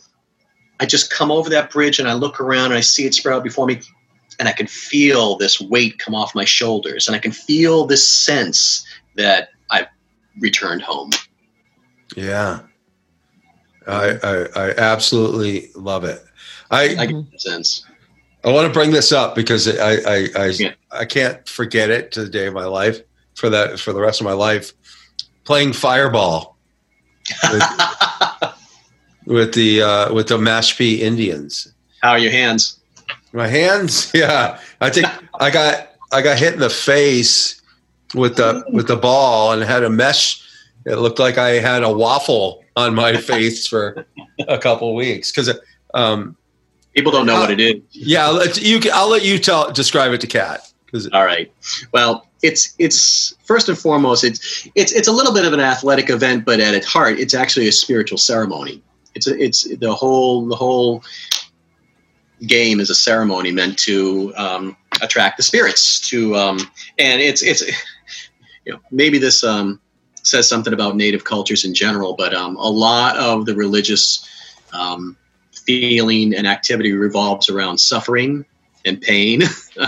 [0.81, 3.35] I just come over that bridge and I look around and I see it spread
[3.35, 3.79] out before me,
[4.37, 8.05] and I can feel this weight come off my shoulders, and I can feel this
[8.05, 8.85] sense
[9.15, 9.49] that
[10.39, 11.11] returned home.
[12.15, 12.61] Yeah,
[13.87, 16.23] I I, I absolutely love it.
[16.71, 17.85] I I get sense.
[18.43, 20.73] I want to bring this up because I I I, Yeah.
[20.91, 23.01] I can't forget it to the day of my life
[23.33, 24.73] for that for the rest of my life.
[25.43, 26.57] Playing fireball
[27.51, 27.63] with,
[29.25, 31.71] with the uh, with the Mashpee Indians.
[32.01, 32.79] How are your hands?
[33.33, 34.59] My hands, yeah.
[34.81, 35.07] I think
[35.39, 37.61] I got I got hit in the face
[38.15, 40.41] with the with the ball and had a mesh.
[40.85, 44.05] It looked like I had a waffle on my face for
[44.47, 45.57] a couple of weeks because
[45.93, 46.37] um,
[46.95, 47.81] People don't know what it is.
[47.91, 48.25] yeah.
[48.25, 50.71] I'll let you I'll let you tell describe it to Kat
[51.11, 51.51] All right.
[51.91, 56.09] Well, it's it's first and foremost it's it's it's a little bit of an athletic
[56.09, 58.81] event, but at its heart, it's actually a spiritual ceremony.
[59.13, 61.03] It's a, it's the whole the whole
[62.47, 66.59] game is a ceremony meant to um, attract the spirits to um,
[66.97, 67.63] and it's it's
[68.65, 69.79] you know maybe this um,
[70.23, 74.27] says something about native cultures in general, but um, a lot of the religious
[74.73, 75.15] um,
[75.65, 78.45] feeling and activity revolves around suffering
[78.85, 79.43] and pain.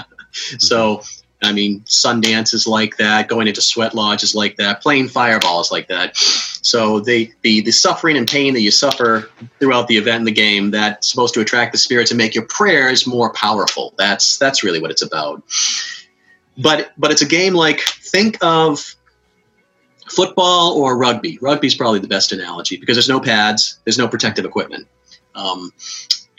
[0.31, 1.01] so,
[1.43, 5.87] I mean, sun dances like that, going into sweat lodges like that, playing fireballs like
[5.87, 6.15] that.
[6.17, 9.29] So they the the suffering and pain that you suffer
[9.59, 12.45] throughout the event in the game that's supposed to attract the spirits and make your
[12.45, 13.93] prayers more powerful.
[13.97, 15.43] That's that's really what it's about.
[16.57, 18.95] But but it's a game like think of
[20.07, 21.37] football or rugby.
[21.41, 24.87] Rugby's probably the best analogy because there's no pads, there's no protective equipment,
[25.35, 25.71] um,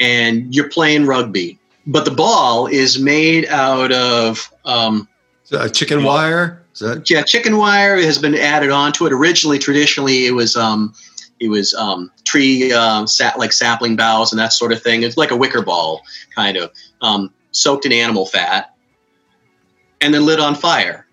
[0.00, 1.58] and you're playing rugby.
[1.86, 5.08] But the ball is made out of um,
[5.44, 6.62] Is that a chicken wire?
[6.74, 9.12] Is that yeah, chicken wire has been added onto it.
[9.12, 10.94] Originally, traditionally, it was um,
[11.40, 15.02] it was um, tree uh, sat like sapling boughs and that sort of thing.
[15.02, 16.02] It's like a wicker ball,
[16.34, 16.70] kind of
[17.00, 18.74] um, soaked in animal fat,
[20.00, 21.06] and then lit on fire.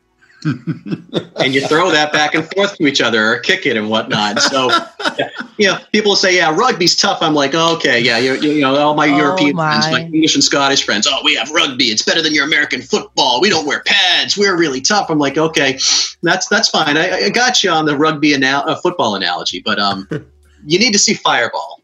[0.46, 4.40] and you throw that back and forth to each other or kick it and whatnot.
[4.40, 4.70] So,
[5.58, 8.76] you know, people say, "Yeah, rugby's tough." I'm like, oh, "Okay, yeah, you you know,
[8.76, 9.92] all my Oh, European friends, my.
[9.92, 11.86] my English and Scottish friends, oh, we have rugby.
[11.86, 13.42] It's better than your American football.
[13.42, 14.38] We don't wear pads.
[14.38, 15.80] We're really tough." I'm like, "Okay,
[16.22, 16.96] that's that's fine.
[16.96, 20.08] I, I got you on the rugby anal- uh, football analogy, but um."
[20.68, 21.80] You need to see Fireball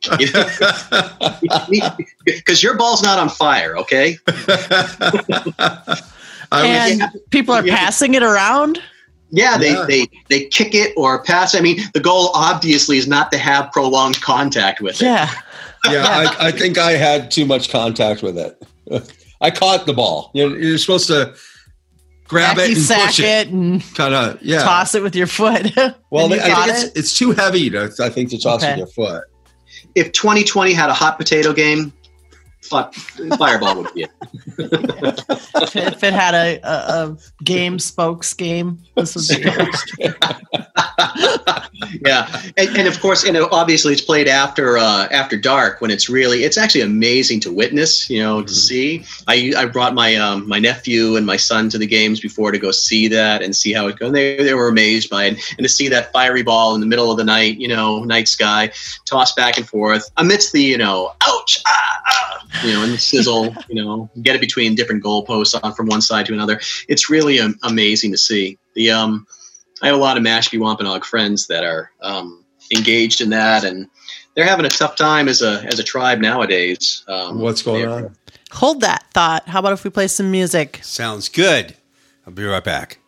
[2.26, 3.78] because your ball's not on fire.
[3.78, 4.18] Okay,
[6.52, 7.78] I was, and people are Yeah.
[7.78, 8.80] passing it around.
[9.30, 9.86] Yeah, they, Yeah.
[9.88, 11.56] they they kick it or pass.
[11.56, 15.06] I mean, the goal obviously is not to have prolonged contact with it.
[15.06, 15.32] Yeah.
[15.90, 16.04] yeah,
[16.40, 18.62] I, I think I had too much contact with it.
[19.42, 20.32] I caught the ball.
[20.34, 21.34] You're, you're supposed to
[22.28, 23.26] grab Hacky it and sack push it.
[23.26, 24.42] it, and kind of.
[24.42, 24.64] Yeah.
[24.64, 25.72] toss it with your foot.
[26.12, 26.92] well, And you I think it's, it?
[26.98, 27.90] it's too heavy to.
[28.02, 28.72] I think to toss Okay.
[28.74, 29.24] with your foot.
[29.96, 32.01] If 2020 had a hot potato game, fi-
[32.64, 34.12] Fireball would be it.
[34.58, 39.50] if it had a, a, a game spokes game, this would be
[40.00, 40.16] it.
[42.06, 46.10] Yeah, and, and of course, know, obviously, it's played after uh, after dark when it's
[46.10, 48.10] really it's actually amazing to witness.
[48.10, 49.04] You know, to see.
[49.28, 52.60] I I brought my um, my nephew and my son to the games before to
[52.60, 54.08] go see that and see how it goes.
[54.08, 56.88] And they they were amazed by it, and to see that fiery ball in the
[56.88, 58.72] middle of the night, you know, night sky,
[59.06, 62.98] tossed back and forth amidst the you know, ouch, ah, ah, you know, and the
[62.98, 66.60] sizzle, you know, get it between different goalposts on from one side to another.
[66.88, 68.58] It's really um, amazing to see.
[68.76, 69.28] The um,
[69.82, 72.46] I have a lot of Mashpee Wampanoag friends that are um,
[72.76, 73.88] engaged in that, and
[74.36, 77.04] they're having a tough time as a as a tribe nowadays.
[77.08, 78.16] Um, What's going on?
[78.52, 79.48] Hold that thought.
[79.48, 80.80] How about if we play some music?
[80.84, 81.76] Sounds good.
[82.26, 83.01] I'll be right back.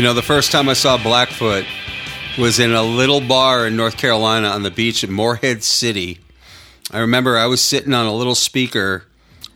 [0.00, 1.66] You know, the first time I saw Blackfoot
[2.38, 6.20] was in a little bar in North Carolina on the beach at Morehead City.
[6.90, 9.04] I remember I was sitting on a little speaker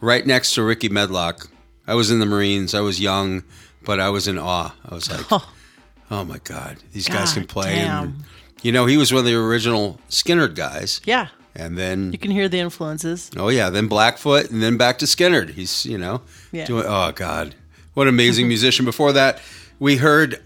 [0.02, 1.48] right next to Rickey Medlocke.
[1.86, 2.74] I was in the Marines.
[2.74, 3.42] I was young,
[3.84, 4.74] but I was in awe.
[4.86, 5.24] I was like,
[6.10, 7.76] oh, my God, these guys can play.
[7.76, 8.14] And,
[8.60, 11.00] you know, he was one of the original Skynyrd guys.
[11.06, 11.28] Yeah.
[11.56, 13.30] And then You can hear the influences.
[13.38, 15.54] Oh yeah, then Blackfoot, and then back to Skynyrd.
[15.54, 16.20] He's you know
[16.52, 16.66] Yeah.
[16.66, 16.84] doing.
[16.86, 17.54] Oh God,
[17.94, 18.84] what an amazing musician!
[18.84, 19.40] Before that,
[19.78, 20.42] we heard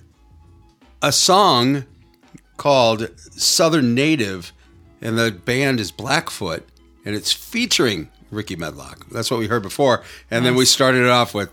[1.02, 1.84] a song
[2.56, 4.52] called "Southern Native,"
[5.00, 6.66] and the band is Blackfoot,
[7.04, 9.08] and it's featuring Rickey Medlocke.
[9.10, 11.50] That's what we heard before, and then we started it off with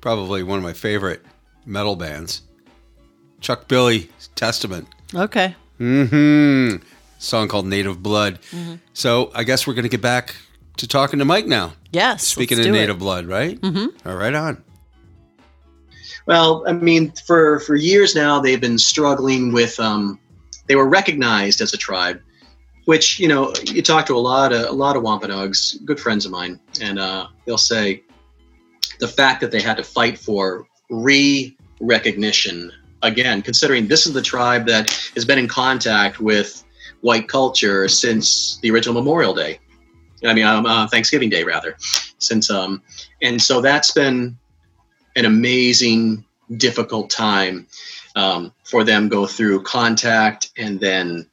[0.00, 1.22] probably one of my favorite
[1.66, 2.42] metal bands,
[3.40, 4.88] Chuck Billy Testament.
[5.14, 5.54] Okay.
[5.78, 6.76] Hmm.
[7.18, 8.38] Song called Native Blood.
[8.94, 10.36] So I guess we're going to get back
[10.78, 11.74] to talking to Mike now.
[11.92, 12.26] Yes.
[12.26, 12.72] Speaking of do it.
[12.72, 13.60] Native Blood, right?
[13.60, 14.08] Mm-hmm.
[14.08, 14.62] All right, on.
[16.30, 19.80] Well, I mean, for for years now, they've been struggling with.
[19.80, 20.20] Um,
[20.68, 22.20] they were recognized as a tribe,
[22.84, 26.24] which you know, you talk to a lot of a lot of Wampanoags, good friends
[26.24, 28.04] of mine, and uh, they'll say
[29.00, 32.70] the fact that they had to fight for re-recognition
[33.02, 36.62] again, considering this is the tribe that has been in contact with
[37.00, 39.58] white culture since the original Memorial Day.
[40.24, 41.76] I mean, um, uh, Thanksgiving Day rather,
[42.18, 42.82] since um,
[43.20, 44.38] and so that's been
[45.20, 46.24] an amazing,
[46.56, 47.66] difficult time
[48.16, 51.26] um, for them go through contact and then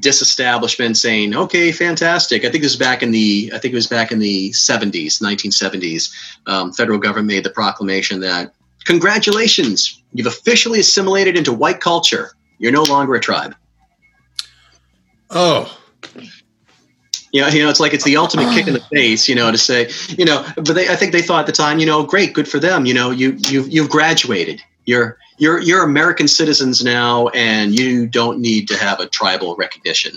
[0.00, 2.44] disestablishment saying, okay, fantastic.
[2.44, 5.20] I think this is back in the, I think it was back in the 70s,
[5.20, 6.10] 1970s.
[6.46, 8.54] Um, federal government made the proclamation that
[8.84, 12.32] congratulations, you've officially assimilated into white culture.
[12.58, 13.54] You're no longer a tribe.
[15.30, 15.78] Oh,
[17.34, 19.50] You know, you know, it's like it's the ultimate kick in the face, you know,
[19.50, 22.04] to say, you know, but they, I think they thought at the time, you know,
[22.04, 22.86] great, good for them.
[22.86, 24.62] You know, you you've you've graduated.
[24.84, 30.16] You're you're you're American citizens now, and you don't need to have a tribal recognition.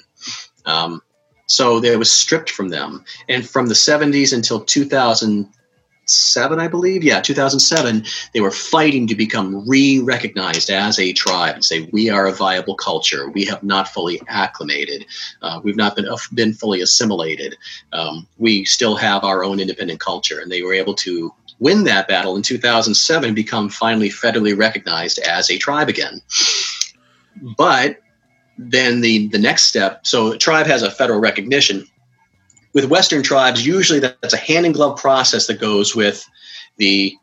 [0.67, 1.01] Um,
[1.47, 4.63] so that was stripped from them, and from the 70s until
[6.07, 11.65] 2007, I believe, yeah, 2007, they were fighting to become re-recognized as a tribe and
[11.65, 13.29] say we are a viable culture.
[13.29, 15.05] We have not fully acclimated.
[15.41, 17.57] Uh, we've not been been fully assimilated.
[17.91, 22.07] Um, we still have our own independent culture, and they were able to win that
[22.07, 26.21] battle in 2007, become finally federally recognized as a tribe again.
[27.57, 27.99] But
[28.57, 31.85] then the the next step, so a tribe has a federal recognition.
[32.77, 36.23] With Western tribes, usually that's a hand in glove process that goes with
[36.75, 37.17] the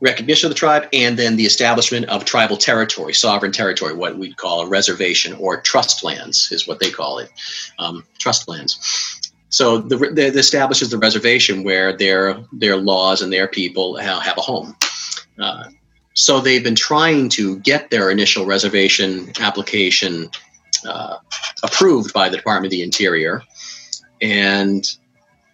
[0.00, 4.38] recognition of the tribe and then the establishment of tribal territory, sovereign territory, what we'd
[4.38, 7.28] call a reservation or trust lands is what they call it,
[7.78, 8.78] um, trust lands.
[9.50, 14.38] So the, the, the establishes the reservation where their their laws and their people have
[14.38, 14.74] a home.
[15.38, 15.64] Uh,
[16.14, 20.30] so they've been trying to get their initial reservation application
[20.86, 21.18] uh,
[21.62, 23.42] approved by the Department of the Interior,
[24.20, 24.86] and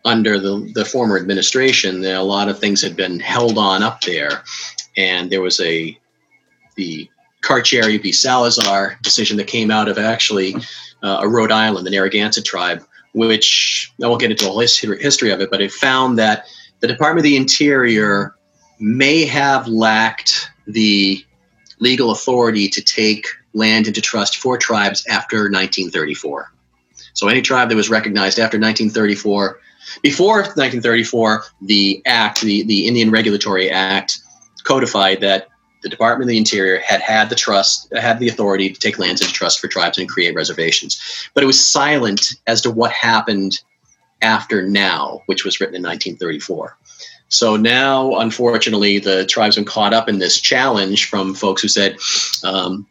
[0.04, 4.00] under the, the former administration, there, a lot of things had been held on up
[4.02, 4.42] there,
[4.96, 5.98] and there was a
[6.76, 7.08] the
[7.42, 8.12] Carcieri v.
[8.12, 10.54] Salazar decision that came out of actually
[11.02, 12.84] uh, a Rhode Island, the Narragansett tribe,
[13.14, 16.46] which I won't get into the whole history, history of it, but it found that
[16.80, 18.34] the Department of the Interior
[18.80, 21.24] may have lacked the
[21.80, 26.52] legal authority to take land into trust for tribes after 1934.
[27.14, 29.60] So any tribe that was recognized after 1934,
[30.02, 34.20] before 1934, the act, the, the Indian Regulatory Act,
[34.64, 35.48] codified that
[35.82, 39.20] the Department of the Interior had had the trust, had the authority to take lands
[39.20, 41.28] into trust for tribes and create reservations.
[41.34, 43.60] But it was silent as to what happened
[44.22, 46.76] after now, which was written in 1934.
[47.28, 51.96] So now, unfortunately, the tribe's caught up in this challenge from folks who said
[52.44, 52.86] um,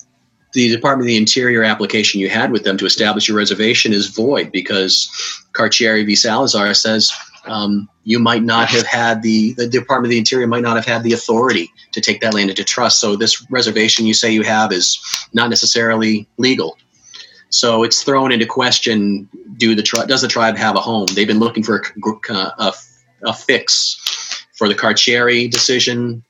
[0.54, 4.08] the Department of the Interior application you had with them to establish your reservation is
[4.08, 5.10] void because
[5.54, 6.16] Carcieri v.
[6.16, 7.12] Salazar says
[7.46, 10.86] um, you might not have had the the Department of the Interior might not have
[10.86, 13.00] had the authority to take that land into trust.
[13.00, 15.00] So this reservation you say you have is
[15.34, 16.78] not necessarily legal.
[17.50, 21.08] So it's thrown into question: Do the tri- does the tribe have a home?
[21.14, 21.84] They've been looking for
[22.30, 22.74] a, a,
[23.26, 26.24] a fix for the Carcieri decision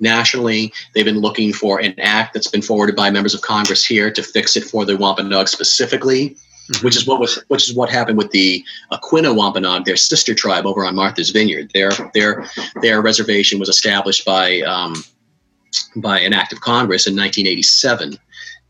[0.00, 0.72] nationally.
[0.94, 4.22] They've been looking for an act that's been forwarded by members of Congress here to
[4.22, 6.36] fix it for the Wampanoag specifically,
[6.82, 10.66] which is what was which is what happened with the Aquinnah Wampanoag, their sister tribe
[10.66, 11.70] over on Martha's Vineyard.
[11.72, 12.46] Their their
[12.82, 15.02] their reservation was established by um,
[15.96, 18.18] by an act of Congress in 1987.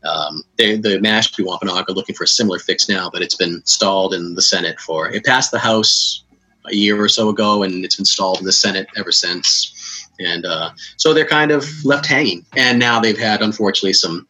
[0.01, 3.61] Um, they, the Mashpee Wampanoag are looking for a similar fix now, but it's been
[3.65, 6.23] stalled in the Senate for it passed the House
[6.65, 9.75] a year or so ago, and it's been stalled in the Senate ever since.
[10.19, 12.45] And uh, so they're kind of left hanging.
[12.55, 14.27] And now they've had, unfortunately, some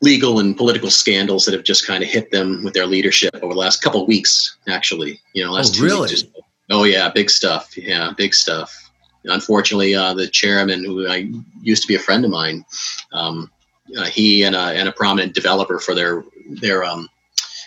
[0.00, 3.54] legal and political scandals that have just kind of hit them with their leadership over
[3.54, 4.56] the last couple of weeks.
[4.68, 6.08] Actually, you know, last Oh, two really?
[6.10, 6.24] weeks.
[6.70, 7.76] Oh yeah, big stuff.
[7.76, 8.76] Yeah, big stuff.
[9.24, 11.30] Unfortunately, uh, the chairman, who I
[11.62, 12.64] used to be a friend of mine,
[13.12, 13.50] um,
[13.96, 17.08] uh, he and a, and a prominent developer for their their um,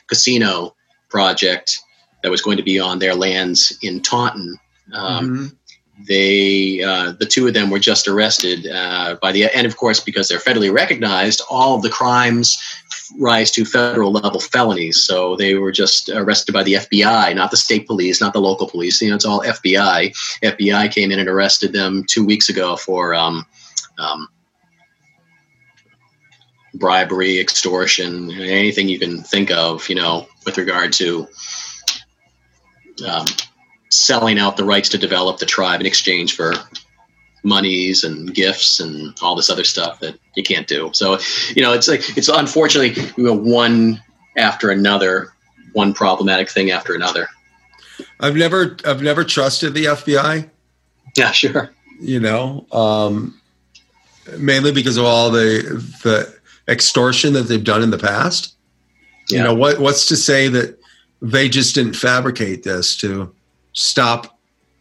[0.08, 0.76] casino
[1.10, 1.80] project
[2.24, 4.58] that was going to be on their lands in Taunton.
[4.94, 5.56] Um, Mhm.
[6.08, 10.00] They uh, the two of them were just arrested uh, by the and of course
[10.00, 12.62] because they're federally recognized all of the crimes
[13.18, 15.04] rise to federal level felonies.
[15.04, 18.68] So they were just arrested by the fbi not the state police not the local
[18.68, 19.02] police.
[19.02, 20.14] You know it's all fbi
[20.44, 23.46] fbi came in and arrested them two weeks ago for um,
[23.98, 24.28] um,
[26.74, 31.26] bribery extortion anything you can think of you know with regard to
[33.08, 33.26] um,
[33.90, 36.54] selling out the rights to develop the tribe in exchange for
[37.44, 40.90] monies and gifts and all this other stuff that you can't do.
[40.94, 41.20] So,
[41.56, 44.02] you know, it's like it's unfortunately you know, one
[44.36, 45.34] after another,
[45.74, 47.28] one problematic thing after another.
[48.20, 50.50] I've never I've never trusted the FBI.
[51.16, 51.72] Yeah, sure.
[52.02, 53.40] You know, um,
[54.38, 56.36] mainly because of all the the
[56.68, 58.54] extortion that they've done in the past.
[59.30, 59.80] You know what?
[59.80, 60.78] What's to say that
[61.20, 63.34] they just didn't fabricate this to
[63.76, 64.40] stop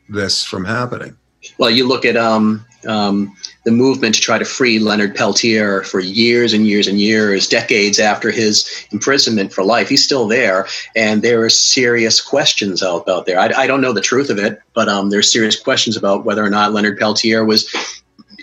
[0.09, 1.17] this from happening?
[1.59, 6.01] Well, you look at um, um, the movement to try to free Leonard Peltier for
[6.01, 9.89] years and years and years, decades after his imprisonment for life.
[9.89, 10.67] He's still there,
[10.97, 13.39] and there are serious questions out, out there.
[13.39, 16.43] I, I don't know the truth of it, but um, there's serious questions about whether
[16.43, 17.71] or not Leonard Peltier was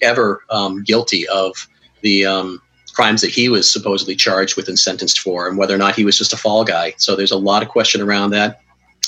[0.03, 1.68] ever um, guilty of
[2.02, 2.61] the um,
[2.94, 6.06] crimes that he was supposedly charged with and sentenced for, and whether or not he
[6.06, 6.94] was just a fall guy.
[6.98, 8.61] So there's a lot of question around that.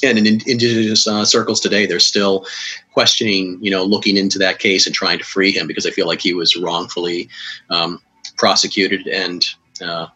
[0.04, 2.46] And in in- indigenous uh, circles today, they're still
[2.94, 6.08] questioning, you know, looking into that case and trying to free him because they feel
[6.08, 7.30] like he was wrongfully
[7.70, 8.00] um,
[8.38, 9.46] prosecuted and
[9.82, 10.08] uh,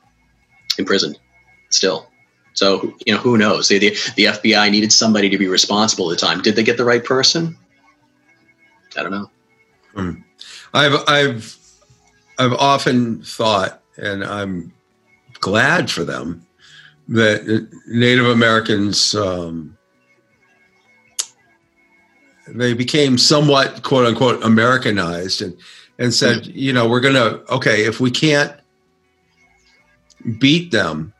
[0.78, 1.18] imprisoned
[1.70, 2.10] still.
[2.54, 3.68] So, you know, who knows?
[3.68, 6.42] The, the, the FBI needed somebody to be responsible at the time.
[6.42, 7.56] Did they get the right person?
[8.98, 9.30] I don't know.
[10.74, 11.58] I've I've
[12.40, 14.74] I've often thought, and I'm
[15.40, 16.48] glad for them
[17.08, 19.77] that Native Americans um,
[22.50, 25.58] they became somewhat quote unquote Americanized and
[26.00, 28.54] and said, you know, we're gonna okay if we can't
[30.40, 31.14] beat them,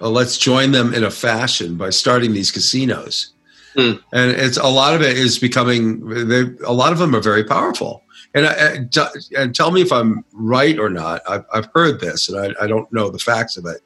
[0.00, 3.32] uh, let's join them in a fashion by starting these casinos.
[3.74, 3.92] Hmm.
[4.12, 6.06] And it's a lot of it is becoming.
[6.28, 8.02] They, a lot of them are very powerful.
[8.34, 8.98] And, I, and
[9.36, 11.22] and tell me if I'm right or not.
[11.28, 13.80] I've, I've heard this, and I, I don't know the facts of it.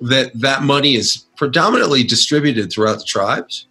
[0.00, 3.66] That that money is predominantly distributed throughout the tribes.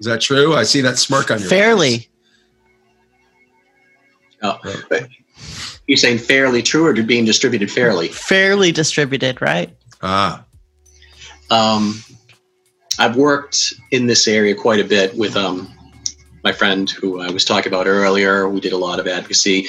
[0.00, 0.54] Is that true?
[0.54, 1.58] I see that smirk on your face.
[1.58, 2.08] Fairly.
[4.42, 4.58] Oh,
[4.88, 5.08] but
[5.86, 8.08] you're saying fairly true or being distributed fairly?
[8.08, 9.74] Fairly distributed, right?
[10.02, 10.44] Ah,
[11.50, 12.02] Um,
[12.98, 15.72] I've worked in this area quite a bit with um,
[16.42, 18.48] my friend who I was talking about earlier.
[18.48, 19.68] We did a lot of advocacy.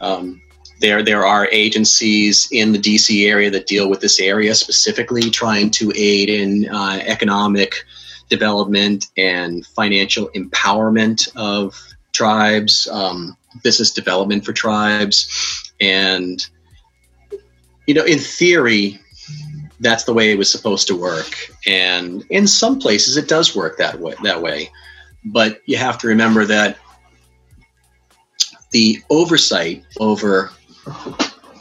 [0.00, 0.40] Um,
[0.80, 5.70] there, there are agencies in the DC area that deal with this area specifically, trying
[5.72, 7.84] to aid in uh, economic
[8.28, 11.80] development and financial empowerment of
[12.12, 16.46] tribes, um, business development for tribes, and
[17.86, 18.98] you know, in theory,
[19.80, 21.50] that's the way it was supposed to work.
[21.66, 24.14] And in some places, it does work that way.
[24.22, 24.70] That way,
[25.24, 26.78] but you have to remember that
[28.70, 30.50] the oversight over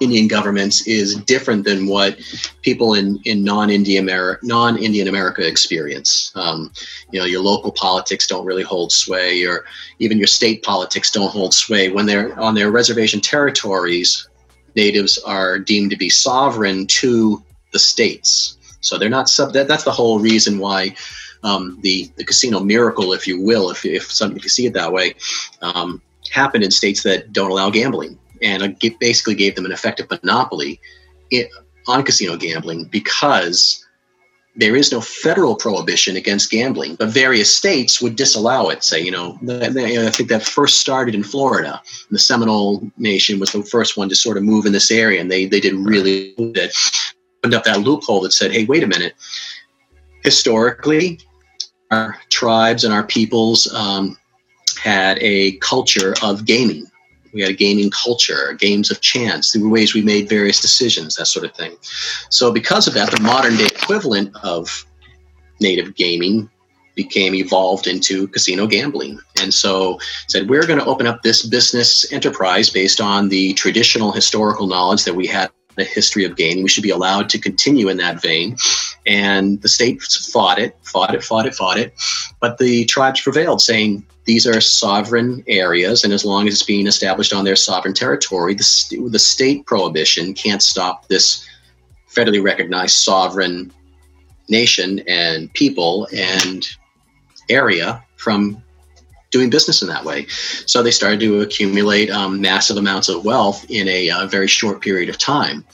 [0.04, 2.20] Indian governments is different than what
[2.62, 6.32] people in, in non-Indian America, non-Indian America experience.
[6.36, 6.72] Um,
[7.12, 9.66] you know, your local politics don't really hold sway, or
[10.00, 14.28] even your state politics don't hold sway when they're on their reservation territories.
[14.76, 18.58] Natives are deemed to be sovereign to the states.
[18.82, 19.54] So they're not sub.
[19.54, 20.96] That, that's the whole reason why
[21.44, 24.74] um, the the casino miracle, if you will, if if some if you see it
[24.74, 25.16] that way,
[25.62, 26.02] um,
[26.32, 30.80] happened in states that don't allow gambling, and basically gave them an effective monopoly
[31.88, 33.86] on casino gambling because
[34.56, 38.84] there is no federal prohibition against gambling, but various states would disallow it.
[38.84, 41.82] Say, you know, I think that first started in Florida.
[42.12, 45.32] The Seminole Nation was the first one to sort of move in this area, and
[45.32, 46.72] they they did really good
[47.44, 49.16] opened up that loophole that said, hey, wait a minute.
[50.24, 51.20] Historically,
[51.92, 54.18] our tribes and our peoples um,
[54.82, 56.86] had a culture of gaming.
[57.34, 61.26] We had a gaming culture, games of chance, the ways we made various decisions, that
[61.26, 61.76] sort of thing.
[62.30, 64.86] So, because of that, the modern day equivalent of
[65.60, 66.50] native gaming
[66.96, 69.20] became evolved into casino gambling.
[69.42, 74.12] And so said, we're going to open up this business enterprise based on the traditional
[74.12, 76.64] historical knowledge that we had the history of gaming.
[76.64, 78.58] We should be allowed to continue in that vein.
[79.08, 81.94] And the states fought it, fought it, fought it, fought it.
[82.40, 86.88] But the tribes prevailed, saying these are sovereign areas, and as long as it's being
[86.88, 91.48] established on their sovereign territory, the, st- the state prohibition can't stop this
[92.10, 93.72] federally recognized sovereign
[94.48, 96.68] nation and people and
[97.50, 98.62] area from
[99.32, 100.28] doing business in that way.
[100.68, 104.82] So they started to accumulate um, massive amounts of wealth in a uh, very short
[104.82, 105.66] period of time.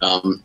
[0.00, 0.42] Um,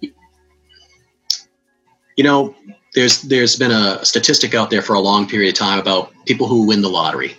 [0.00, 2.54] you know,
[2.96, 6.48] there's there's been a statistic out there for a long period of time about people
[6.48, 7.36] who win the lottery.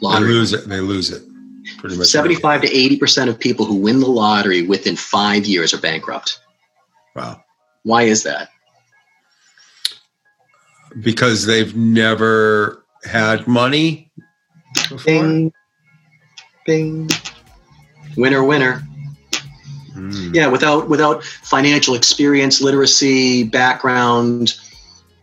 [0.00, 0.28] Lottery.
[0.28, 0.68] They lose it.
[0.68, 1.22] They lose it.
[1.76, 2.06] Pretty much.
[2.06, 6.40] Seventy-five to eighty percent of people who win the lottery within five years are bankrupt.
[7.14, 7.42] Wow.
[7.82, 8.48] Why is that?
[11.00, 14.10] because they've never had money
[14.88, 15.04] before?
[15.04, 15.52] Bing,
[16.66, 17.08] bing,
[18.16, 18.82] winner, winner.
[19.98, 20.34] Mm.
[20.34, 24.54] Yeah, without without financial experience, literacy, background,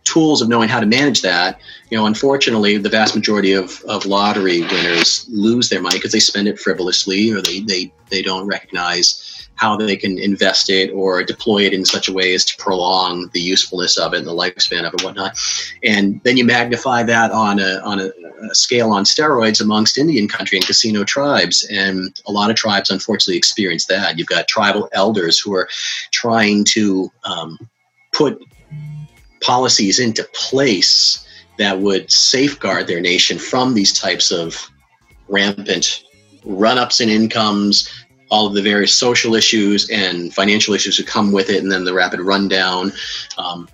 [0.06, 4.06] tools of knowing how to manage that, you know, unfortunately, the vast majority of, of
[4.06, 8.46] lottery winners lose their money because they spend it frivolously or they, they, they don't
[8.46, 9.25] recognize
[9.56, 13.28] how they can invest it or deploy it in such a way as to prolong
[13.32, 15.36] the usefulness of it and the lifespan of it and whatnot.
[15.82, 18.10] And then you magnify that on a, on a,
[18.50, 21.66] a scale on steroids amongst Indian country and casino tribes.
[21.70, 24.18] And a lot of tribes unfortunately experience that.
[24.18, 25.68] You've got tribal elders who are
[26.12, 27.58] trying to um,
[28.12, 28.42] put
[29.40, 31.26] policies into place
[31.58, 34.70] that would safeguard their nation from these types of
[35.28, 36.04] rampant
[36.44, 37.88] run ups in incomes,
[38.28, 41.84] all of the various social issues and financial issues that come with it, and then
[41.84, 42.92] the rapid rundown
[43.38, 43.68] um,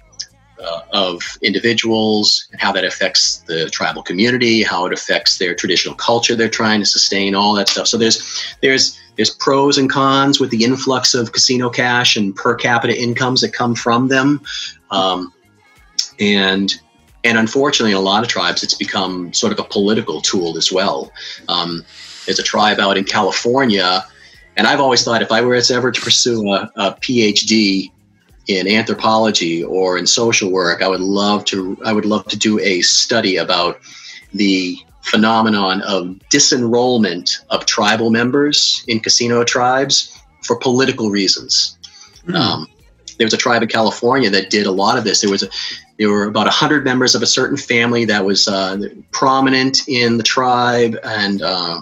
[0.63, 5.95] uh, of individuals and how that affects the tribal community, how it affects their traditional
[5.95, 7.87] culture they're trying to sustain, all that stuff.
[7.87, 12.55] So there's there's there's pros and cons with the influx of casino cash and per
[12.55, 14.41] capita incomes that come from them,
[14.91, 15.33] um,
[16.21, 16.73] and
[17.25, 20.73] and unfortunately, in a lot of tribes, it's become sort of a political tool as
[20.73, 21.13] well.
[21.49, 21.85] Um,
[22.27, 24.05] there's a tribe out in California
[24.57, 27.91] and I've always thought if I were ever to pursue a, a PhD
[28.49, 31.79] in anthropology or in social work, I would love to.
[31.85, 33.81] I would love to do a study about
[34.35, 41.77] the phenomenon of disenrollment of tribal members in casino tribes for political reasons.
[42.27, 42.35] Mm.
[42.35, 42.69] Um,
[43.19, 45.21] there was a tribe in California that did a lot of this.
[45.21, 45.49] There was a,
[45.99, 48.79] there were about hundred members of a certain family that was uh,
[49.13, 51.81] prominent in the tribe, and uh,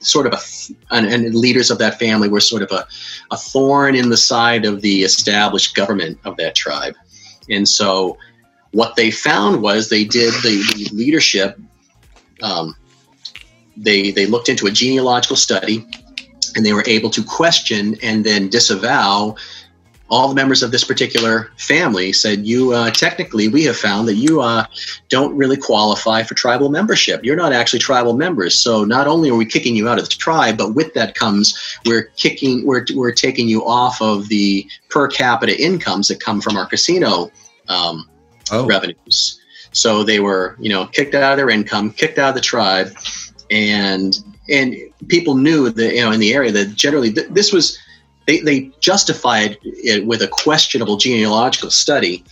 [0.00, 0.38] sort of a
[0.94, 2.86] and, and, leaders of that family were sort of a,
[3.30, 6.94] a thorn in the side of the established government of that tribe.
[7.48, 8.16] And so
[8.72, 11.58] what they found was they did the, the leadership
[12.42, 12.74] um,
[13.76, 15.86] they they looked into a genealogical study
[16.56, 19.36] and they were able to question and then disavow
[20.10, 24.16] all the members of this particular family said, "You uh, technically, we have found that
[24.16, 24.66] you uh,
[25.08, 27.24] don't really qualify for tribal membership.
[27.24, 28.60] You're not actually tribal members.
[28.60, 31.78] So not only are we kicking you out of the tribe, but with that comes
[31.86, 36.56] we're kicking, we're we're taking you off of the per capita incomes that come from
[36.56, 37.30] our casino
[37.68, 38.08] um,
[38.50, 38.66] oh.
[38.66, 39.40] revenues.
[39.72, 42.92] So they were, you know, kicked out of their income, kicked out of the tribe,
[43.50, 44.18] and
[44.48, 44.76] and
[45.08, 47.78] people knew that you know in the area that generally th- this was
[48.30, 52.24] they, they justified it with a questionable genealogical study.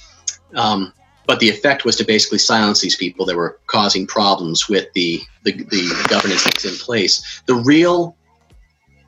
[0.55, 0.93] Um,
[1.27, 5.21] but the effect was to basically silence these people that were causing problems with the,
[5.43, 7.43] the, the governance that's in place.
[7.47, 8.17] The real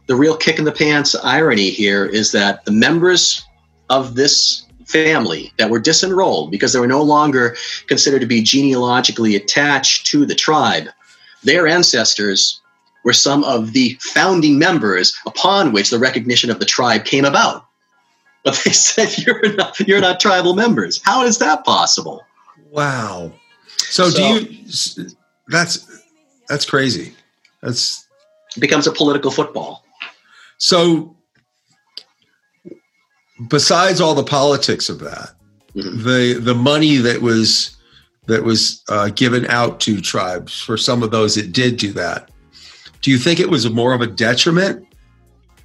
[0.06, 3.44] the real kick in the pants irony here is that the members
[3.90, 7.56] of this family that were disenrolled because they were no longer
[7.86, 10.88] considered to be genealogically attached to the tribe,
[11.44, 12.60] their ancestors
[13.04, 17.66] were some of the founding members upon which the recognition of the tribe came about.
[18.44, 21.00] But they said you're not you're not tribal members.
[21.02, 22.24] How is that possible?
[22.70, 23.32] Wow.
[23.76, 25.08] So, so do you
[25.48, 26.02] that's
[26.48, 27.14] that's crazy.
[27.62, 28.06] That's
[28.56, 29.84] it becomes a political football.
[30.58, 31.16] So
[33.48, 35.30] besides all the politics of that,
[35.74, 36.02] mm-hmm.
[36.02, 37.76] the the money that was
[38.26, 42.30] that was uh, given out to tribes for some of those that did do that
[43.02, 44.86] do you think it was more of a detriment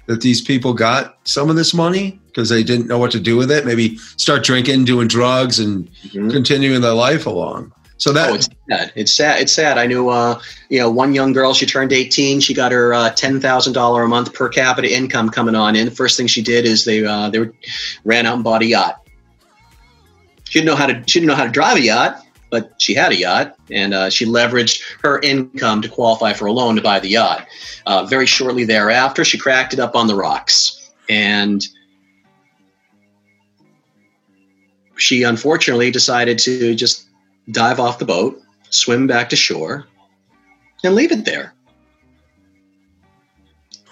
[0.06, 3.36] that these people got some of this money because they didn't know what to do
[3.36, 3.66] with it?
[3.66, 6.30] Maybe start drinking, doing drugs, and mm-hmm.
[6.30, 7.72] continuing their life along.
[7.98, 8.92] So that oh, it's sad.
[8.94, 9.40] It's sad.
[9.40, 9.78] It's sad.
[9.78, 10.38] I knew, uh,
[10.68, 11.54] you know, one young girl.
[11.54, 12.40] She turned eighteen.
[12.40, 15.86] She got her uh, ten thousand dollar a month per capita income coming on in.
[15.86, 17.50] The first thing she did is they uh, they
[18.04, 19.00] ran out and bought a yacht.
[20.44, 21.02] She didn't know how to.
[21.06, 22.22] She didn't know how to drive a yacht,
[22.56, 26.52] but she had a yacht, and uh, she leveraged her income to qualify for a
[26.52, 27.46] loan to buy the yacht.
[27.84, 31.68] Uh, very shortly thereafter, she cracked it up on the rocks, and
[34.96, 37.08] she unfortunately decided to just
[37.50, 39.86] dive off the boat, swim back to shore,
[40.82, 41.52] and leave it there.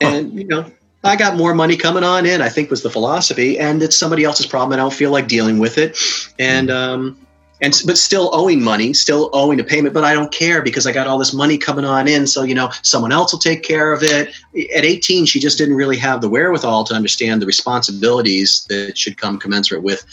[0.01, 0.73] And you know,
[1.03, 2.41] I got more money coming on in.
[2.41, 4.73] I think was the philosophy, and it's somebody else's problem.
[4.73, 5.99] I don't feel like dealing with it,
[6.39, 7.24] and um,
[7.61, 9.95] and but still owing money, still owing a payment.
[9.95, 12.27] But I don't care because I got all this money coming on in.
[12.27, 14.35] So you know, someone else will take care of it.
[14.75, 19.17] At 18, she just didn't really have the wherewithal to understand the responsibilities that should
[19.17, 20.05] come commensurate with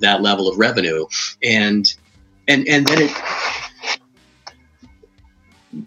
[0.00, 1.06] that level of revenue,
[1.42, 1.94] and
[2.48, 3.67] and and then it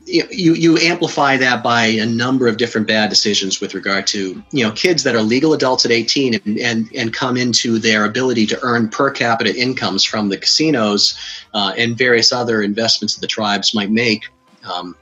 [0.05, 4.63] you you amplify that by a number of different bad decisions with regard to you
[4.65, 8.45] know kids that are legal adults at 18 and and, and come into their ability
[8.45, 11.18] to earn per capita incomes from the casinos
[11.53, 14.23] uh, and various other investments that the tribes might make
[14.63, 14.95] um,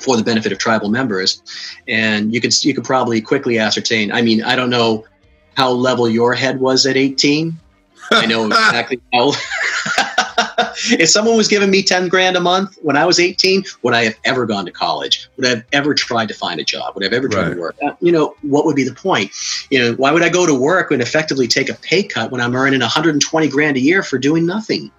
[0.00, 1.42] for the benefit of tribal members.
[1.88, 5.04] And you could you could probably quickly ascertain i mean i don't know
[5.56, 7.56] how level your head was at 18
[8.10, 9.32] i know exactly how
[10.84, 14.04] if someone was giving me 10 grand a month when I was 18, would I
[14.04, 15.28] have ever gone to college?
[15.36, 16.94] Would I have ever tried to find a job?
[16.94, 17.54] Would I have ever tried Right.
[17.54, 17.76] to work?
[18.00, 19.30] You know, what would be the point?
[19.70, 22.40] You know, why would I go to work and effectively take a pay cut when
[22.40, 24.90] I'm earning 120 grand a year for doing nothing?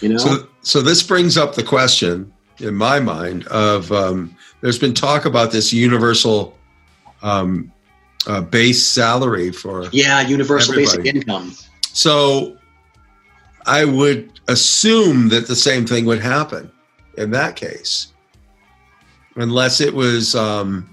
[0.00, 0.18] You know?
[0.18, 5.24] So, so this brings up the question in my mind of um, there's been talk
[5.24, 6.56] about this universal
[7.22, 7.72] um,
[8.26, 9.88] uh, base salary for.
[9.92, 11.54] yeah, universal basic income.
[11.92, 12.56] So
[13.66, 16.70] I would assume that the same thing would happen
[17.16, 18.12] in that case,
[19.36, 20.88] unless it was um,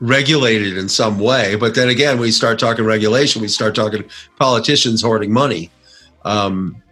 [0.00, 1.56] regulated in some way.
[1.56, 4.04] But then again, we start talking regulation, we start talking
[4.38, 5.70] politicians hoarding money.
[6.24, 6.82] Um,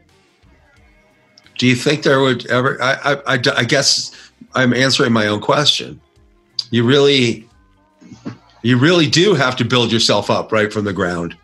[1.59, 2.81] do you think there would ever?
[2.83, 4.11] I, I, I, I guess
[4.55, 6.01] I'm answering my own question.
[6.71, 7.49] You really,
[8.63, 11.37] you really do have to build yourself up right from the ground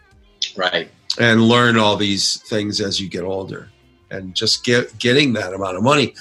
[0.57, 0.91] Right.
[1.21, 3.69] And learn all these things as you get older
[4.11, 6.15] and just get getting that amount of money.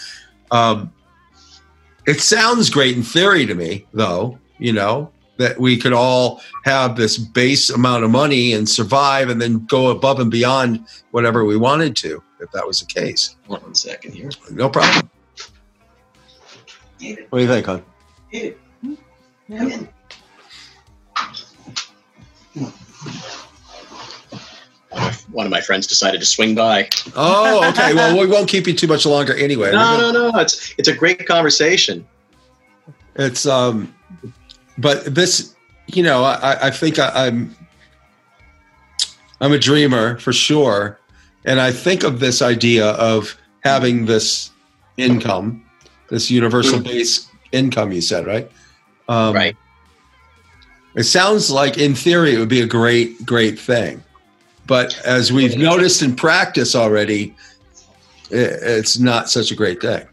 [0.52, 0.94] Um,
[2.06, 6.98] it sounds great in theory to me though you know that we could all have
[6.98, 11.56] this base amount of money and survive and then go above and beyond whatever we
[11.56, 13.38] wanted to if that was the case.
[13.48, 14.30] One second here.
[14.52, 15.10] no problem.
[17.30, 17.84] What do you think, hon?
[25.32, 26.90] One of my friends decided to swing by.
[27.16, 30.40] oh okay well we won't keep you too much longer anyway No, no, no.
[30.40, 32.08] It's it's a great conversation.
[33.16, 33.94] It's um,
[34.78, 35.54] but this,
[35.88, 37.54] you know, I, I think I, I'm,
[39.42, 41.00] I'm a dreamer for sure,
[41.46, 44.52] and I think of this idea of having this
[44.96, 45.66] income,
[46.10, 47.92] this universal base income.
[47.92, 48.50] You said right,
[49.10, 49.56] um, Right.
[50.96, 54.04] It sounds like, in theory, it would be a great, great thing,
[54.70, 57.36] but as we've noticed in practice already,
[58.30, 60.08] it's not such a great thing.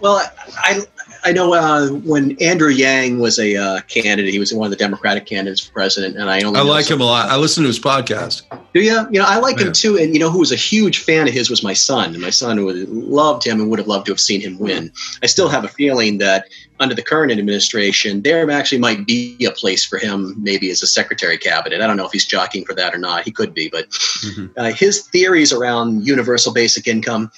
[0.00, 0.22] Well,
[0.56, 0.86] I
[1.24, 4.76] I know uh, when Andrew Yang was a uh, candidate, he was one of the
[4.76, 7.28] Democratic candidates for president, and I only I like him a lot.
[7.30, 8.42] I listen to his podcast.
[8.74, 9.06] Do you?
[9.10, 9.66] You know, I like Yeah.
[9.66, 9.98] him too.
[9.98, 12.12] And you know, who was a huge fan of his was my son.
[12.14, 14.90] And my son would loved him and would have loved to have seen him win.
[15.22, 16.46] I still have a feeling that
[16.80, 20.86] under the current administration, there actually might be a place for him, maybe as a
[20.88, 21.80] secretary cabinet.
[21.80, 23.22] I don't know if he's jockeying for that or not.
[23.24, 24.50] He could be, but Mhm.
[24.56, 27.30] uh, his theories around universal basic income.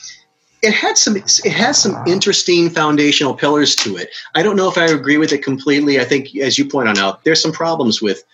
[0.64, 1.16] It had some.
[1.16, 4.10] It has some interesting foundational pillars to it.
[4.34, 6.00] I don't know if I agree with it completely.
[6.00, 8.24] I think, as you point on out, there's some problems with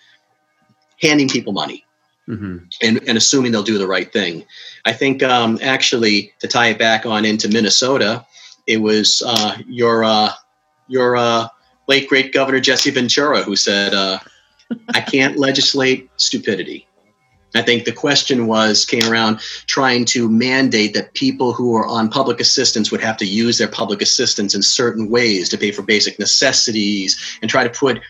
[1.01, 1.83] handing people money
[2.27, 4.45] hmm and, and assuming they'll do the right thing.
[4.85, 8.25] I think um, actually to tie it back on into Minnesota,
[8.67, 10.31] it was uh, your uh,
[10.87, 11.47] your uh,
[11.87, 14.19] late great Governor Jesse Ventura who said, uh,
[14.93, 16.87] "I can't legislate stupidity."
[17.53, 22.09] I think the question was came around trying to mandate that people who are on
[22.09, 25.81] public assistance would have to use their public assistance in certain ways to pay for
[25.81, 28.01] basic necessities and try to put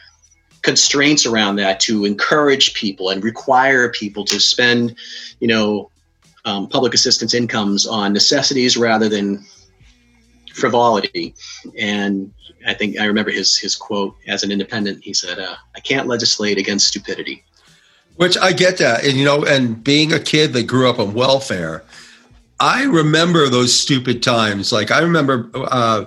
[0.61, 4.95] constraints around that to encourage people and require people to spend,
[5.39, 5.89] you know,
[6.45, 9.43] um, public assistance incomes on necessities rather than
[10.53, 11.34] frivolity.
[11.77, 12.31] And
[12.65, 15.03] I think I remember his his quote as an independent.
[15.03, 17.43] He said, uh, "I can't legislate against stupidity."
[18.22, 21.15] Which I get that, and you know, and being a kid that grew up on
[21.15, 21.84] welfare,
[22.60, 24.72] I remember those stupid times.
[24.72, 26.06] Like I remember uh,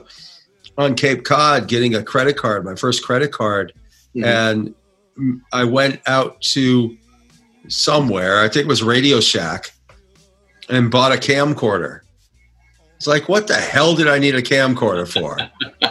[0.78, 3.72] on Cape Cod getting a credit card, my first credit card,
[4.14, 4.24] Mhm.
[4.24, 4.74] and
[5.52, 6.96] I went out to
[7.66, 8.38] somewhere.
[8.38, 9.72] I think it was Radio Shack,
[10.68, 12.02] and bought a camcorder.
[12.94, 15.36] It's like, what the hell did I need a camcorder for?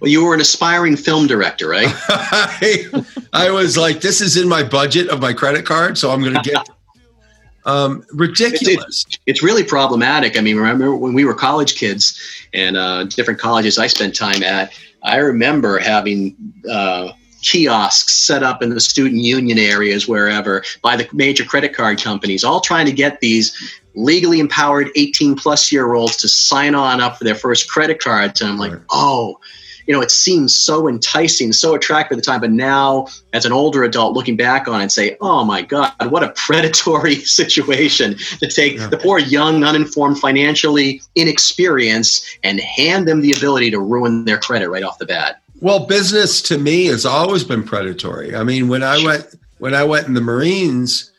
[0.00, 1.88] well, you were an aspiring film director, right?
[2.08, 6.20] I, I was like, this is in my budget of my credit card, so I'm
[6.20, 6.68] going to get
[7.64, 8.66] um, ridiculous.
[8.66, 10.36] It's, it's, it's, really problematic.
[10.36, 12.20] I mean, remember when we were college kids
[12.52, 14.72] and uh, different colleges I spent time at,
[15.02, 16.36] I remember having
[16.70, 17.12] uh,
[17.42, 22.44] kiosks set up in the student union areas, wherever, by the major credit card companies,
[22.44, 27.18] all trying to get these legally empowered 18 plus year olds to sign on up
[27.18, 28.40] for their first credit cards.
[28.40, 29.38] And I'm like, oh,
[29.86, 32.40] you know, it seems so enticing, so attractive at the time.
[32.40, 35.92] But now, as an older adult, looking back on it and say, oh my God,
[36.08, 38.86] what a predatory situation to take yeah.
[38.86, 44.68] the poor, young, uninformed, financially inexperienced and hand them the ability to ruin their credit
[44.70, 45.42] right off the bat.
[45.60, 48.34] Well, business to me has always been predatory.
[48.34, 49.26] I mean, when I went
[49.58, 51.11] when I went in the Marines,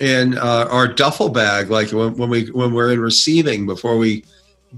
[0.00, 4.24] in uh, our duffel bag, like when, when, we when we're in receiving before we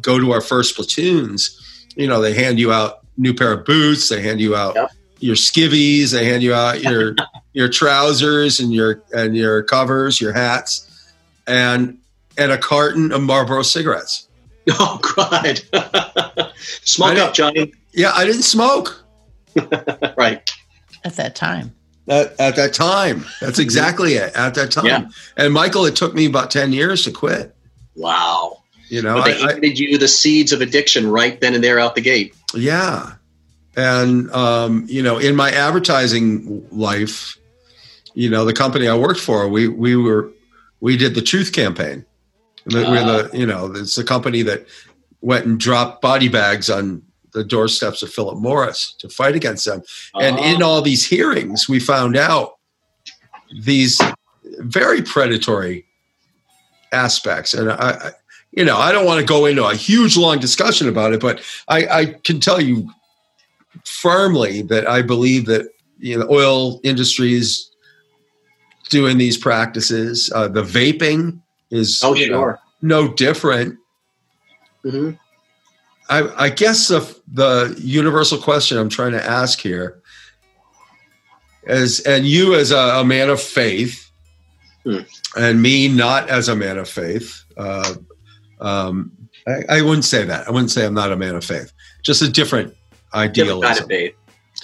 [0.00, 4.08] go to our first platoons, you know, they hand you out new pair of boots,
[4.08, 4.92] they hand you out yep.
[5.18, 7.16] your skivvies, they hand you out your
[7.52, 11.12] your trousers and your and your covers, your hats,
[11.46, 11.98] and
[12.36, 14.24] and a carton of Marlboro cigarettes.
[14.70, 15.62] Oh God!
[16.84, 17.72] Smoke up, Johnny.
[17.94, 19.02] Yeah, I didn't smoke.
[20.18, 20.50] right.
[21.04, 21.74] At that time.
[22.08, 23.24] At, at that time.
[23.40, 24.34] That's exactly it.
[24.34, 24.86] At that time.
[24.86, 25.08] Yeah.
[25.36, 27.54] And Michael, it took me about 10 years to quit.
[27.94, 28.62] Wow.
[28.88, 31.78] You know, but they I, handed you the seeds of addiction right then and there
[31.78, 32.34] out the gate.
[32.54, 33.14] Yeah.
[33.76, 37.36] And, um, you know, in my advertising life,
[38.14, 40.32] you know, the company I worked for, we, we were,
[40.80, 42.06] we did the truth campaign.
[42.66, 44.66] Uh, we're the, you know, it's a company that
[45.20, 47.02] went and dropped body bags on
[47.38, 49.78] the doorsteps of Philip Morris to fight against them.
[50.14, 50.20] Uh-huh.
[50.20, 52.58] And in all these hearings, we found out
[53.62, 54.00] these
[54.58, 55.86] very predatory
[56.92, 57.54] aspects.
[57.54, 58.10] And I,
[58.50, 61.40] you know, I don't want to go into a huge long discussion about it, but
[61.68, 62.90] I, I can tell you
[63.84, 67.70] firmly that I believe that you know, oil industry is
[68.90, 70.32] doing these practices.
[70.34, 71.40] Uh, the vaping
[71.70, 72.28] is oh, sure.
[72.82, 73.78] know, no different.
[74.84, 75.10] Mm-hmm.
[76.08, 80.00] I, I guess the, the universal question I'm trying to ask here
[81.64, 84.10] is, and you as a, a man of faith,
[84.84, 85.00] hmm.
[85.36, 87.44] and me not as a man of faith.
[87.56, 87.94] Uh,
[88.60, 89.12] um,
[89.46, 90.48] I, I, wouldn't say that.
[90.48, 91.72] I wouldn't say I'm not a man of faith.
[92.02, 92.74] Just a different
[93.14, 93.60] idealism.
[93.60, 94.14] Different kind of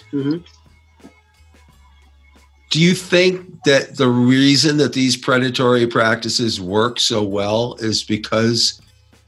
[0.03, 0.13] faith.
[0.13, 1.09] Mm-hmm.
[2.71, 8.81] Do you think that the reason that these predatory practices work so well is because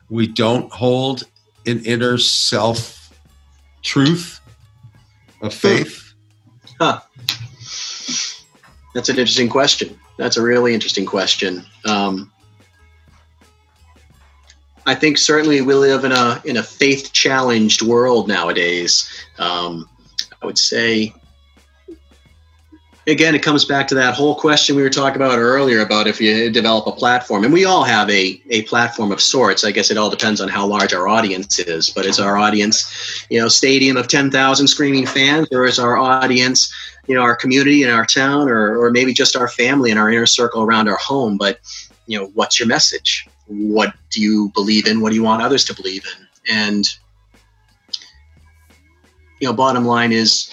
[0.09, 1.25] we don't hold
[1.67, 3.13] an inner self
[3.83, 4.41] truth
[5.43, 6.15] of faith?
[6.81, 7.01] Huh.
[8.95, 9.99] That's an interesting question.
[10.17, 11.67] That's a really interesting question.
[11.85, 12.33] Um,
[14.87, 19.11] I think certainly we live in a in a faith challenged world nowadays.
[19.39, 19.89] Um,
[20.41, 21.13] I would say
[23.07, 26.21] again, it comes back to that whole question we were talking about earlier about if
[26.21, 29.65] you develop a platform, and we all have a, a platform of sorts.
[29.65, 31.91] I guess it all depends on how large our audience is.
[31.91, 36.73] But is our audience, you know, stadium of 10,000 screaming fans, or is our audience,
[37.07, 40.11] you know, our community in our town, or, or maybe just our family and our
[40.11, 41.39] inner circle around our home?
[41.39, 41.61] But,
[42.07, 43.29] you know, what's your message?
[43.47, 45.01] What do you believe in?
[45.01, 46.27] What do you want others to believe in?
[46.57, 46.85] And,
[49.41, 50.53] you know, bottom line is,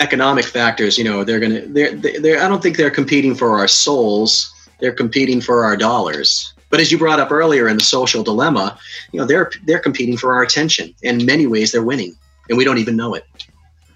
[0.00, 3.58] economic factors, you know, they're going to, they're, they're, I don't think they're competing for
[3.58, 4.52] our souls.
[4.80, 6.52] They're competing for our dollars.
[6.70, 8.78] But as you brought up earlier in the social dilemma,
[9.12, 10.94] you know, they're, they're competing for our attention.
[11.02, 12.16] In many ways, they're winning
[12.48, 13.24] and we don't even know it.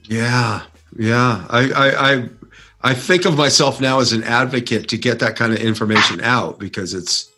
[0.04, 0.62] Yeah.
[0.96, 1.46] Yeah.
[1.48, 2.28] I, I, I,
[2.82, 6.58] I think of myself now as an advocate to get that kind of information out
[6.58, 7.30] because it's,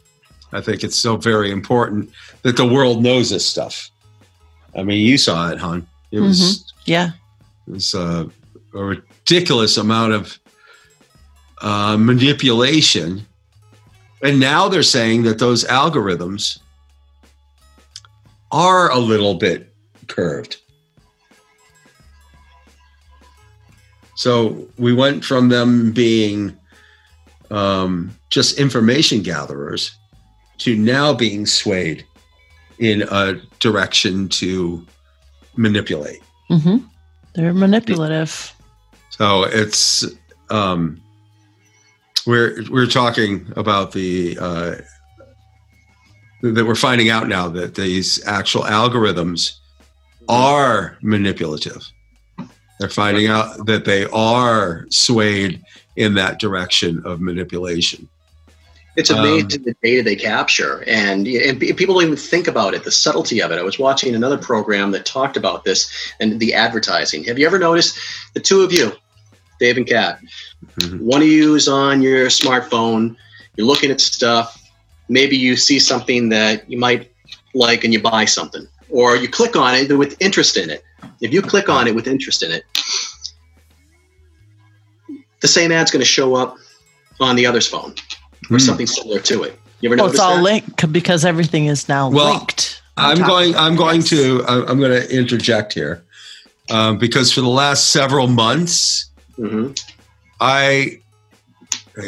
[0.52, 2.10] I think it's so very important
[2.43, 3.90] that the world knows this stuff.
[4.74, 5.86] I mean, you saw it, hon.
[6.10, 6.82] It was, mm-hmm.
[6.84, 7.10] yeah,
[7.66, 8.26] it was uh,
[8.77, 10.39] a ridiculous amount of
[11.62, 13.27] uh, manipulation.
[14.23, 16.59] And now they're saying that those algorithms
[18.53, 19.73] are a little bit
[20.07, 20.59] curved.
[24.15, 26.57] So we went from them being
[27.51, 29.94] um, just information gatherers
[30.59, 32.05] to now being swayed
[32.78, 34.85] in a direction to
[35.57, 36.23] manipulate.
[36.51, 36.78] Mm-hmm.
[37.35, 38.55] They're manipulative.
[39.16, 40.05] So it's
[40.51, 41.01] um,
[42.26, 44.74] we're we're talking about the uh,
[46.43, 49.56] that we're finding out now that these actual algorithms
[50.28, 51.90] are manipulative.
[52.78, 55.62] They're finding out that they are swayed
[55.97, 58.06] in that direction of manipulation.
[58.97, 62.84] It's Um, amazing the data they capture, and and people don't even think about it.
[62.84, 63.59] The subtlety of it.
[63.59, 65.90] I was watching another program that talked about this
[66.20, 67.24] and the advertising.
[67.24, 67.98] Have you ever noticed
[68.34, 68.93] the two of you,
[69.58, 70.20] Dave and Kat?
[70.80, 71.00] Mhm.
[71.00, 73.16] One of you is on your smartphone.
[73.56, 74.60] You're looking at stuff.
[75.08, 77.10] Maybe you see something that you might
[77.54, 80.82] like, and you buy something, or you click on it with interest in it.
[81.20, 82.64] If you click on it with interest in it,
[85.40, 86.56] the same ad's going to show up
[87.20, 87.94] on the other's phone
[88.50, 88.58] or Hmm.
[88.58, 89.58] something similar to it.
[89.80, 90.42] You ever Well, notice it's all that?
[90.42, 92.82] linked because everything is now Well, linked.
[92.98, 93.54] I'm going.
[93.56, 94.08] I'm going Yes.
[94.10, 94.44] to.
[94.48, 96.02] I'm I'm going to interject here
[96.70, 99.06] um, because for the last several months,
[99.38, 99.78] Mhm.
[100.40, 101.00] I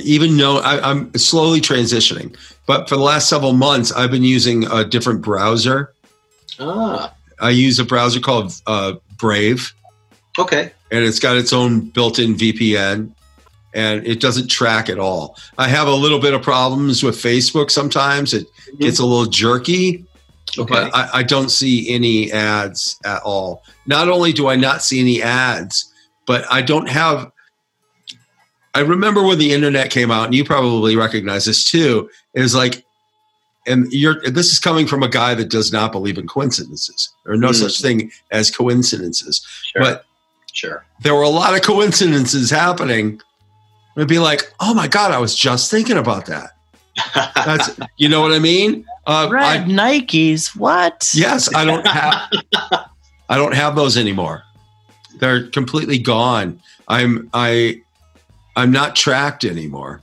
[0.03, 2.37] even know I, I'm slowly transitioning.
[2.67, 5.95] But for the last several months, I've been using a different browser.
[6.61, 9.73] Ah, I use a browser called uh, Brave,
[10.39, 10.73] okay.
[10.91, 13.11] and it's got its own built-in VPN,
[13.75, 15.39] and it doesn't track at all.
[15.57, 18.35] I have a little bit of problems with Facebook sometimes.
[18.35, 18.47] It
[18.79, 20.05] gets a little jerky.
[20.59, 20.75] Okay.
[20.75, 23.63] but I, I don't see any ads at all.
[23.87, 25.93] Not only do I not see any ads,
[26.29, 27.33] but I don't have.
[28.75, 32.09] I remember when the internet came out, and you probably recognize this too.
[32.35, 32.85] It was like,
[33.67, 34.21] and you're.
[34.21, 37.11] This is coming from a guy that does not believe in coincidences.
[37.25, 37.55] There are no Hmm.
[37.55, 39.45] such thing as coincidences.
[39.73, 39.83] Sure.
[39.83, 40.05] But
[40.53, 40.85] sure.
[41.01, 43.21] there were a lot of coincidences happening.
[43.97, 46.51] It'd be like, oh my god, I was just thinking about that.
[47.35, 48.85] That's you know what I mean.
[49.07, 50.55] Uh, I- Red Nikes.
[50.55, 51.11] What?
[51.15, 52.31] Yes, I don't have
[53.31, 54.43] I don't have those anymore.
[55.21, 56.61] They're completely gone.
[56.89, 57.83] I'm I
[58.57, 60.01] I'm not tracked anymore.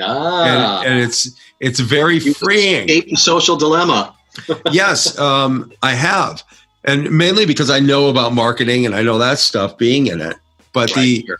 [0.00, 1.30] ah, And, and it's
[1.60, 3.16] it's very You freeing.
[3.16, 4.14] social dilemma.
[4.70, 6.42] yes, um, I have.
[6.84, 10.36] And mainly because I know about marketing and I know that stuff being in it.
[10.72, 11.38] But the Right.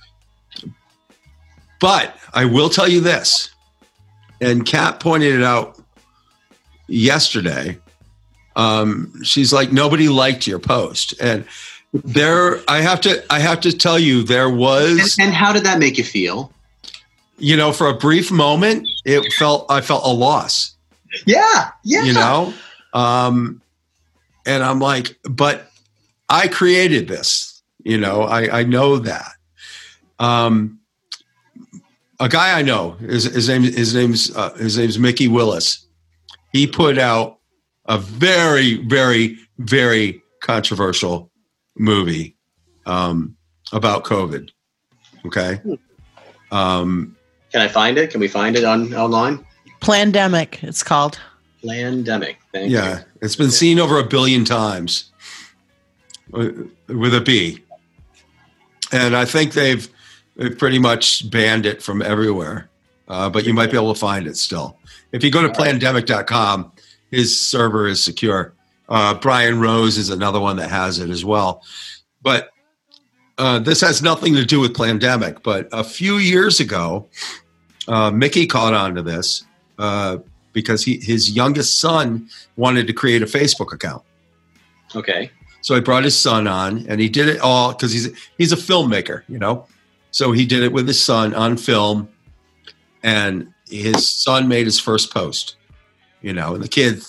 [1.81, 3.51] But I will tell you this,
[4.41, 5.81] and Kat pointed it out
[6.89, 7.79] yesterday.
[8.57, 11.47] Um, she's like, nobody liked your post, and
[11.93, 15.65] there, I have to, I have to tell you, there and, was, and how did
[15.65, 16.53] that make you feel?
[17.40, 20.77] you know, for a brief moment, it felt, I felt a loss,
[21.27, 22.05] Yeah, yeah.
[22.05, 22.53] you know,
[22.93, 23.61] um,
[24.47, 25.71] and I'm like, but
[26.29, 29.32] I created this, you know, I, I know that.
[30.19, 30.81] Um,
[32.21, 35.87] a guy I know, his, his name, his name's, uh, his name's Mikki Willis.
[36.53, 37.39] He put out
[37.87, 41.30] a very, very, very controversial
[41.77, 42.37] movie
[42.87, 43.37] um,
[43.73, 44.51] about COVID.
[45.27, 45.61] Okay.
[46.51, 47.16] Um,
[47.53, 48.11] Can I find it?
[48.11, 49.45] Can we find it on online?
[49.81, 51.19] Plandemic, it's called.
[51.66, 52.39] Pandemic.
[52.53, 53.05] Thank yeah, you.
[53.23, 55.11] it's been seen over a billion times
[56.32, 56.49] uh,
[56.89, 57.63] with a B,
[58.93, 59.87] and I think they've,
[60.37, 62.69] they've pretty much banned it from everywhere.
[63.09, 64.79] Uh, but you might be able to find it still
[65.13, 66.73] if you go to plandemic.com.
[67.11, 68.55] His server is secure.
[68.90, 71.62] Uh, Brian Rose is another one that has it as well.
[72.22, 72.51] But
[73.38, 75.43] uh, this has nothing to do with pandemic.
[75.43, 77.09] But a few years ago,
[77.88, 79.44] uh, Mikki caught on to this
[79.78, 80.19] uh,
[80.52, 84.02] because he, his youngest son wanted to create a Facebook account.
[84.94, 85.30] Okay.
[85.62, 88.56] So he brought his son on, and he did it all because he's he's a
[88.56, 89.66] filmmaker, you know.
[90.10, 92.09] So he did it with his son on film,
[93.02, 95.56] and his son made his first post,
[96.22, 96.54] you know.
[96.54, 97.02] And the kid,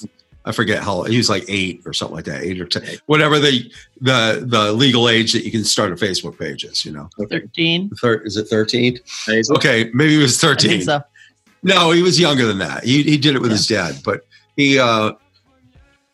[0.44, 3.38] I forget how he was like eight or something like that, eight or ten, whatever
[3.40, 7.10] the the the legal age that you can start a Facebook page is, you know.
[7.30, 7.92] 13.
[7.92, 8.98] Thir- is it thirteen?
[9.52, 10.82] Okay, maybe he was thirteen.
[10.82, 11.02] so.
[11.64, 12.84] No, he was younger than that.
[12.84, 14.26] He he did it with his dad, but
[14.58, 15.12] he uh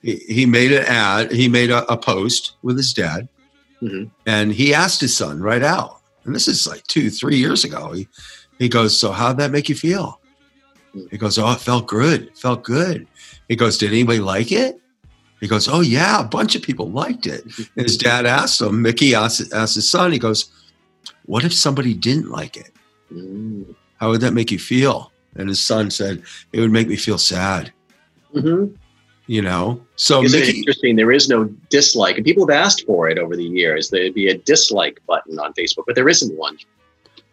[0.02, 1.32] he, he made an ad.
[1.32, 3.30] He made a, a post with his dad,
[3.82, 4.10] Mhm.
[4.26, 6.02] and he asked his son right out.
[6.26, 7.94] And this is like two, three years ago.
[7.94, 8.10] He
[8.60, 10.20] he goes, "So how'd that make you feel?"
[11.12, 12.24] He goes, "Oh, it felt good.
[12.24, 13.08] It felt good."
[13.48, 14.80] He goes, "Did anybody like it?"
[15.40, 17.44] He goes, "Oh yeah, a bunch of people liked it."
[17.76, 18.82] And his dad asked him.
[18.82, 20.12] Mikki asked, asked his son.
[20.12, 20.50] He goes,
[21.26, 22.72] "What if somebody didn't like it?"
[23.14, 23.74] Mm.
[24.00, 25.12] how would that make you feel?
[25.38, 27.72] And his son said, it would make me feel sad,
[28.36, 28.76] Mhm.
[29.28, 29.80] you know?
[29.96, 30.96] So Isn't Mikki, interesting?
[30.98, 33.90] There is no dislike, and people have asked for it over the years.
[33.90, 36.58] There'd be a dislike button on Facebook, but there isn't one.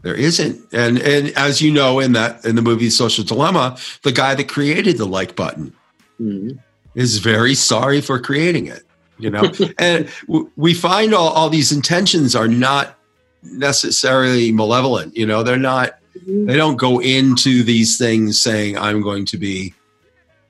[0.03, 0.61] there isn't.
[0.73, 4.49] And, and as you know, in that, in the movie Social Dilemma, the guy that
[4.49, 5.73] created the like button
[6.21, 6.59] Mhm.
[6.95, 8.83] is very sorry for creating it,
[9.19, 9.43] you know?
[9.79, 12.97] and w- we find all, all these intentions are not
[13.43, 15.43] necessarily malevolent, you know?
[15.43, 19.75] They're not, they don't go into these things saying, I'm going to be,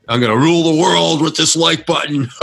[0.09, 2.29] I'm going to rule the world with this like button.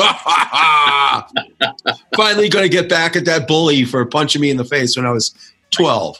[2.15, 5.05] Finally, going to get back at that bully for punching me in the face when
[5.05, 5.33] I was
[5.71, 6.17] 12.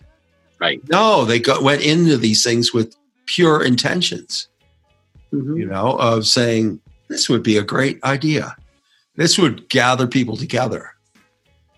[0.59, 0.81] Right.
[0.89, 4.47] No, they got, went into these things with pure intentions.
[5.33, 5.57] Mhm.
[5.57, 6.81] you know, of saying
[7.11, 8.55] this would be a great idea.
[9.15, 10.91] This would gather people together.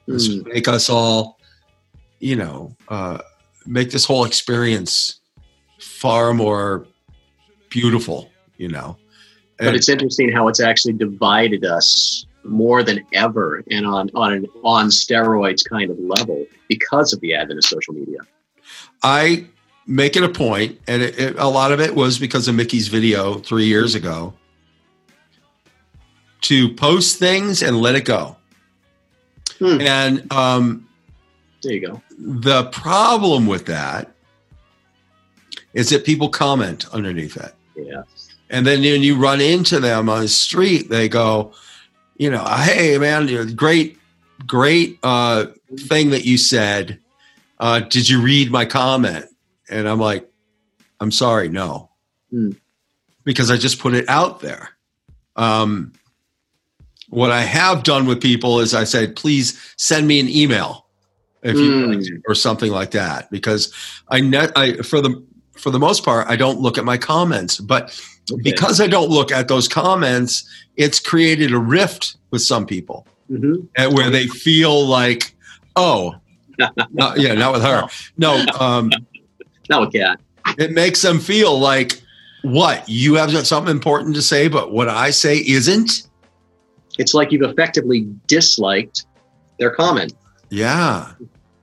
[0.07, 0.43] This Mm.
[0.43, 1.39] would make us all,
[2.19, 3.17] you know, uh,
[3.65, 5.19] make this whole experience
[5.79, 6.85] far more
[7.69, 8.29] beautiful.
[8.57, 8.97] You know,
[9.57, 14.45] But it's interesting how it's actually divided us more than ever and on, on an
[14.63, 18.19] on steroids kind of level because of the advent of social media.
[19.01, 19.47] I
[19.87, 22.87] make it a point, and it, it, a lot of it was because of Mikki's
[22.89, 24.33] video three years ago,
[26.43, 28.35] to post things and let it go.
[29.59, 29.81] Hmm.
[29.81, 30.87] And um,
[31.61, 32.01] There you go.
[32.17, 34.11] the problem with that
[35.73, 37.53] is that people comment underneath it.
[37.75, 38.03] Yeah.
[38.49, 41.53] And then when you run into them on the street, they go,
[42.17, 43.97] you know, hey man, great,
[44.45, 45.47] great uh,
[45.77, 46.99] thing that you said.
[47.59, 49.25] Uh, did you read my comment?
[49.69, 50.29] And I'm like,
[50.99, 51.89] I'm sorry, no,
[52.29, 52.51] Hmm.
[53.23, 54.69] because I just put it out there.
[55.35, 55.93] Um,
[57.13, 60.85] what I have done with people is I said, please send me an email
[61.43, 61.91] if you Hmm.
[61.91, 63.71] like or something like that, because
[64.09, 65.21] I net I for the
[65.55, 67.97] for the most part I don't look at my comments, but
[68.31, 68.41] Okay.
[68.41, 70.45] because I don't look at those comments,
[70.77, 73.67] it's created a rift with some people Mhm.
[73.75, 75.35] and where they feel like,
[75.75, 76.15] oh,
[76.93, 77.83] not, yeah, not with her.
[78.17, 78.89] No, um,
[79.69, 80.19] Not with Kat.
[80.57, 82.01] it makes them feel like,
[82.43, 86.03] what you have something important to say, but what I say isn't.
[86.97, 89.05] It's like you've effectively disliked
[89.59, 90.13] their comment.
[90.49, 91.13] Yeah,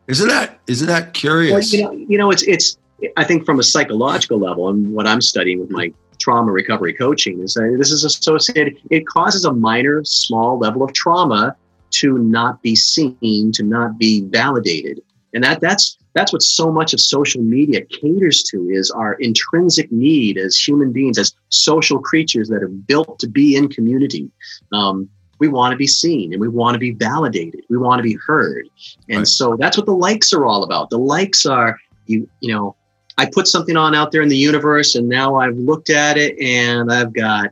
[0.08, 1.72] isn't that isn't that Well, curious?
[1.72, 2.76] you know, you know, it's it's.
[3.16, 7.40] I think from a psychological level, and what I'm studying with my trauma recovery coaching
[7.40, 8.76] is that this is associated.
[8.90, 11.56] It causes a minor, small level of trauma
[11.92, 15.00] to not be seen, to not be validated,
[15.32, 19.90] and that that's that's what so much of social media caters to is our intrinsic
[19.92, 24.28] need as human beings, as social creatures that are built to be in community.
[24.72, 25.08] Um,
[25.40, 27.64] we want to be seen and we want to be validated.
[27.68, 28.68] We want to be heard.
[29.08, 29.26] And Right.
[29.26, 30.90] so that's what the likes are all about.
[30.90, 32.76] The likes are you you know,
[33.18, 36.38] I put something on out there in the universe and now I've looked at it
[36.38, 37.50] and I've got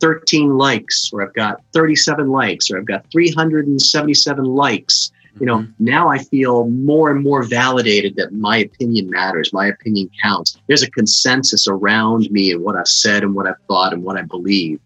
[0.00, 5.12] 13 likes or I've got 37 likes or I've got 377 likes.
[5.38, 5.84] You know, mm-hmm.
[5.84, 10.58] now I feel more and more validated that my opinion matters, my opinion counts.
[10.66, 14.16] There's a consensus around me and what I've said and what I've thought and what
[14.16, 14.80] I believe.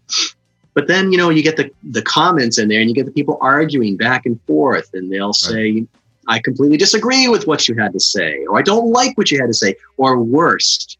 [0.75, 3.11] But then, you know, you get the, the comments in there and you get the
[3.11, 5.87] people arguing back and forth, and they'll say,
[6.27, 9.39] I completely disagree with what you had to say, or I don't like what you
[9.39, 10.97] had to say, or worst,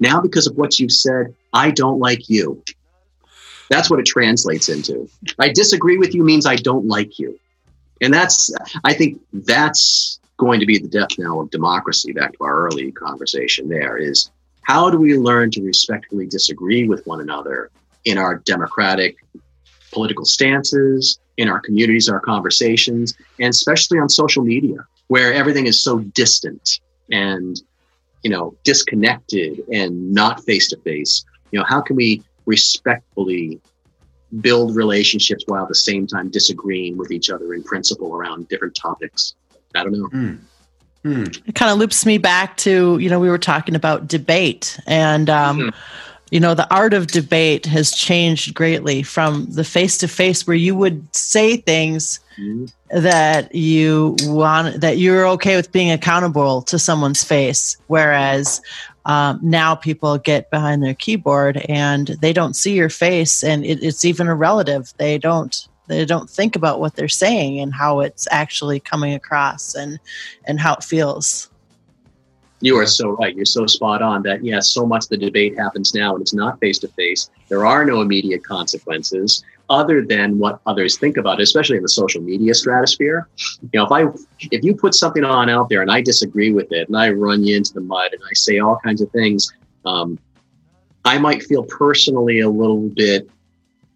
[0.00, 2.62] now because of what you've said, I don't like you.
[3.70, 5.08] That's what it translates into.
[5.38, 7.38] I disagree with you means I don't like you.
[8.00, 8.52] And that's,
[8.84, 12.90] I think that's going to be the death knell of democracy, back to our early
[12.92, 14.30] conversation there, is
[14.62, 17.70] how do we learn to respectfully disagree with one another
[18.04, 19.16] in our democratic
[19.92, 24.76] political stances, in our communities, our conversations, and especially on social media,
[25.08, 27.62] where everything is so distant and
[28.22, 31.24] you know disconnected and not face to face.
[31.52, 33.60] You know, how can we respectfully
[34.40, 38.74] build relationships while at the same time disagreeing with each other in principle around different
[38.74, 39.34] topics?
[39.74, 40.06] I don't know.
[40.08, 40.34] Hmm.
[41.04, 41.24] Hmm.
[41.46, 45.30] It kind of loops me back to, you know, we were talking about debate and,
[45.30, 45.74] um, Mhm.
[46.30, 50.56] You know, the art of debate has changed greatly from the face to face where
[50.56, 52.70] you would say things Mhm.
[52.90, 57.76] that you want, that you're okay with being accountable to someone's face.
[57.88, 58.60] Whereas
[59.06, 63.82] um, now people get behind their keyboard and they don't see your face and it,
[63.82, 64.92] it's even a relative.
[64.98, 69.74] They don't, they don't think about what they're saying and how it's actually coming across
[69.74, 69.98] and,
[70.44, 71.48] and how it feels.
[72.60, 73.34] You are so right.
[73.36, 76.58] You're so spot on that, yes, so much the debate happens now and it's not
[76.58, 77.30] face to face.
[77.48, 81.88] There are no immediate consequences other than what others think about it, especially in the
[81.88, 83.28] social media stratosphere.
[83.60, 84.02] You know, if I
[84.50, 87.44] if you put something on out there and I disagree with it and I run
[87.44, 89.52] you into the mud and I say all kinds of things,
[89.84, 90.18] um,
[91.04, 93.30] I might feel personally a little bit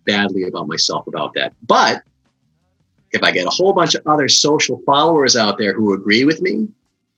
[0.05, 1.55] badly about myself about that.
[1.67, 2.03] But
[3.13, 6.41] if I get a whole bunch of other social followers out there who agree with
[6.41, 6.69] me,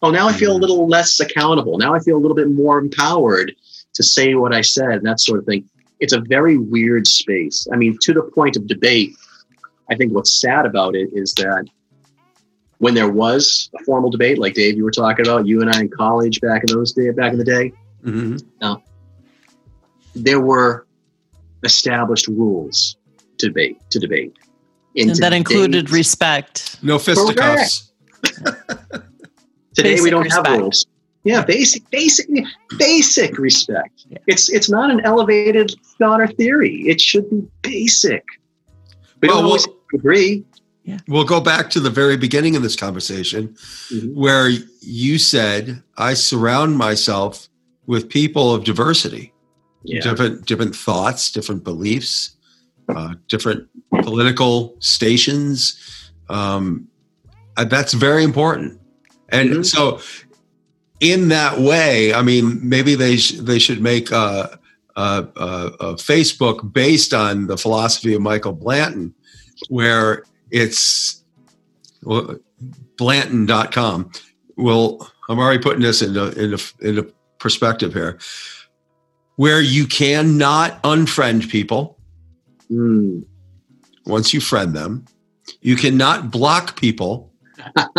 [0.04, 0.60] oh, now I feel a Mhm.
[0.60, 1.78] little less accountable.
[1.78, 3.54] Now I feel a little bit more empowered
[3.94, 5.64] to say what I said and that sort of thing.
[6.00, 7.66] It's a very weird space.
[7.72, 9.16] I mean, to the point of debate,
[9.90, 11.66] I think what's sad about it is that
[12.78, 15.80] when there was a formal debate, like Dave, you were talking about, you and I
[15.80, 17.72] in college back in those day, back in the day,
[18.04, 18.42] Mhm.
[20.14, 20.86] there were
[21.62, 22.96] established rules
[23.38, 23.78] to debate.
[23.90, 24.34] To debate,
[24.96, 26.76] and that today- included respect.
[26.82, 27.90] No fisticuffs.
[29.74, 30.60] Today we don't have respect.
[30.60, 30.86] rules.
[31.24, 32.28] Yeah, basic, basic,
[32.78, 34.04] basic respect.
[34.10, 34.18] Yeah.
[34.26, 36.82] It's it's not an elevated thought or theory.
[36.86, 38.22] It should be basic.
[39.22, 40.44] We Well, don't always well- agree.
[41.08, 43.56] We'll go back to the very beginning of this conversation
[43.90, 44.12] Mhm.
[44.14, 44.50] where
[44.82, 47.48] you said, I surround myself
[47.86, 49.32] with people of diversity,
[49.84, 50.00] Yeah.
[50.02, 52.32] different different thoughts, different beliefs,
[52.94, 53.66] uh, different
[54.02, 55.76] political stations.
[56.28, 56.88] Um,
[57.56, 58.78] uh, that's very important.
[59.30, 59.64] And Mhm.
[59.66, 60.00] so,
[61.00, 64.58] in that way, I mean, maybe they sh- they should make a,
[64.96, 65.46] a, a,
[65.80, 69.14] a Facebook based on the philosophy of Michael Blanton,
[69.68, 71.22] where it's
[72.02, 72.36] well,
[72.96, 74.10] Blanton.com.
[74.56, 78.18] Well, I'm already putting this into into into perspective here,
[79.36, 81.98] where you cannot unfriend people
[82.70, 83.24] Mm.
[84.06, 85.04] once you friend them.
[85.60, 87.30] You cannot block people.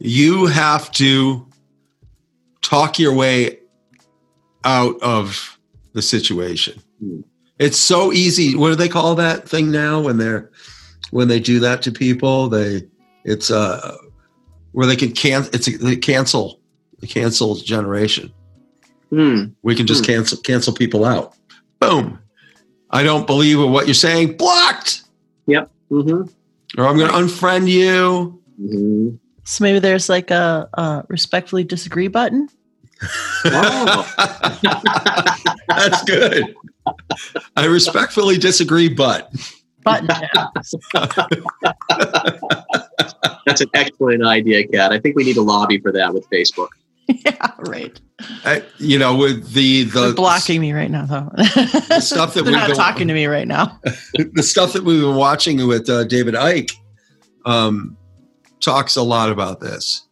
[0.00, 1.46] you have to
[2.62, 3.58] talk your way
[4.64, 5.58] out of
[5.92, 6.80] the situation.
[7.00, 7.20] Hmm.
[7.58, 8.56] It's so easy.
[8.56, 10.50] What do they call that thing now when they're
[11.10, 12.48] when they do that to people?
[12.48, 12.88] They
[13.24, 13.96] it's uh
[14.72, 16.60] where they can can it's a, they cancel
[17.00, 18.32] the cancel generation.
[19.12, 19.54] Mm.
[19.62, 20.12] We can just Hmm.
[20.12, 21.34] cancel cancel people out.
[21.80, 22.18] Boom.
[22.90, 24.36] I don't believe in what you're saying.
[24.38, 25.02] Blocked.
[25.46, 26.22] hmm
[26.78, 28.40] Or I'm going to unfriend you.
[28.58, 29.08] hmm
[29.50, 32.48] So maybe there's like a, a respectfully disagree button.
[33.46, 34.14] Oh.
[35.68, 36.54] That's good.
[37.56, 39.32] I respectfully disagree, but
[39.82, 40.06] Button.
[43.44, 44.92] That's an excellent idea, Kat.
[44.92, 46.68] I think we need to lobby for that with Facebook.
[47.08, 48.00] yeah, right.
[48.44, 51.28] I, you know, with the They're the blocking me right now, though.
[51.98, 53.80] stuff that They're not been- talking to me right now.
[54.14, 56.70] the stuff that we've been watching with uh, David Icke
[57.46, 57.96] um,
[58.60, 60.06] talks a lot about this.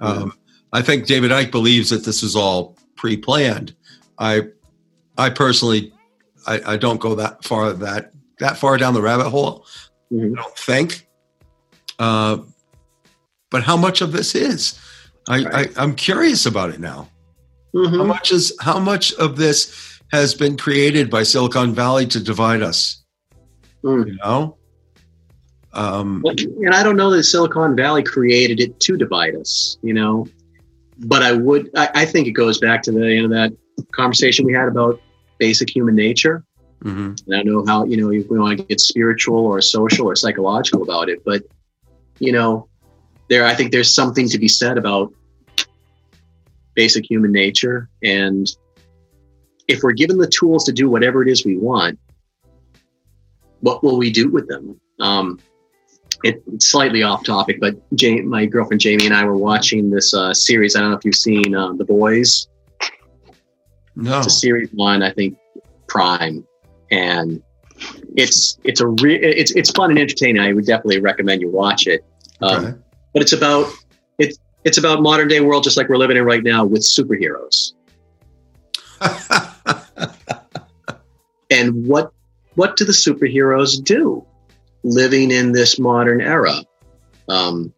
[0.00, 0.32] Um,
[0.72, 3.74] I think David Icke believes that this is all pre-planned.
[4.18, 4.42] I,
[5.16, 5.92] I personally,
[6.46, 9.64] I, I don't go that far that that far down the rabbit hole.
[10.12, 10.32] Mhm.
[10.38, 11.08] I don't think.
[11.98, 12.38] Uh,
[13.50, 14.78] but how much of this is?
[15.28, 15.78] I, Right.
[15.78, 17.08] I I'm curious about it now.
[17.74, 18.06] How Mhm.
[18.06, 19.72] much is how much of this
[20.12, 23.02] has been created by Silicon Valley to divide us?
[23.84, 24.06] Mm.
[24.06, 24.56] You know,
[25.76, 30.26] um, And I don't know that Silicon Valley created it to divide us, you know.
[30.98, 33.52] But I would, I, I think it goes back to the you know that
[33.92, 35.00] conversation we had about
[35.38, 36.44] basic human nature.
[36.82, 37.20] mhm.
[37.26, 40.06] And I don't know how, you know, if we want to get spiritual or social
[40.06, 41.42] or psychological about it, but,
[42.18, 42.68] you know,
[43.28, 45.12] there, I think there's something to be said about
[46.74, 47.88] basic human nature.
[48.02, 48.46] And
[49.68, 51.98] if we're given the tools to do whatever it is we want,
[53.60, 54.80] what will we do with them?
[55.00, 55.40] Um,
[56.24, 60.14] it, it's slightly off topic, but Jane, my girlfriend Jamie and I were watching this
[60.14, 60.74] uh, series.
[60.76, 62.48] I don't know if you've seen uh, The Boys.
[63.94, 65.38] No, it's a series one i think
[65.88, 66.46] prime.
[66.90, 67.42] And
[68.16, 70.40] it's it's a re- it's it's fun and entertaining.
[70.40, 72.04] I would definitely recommend you watch it.
[72.40, 72.78] Um, Okay.
[73.12, 73.70] but it's about
[74.18, 77.72] it's it's about modern day world just like we're living in right now with superheroes.
[81.50, 82.12] And what
[82.54, 84.26] what do the superheroes do
[84.86, 86.54] living in this modern era.
[87.28, 87.72] Um,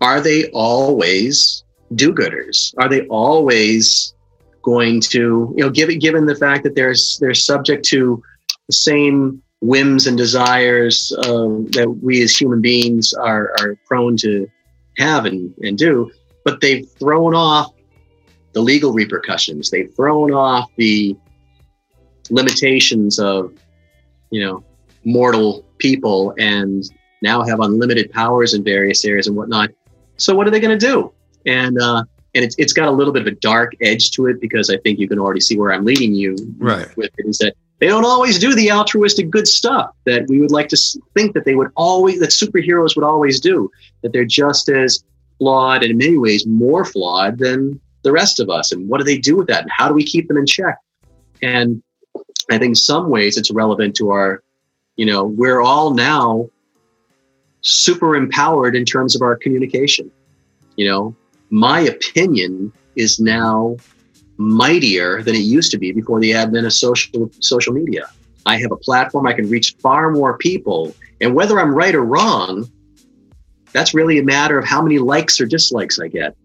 [0.00, 1.64] are they always
[1.94, 2.74] do-gooders?
[2.78, 4.14] Are they always
[4.62, 8.20] going to you know given given the fact that there's they're subject to
[8.66, 14.50] the same whims and desires um, that we as human beings are are prone to
[14.98, 16.10] have and, and do
[16.46, 17.72] but they've thrown off
[18.52, 19.68] the legal repercussions.
[19.68, 21.14] They've thrown off the
[22.30, 23.52] limitations of
[24.30, 24.64] you know
[25.04, 26.84] mortal people and
[27.22, 29.70] now have unlimited powers in various areas and whatnot.
[30.16, 31.12] So what are they going to do?
[31.46, 34.42] And uh and it's, it's got a little bit of a dark edge to it
[34.42, 36.94] because I think you can already see where I'm leading you right.
[36.94, 40.50] with it is that they don't always do the altruistic good stuff that we would
[40.50, 40.76] like to
[41.14, 43.70] think that they would always that superheroes would always do
[44.02, 45.02] that they're just as
[45.38, 48.70] flawed and in many ways more flawed than the rest of us.
[48.70, 49.62] And what do they do with that?
[49.62, 50.76] And how do we keep them in check?
[51.42, 51.82] And
[52.50, 54.42] i think in some ways it's relevant to our
[54.96, 56.48] you know we're all now
[57.60, 60.10] super empowered in terms of our communication
[60.76, 61.14] you know
[61.50, 63.76] my opinion is now
[64.38, 68.06] mightier than it used to be before the advent of social social media.
[68.44, 72.04] I have a platform I can reach far more people, and whether I'm right or
[72.04, 72.70] wrong,
[73.72, 76.36] that's really a matter of how many likes or dislikes I get.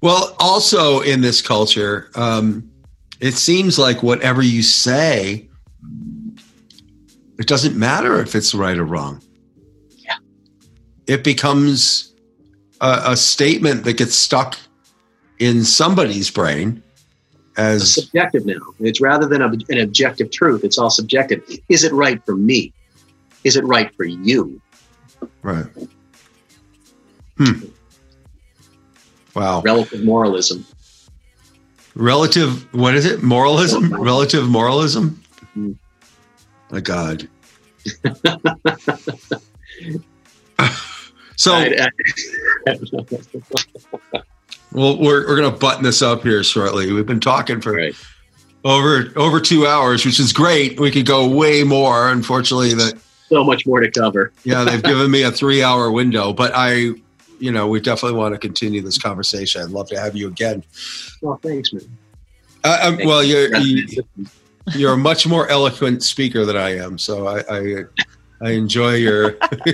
[0.00, 2.70] Well, also in this culture, um,
[3.20, 5.47] it seems like whatever you say,
[7.38, 9.22] it doesn't matter if it's right or wrong.
[9.96, 10.16] Yeah.
[11.06, 12.14] It becomes
[12.80, 14.58] a, a statement that gets stuck
[15.38, 16.82] in somebody's brain
[17.50, 18.58] It's as subjective now.
[18.80, 20.64] It's rather than ob- an objective truth.
[20.64, 21.42] It's all subjective.
[21.68, 22.72] Is it right for me?
[23.44, 24.60] Is it right for you?
[25.42, 25.66] right.
[27.36, 27.52] Hmm.
[29.34, 29.62] Wow.
[29.62, 30.66] Relative moralism.
[31.94, 33.22] Relative, what is it?
[33.22, 33.92] Moralism?
[33.92, 35.22] Relative moralism?
[35.56, 35.76] Mhm.
[36.70, 37.28] My God.
[41.36, 41.88] so, I-
[42.66, 42.78] I-
[44.72, 46.92] well, we're, we're going to button this up here shortly.
[46.92, 47.94] We've been talking for Right.
[48.64, 50.78] over over two hours, which is great.
[50.78, 52.10] We could go way more.
[52.10, 52.98] Unfortunately, that
[53.28, 54.32] so much more to cover.
[54.44, 56.90] yeah, they've given me a three hour window, but I,
[57.38, 59.62] you know, we definitely want to continue this conversation.
[59.62, 60.62] I'd love to have you again.
[61.22, 61.84] Well, thanks, man.
[62.64, 64.26] Uh, um, I, I'm, well, you're you, you,
[64.74, 67.84] you're a much more eloquent speaker than I am, so I I,
[68.40, 69.36] I enjoy your.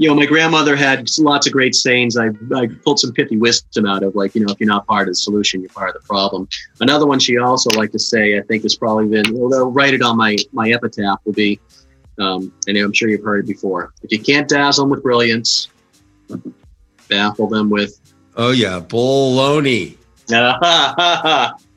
[0.00, 2.16] you know, my grandmother had lots of great sayings.
[2.16, 5.08] I, I pulled some pithy wisdom out of, like, you know, if you're not part
[5.08, 6.48] of the solution, you're part of the problem.
[6.80, 10.00] Another one she also liked to say, I think has probably been, they'll write it
[10.00, 11.60] on my, my epitaph will be,
[12.18, 13.92] um, and I'm sure you've heard it before.
[14.02, 15.68] If you can't dazzle them with brilliance,
[17.10, 18.00] baffle them with,
[18.36, 19.98] oh yeah, baloney.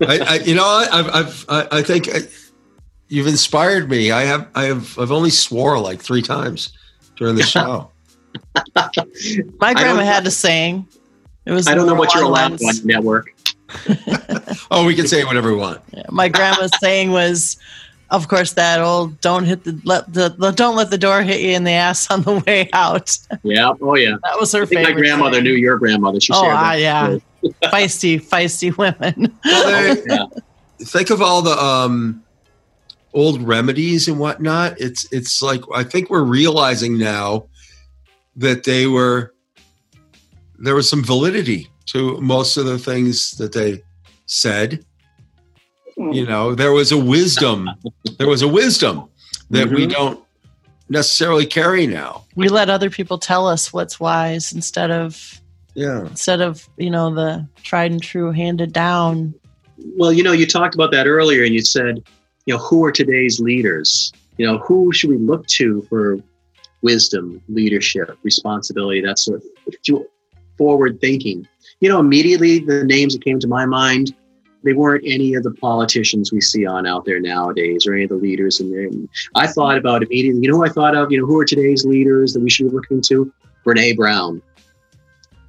[0.00, 0.92] I, I, you know, what?
[0.92, 2.20] I've, I've, I, I think I,
[3.08, 4.10] you've inspired me.
[4.10, 6.72] I have, I have, I've only swore like three times
[7.16, 7.90] during the show.
[9.60, 10.86] My grandma had a saying.
[11.46, 13.34] It was I don't know what you're along the allowed on lines- network.
[14.70, 15.80] oh, we can say whatever we want.
[16.10, 17.56] My grandma's saying was,
[18.10, 21.40] of course, that old "don't hit the let the, the don't let the door hit
[21.40, 23.72] you in the ass on the way out." Yeah.
[23.80, 24.16] Oh, yeah.
[24.22, 24.94] That was her I think favorite.
[24.94, 25.44] my grandmother saying.
[25.44, 26.18] knew your grandmother.
[26.20, 26.78] She Oh, shared that.
[26.80, 27.18] yeah,
[27.64, 29.38] feisty, feisty women.
[29.44, 30.26] Well, they- yeah.
[30.80, 32.22] think of all the um,
[33.14, 34.80] old remedies and whatnot.
[34.80, 37.46] It's it's like I think we're realizing now
[38.36, 39.34] that they were
[40.58, 43.82] there was some validity to most of the things that they
[44.26, 44.84] said.
[45.96, 47.68] You know, there was a wisdom.
[48.18, 49.08] There was a wisdom
[49.50, 49.90] that we Mhm.
[49.92, 50.24] don't
[50.88, 52.24] necessarily carry now.
[52.36, 55.40] we let other people tell us what's wise instead of
[55.78, 56.06] Yeah.
[56.06, 59.32] instead of you know the tried and true handed down.
[59.96, 62.02] Well, you know, you talked about that earlier, and you said,
[62.46, 64.12] you know, who are today's leaders?
[64.38, 66.18] You know, who should we look to for
[66.82, 70.06] wisdom, leadership, responsibility, that sort of
[70.56, 71.46] forward thinking?
[71.78, 74.16] You know, immediately the names that came to my mind,
[74.64, 78.10] they weren't any of the politicians we see on out there nowadays, or any of
[78.10, 78.58] the leaders.
[78.58, 80.40] And I thought about immediately.
[80.42, 81.12] You know, who I thought of.
[81.12, 83.32] You know, who are today's leaders that we should be looking to?
[83.64, 84.42] Brene Brown,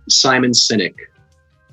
[0.09, 0.95] Simon Sinek,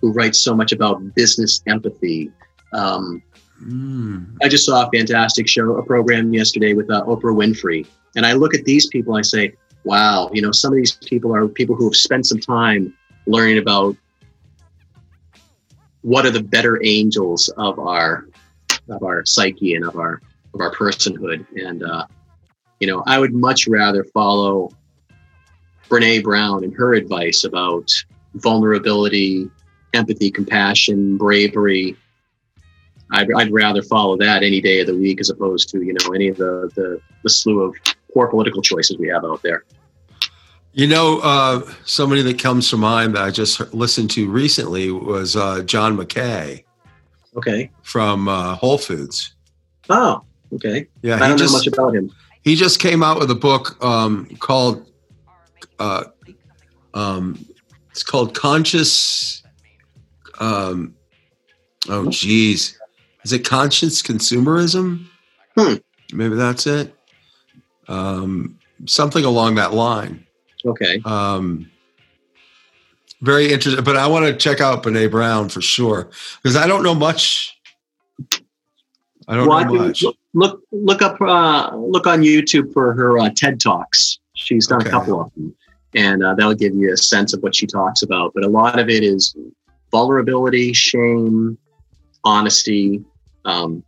[0.01, 2.31] who writes so much about business empathy.
[2.73, 3.23] Um,
[3.63, 4.37] Mm.
[4.43, 8.33] I just saw a fantastic show, a program yesterday with uh, Oprah Winfrey, and I
[8.35, 9.15] look at these people.
[9.15, 12.27] and I say, "Wow, you know, some of these people are people who have spent
[12.27, 12.95] some time
[13.27, 13.97] learning about
[16.03, 18.29] what are the better angels of our
[18.91, 20.21] of our psyche and of our
[20.53, 22.07] of our personhood." And uh,
[22.81, 24.71] you know, I would much rather follow
[25.89, 27.91] Brene Brown and her advice about
[28.37, 29.51] vulnerability,
[29.95, 31.97] empathy, compassion, bravery
[33.13, 36.13] I'd, I'd rather follow that any day of the week as opposed to you know
[36.13, 37.75] any of the the, the slew of
[38.13, 39.65] poor political choices we have out there.
[40.73, 45.35] You know, uh, somebody that comes to mind that I just listened to recently was
[45.35, 46.65] uh, John McKay
[47.35, 47.71] Okay.
[47.83, 49.35] from uh, Whole Foods.
[49.89, 50.87] Oh, okay.
[51.01, 52.11] Yeah, I don't know much about him.
[52.43, 54.91] he just came out with a book um, called
[55.79, 56.05] uh,
[56.93, 57.43] um,
[57.97, 59.43] it's called Conscious.
[60.39, 60.95] Um,
[61.89, 62.79] oh, geez,
[63.25, 65.07] is it Conscious Consumerism?
[65.57, 65.77] Hmm.
[66.13, 66.95] Maybe that's it.
[67.89, 70.27] Um, something along that line.
[70.67, 71.01] Okay.
[71.07, 71.71] Um,
[73.23, 76.11] very interesting, but I want to check out Brene Brown for sure
[76.43, 77.59] because I don't know much.
[79.27, 80.03] I don't Well, know much.
[80.03, 84.19] look, look look up uh, look on YouTube for her uh, TED talks.
[84.35, 84.91] She's done Okay.
[84.91, 85.55] a couple of them,
[85.97, 88.33] and uh, that'll give you a sense of what she talks about.
[88.35, 89.35] But a lot of it is
[89.91, 91.59] vulnerability, shame,
[92.23, 93.03] honesty,
[93.45, 93.83] um,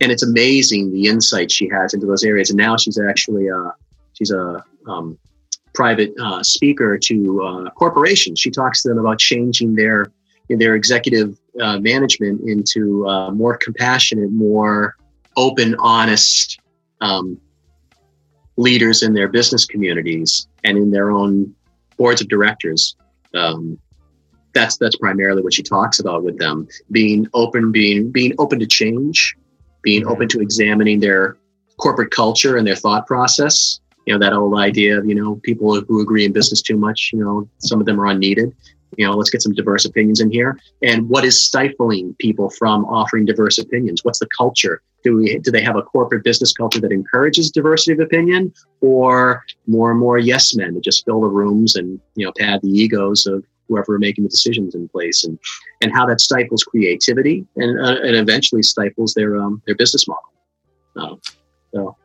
[0.00, 2.50] and it's amazing the insight she has into those areas.
[2.50, 3.70] And now she's actually uh,
[4.14, 5.18] she's a um,
[5.74, 8.40] private uh, speaker to uh, corporations.
[8.40, 10.10] She talks to them about changing their
[10.48, 14.96] their executive uh, management into uh, more compassionate, more
[15.36, 16.58] open, honest
[17.02, 17.38] um,
[18.56, 21.54] leaders in their business communities and in their own
[21.96, 22.96] boards of directors.
[23.34, 23.78] Um,
[24.54, 28.66] that's that's primarily what she talks about with them: being open, being being open to
[28.66, 29.36] change,
[29.82, 30.10] being Mhm.
[30.10, 31.36] open to examining their
[31.78, 35.80] corporate culture and their thought process, you know that old idea of you know people
[35.82, 37.10] who agree in business too much.
[37.12, 38.54] You know, some of them are unneeded.
[38.96, 40.58] You know, let's get some diverse opinions in here.
[40.82, 44.04] And what is stifling people from offering diverse opinions?
[44.04, 44.82] What's the culture?
[45.04, 49.44] Do we do they have a corporate business culture that encourages diversity of opinion, or
[49.66, 52.70] more and more yes men that just fill the rooms and you know pad the
[52.70, 55.38] egos of whoever are making the decisions in place, and
[55.82, 60.32] and how that stifles creativity and uh, and eventually stifles their um their business model.
[60.96, 61.16] Uh,
[61.72, 61.96] so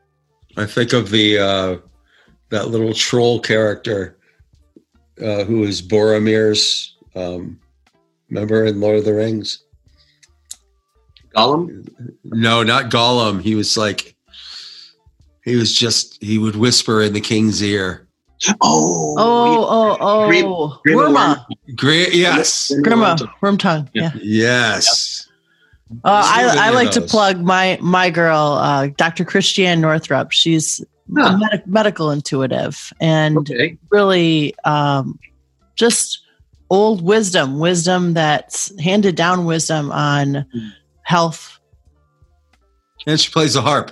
[0.56, 1.78] I think of the uh,
[2.50, 4.18] that little troll character
[5.22, 7.60] uh, who is Boromir's um,
[8.30, 9.64] member in Lord of the Rings.
[11.36, 11.88] Gollum,
[12.24, 13.42] No, not Gollum.
[13.42, 14.16] He was like,
[15.44, 18.08] he was just he would whisper in the king's ear.
[18.62, 20.28] oh Oh, oh, oh.
[20.84, 21.46] Grim Worma.
[21.76, 23.20] Great, yes, Grima.
[23.42, 23.90] Worm tongue.
[23.94, 24.12] Yeah.
[24.16, 25.28] yes.
[26.04, 29.26] Uh, I, I of like to plug my my girl, uh, Dr.
[29.26, 30.32] Christiane Northrup.
[30.32, 30.84] She's
[31.16, 31.38] Huh.
[31.38, 35.20] med- medical intuitive and okay really um,
[35.76, 36.20] just
[36.70, 40.68] old wisdom, wisdom that's handed down wisdom on Hmm.
[41.04, 41.60] health.
[43.06, 43.92] And she plays the harp.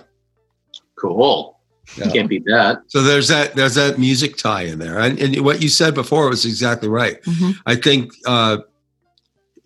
[1.00, 1.60] cool
[1.98, 2.10] Yeah.
[2.12, 5.62] can't beat that So there's that there's that music tie in there, and, and what
[5.62, 7.22] you said before was exactly right.
[7.24, 7.56] Mhm.
[7.66, 8.60] I think uh,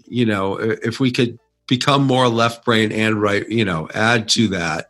[0.07, 4.47] you know if we could become more left brain and right, you know, add to
[4.49, 4.89] that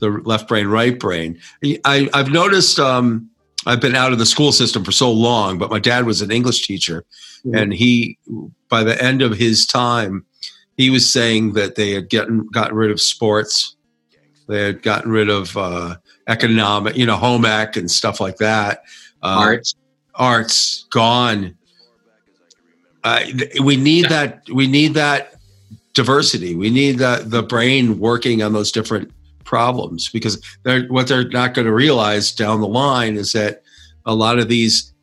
[0.00, 1.38] the left brain right brain.
[1.84, 2.78] I, I've noticed.
[2.78, 3.28] Um,
[3.66, 6.30] I've been out of the school system for so long, but my dad was an
[6.30, 7.04] English teacher,
[7.44, 7.60] Mhm.
[7.60, 8.18] and he,
[8.70, 10.24] by the end of his time,
[10.78, 13.76] he was saying that they had gotten gotten rid of sports,
[14.48, 15.96] they had gotten rid of uh,
[16.26, 18.82] economic, you know, home ec and stuff like that.
[19.22, 19.74] Uh, arts
[20.14, 21.54] arts gone.
[23.04, 23.20] Uh,
[23.62, 24.42] we need that.
[24.52, 25.34] We need that
[25.94, 26.54] diversity.
[26.54, 29.10] We need that the brain working on those different
[29.50, 33.64] problems because they're, what they're not going to realize down the line is that
[34.06, 34.94] a lot of these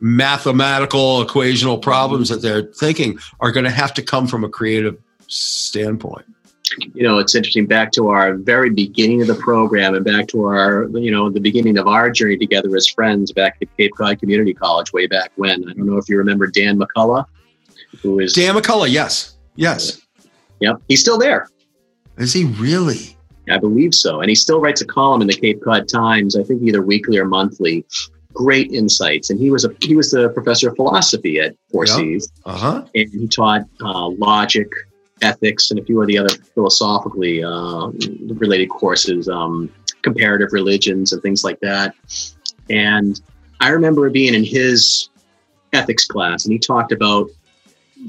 [0.00, 4.96] mathematical equational problems that they're thinking are going to have to come from a creative
[5.26, 6.24] standpoint.
[6.94, 10.44] you know it's interesting back to our very beginning of the program and back to
[10.44, 14.20] our you know the beginning of our journey together as friends back at cape cod
[14.20, 17.26] community college way back when i don't know if you remember dan mccullough
[18.02, 20.00] who is Dan McCullough, yes, yes,
[20.60, 21.48] yep he's still there
[22.16, 23.16] is he really?
[23.50, 26.42] I believe so and he still writes a column in the cape cod times i
[26.42, 27.84] think either weekly or monthly
[28.32, 31.94] great insights and he was a he was the professor of philosophy at four Yeah.
[31.96, 32.84] Cs Uh huh.
[32.94, 34.68] and he taught uh, logic,
[35.22, 37.90] ethics, and a few of the other philosophically uh,
[38.44, 39.70] related courses, um,
[40.02, 41.94] comparative religions, and things like that.
[42.68, 43.20] And
[43.60, 45.08] I remember being in his
[45.72, 47.30] ethics class, and he talked about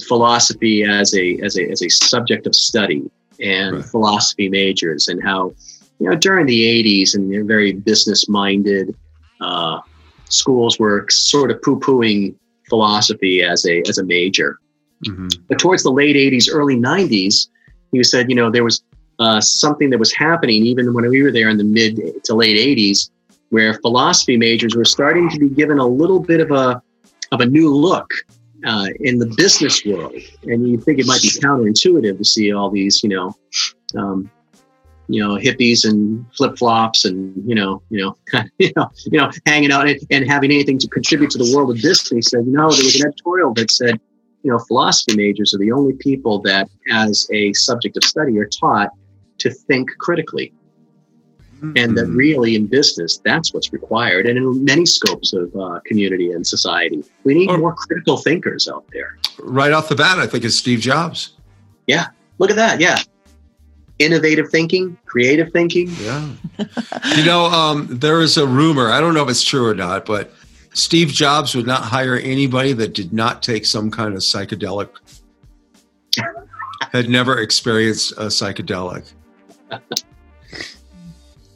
[0.08, 3.04] philosophy as a as a as a subject of study
[3.40, 3.86] and Right.
[3.86, 5.54] philosophy majors, and how
[6.00, 8.96] you know during the '80s and they're very business minded.
[9.42, 9.80] Uh,
[10.30, 12.36] schools were sort of poo pooing
[12.70, 14.60] philosophy as a as a major.
[15.06, 17.48] hmm But towards the late 80s, early 90s,
[17.92, 18.84] he said, you know, there was
[19.20, 22.58] uh, something that was happening even when we were there in the mid to late
[22.58, 23.10] 80s,
[23.50, 26.82] where philosophy majors were starting to be given a little bit of a
[27.32, 28.10] of a new look
[28.66, 30.14] uh, in the business world.
[30.44, 33.36] And you think it might be counterintuitive to see all these, you know,
[33.98, 34.30] um,
[35.08, 38.16] you know, hippies and flip flops and you know, you know,
[38.58, 41.70] you know, you know, hanging out and, and having anything to contribute to the world
[41.70, 42.30] of business.
[42.30, 44.00] Said, know, there was an editorial that said,
[44.44, 48.50] you know, philosophy majors are the only people that, as a subject of study, are
[48.50, 48.90] taught
[49.40, 50.54] to think critically.
[51.62, 52.16] And that Mhm.
[52.16, 54.28] really in business, that's what's required.
[54.28, 58.68] And in many scopes of uh, community and society, we need Or- more critical thinkers
[58.68, 59.18] out there.
[59.40, 61.32] right off the bat, I think it's Steve Jobs.
[61.88, 62.08] Yeah.
[62.40, 62.80] Look at that.
[62.80, 62.98] Yeah.
[64.00, 65.90] Innovative thinking, creative thinking.
[66.02, 66.28] Yeah.
[67.16, 68.92] you know, um, there is a rumor.
[68.92, 70.34] I don't know if it's true or not, but
[70.74, 74.90] Steve Jobs would not hire anybody that did not take some kind of psychedelic,
[76.92, 79.06] had never experienced a psychedelic.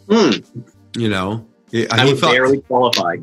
[0.09, 0.31] Hmm,
[0.95, 3.15] You know, I, I would felt barely qualify.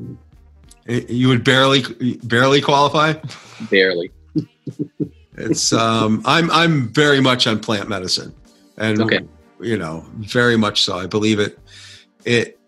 [0.86, 1.82] you would barely
[2.24, 3.14] barely qualify.
[3.70, 4.10] Barely.
[5.38, 8.34] It's um, I'm I'm very much on plant medicine,
[8.78, 9.20] and Okay.
[9.60, 10.96] you know, very much so.
[10.98, 11.58] I believe it.
[12.24, 12.58] It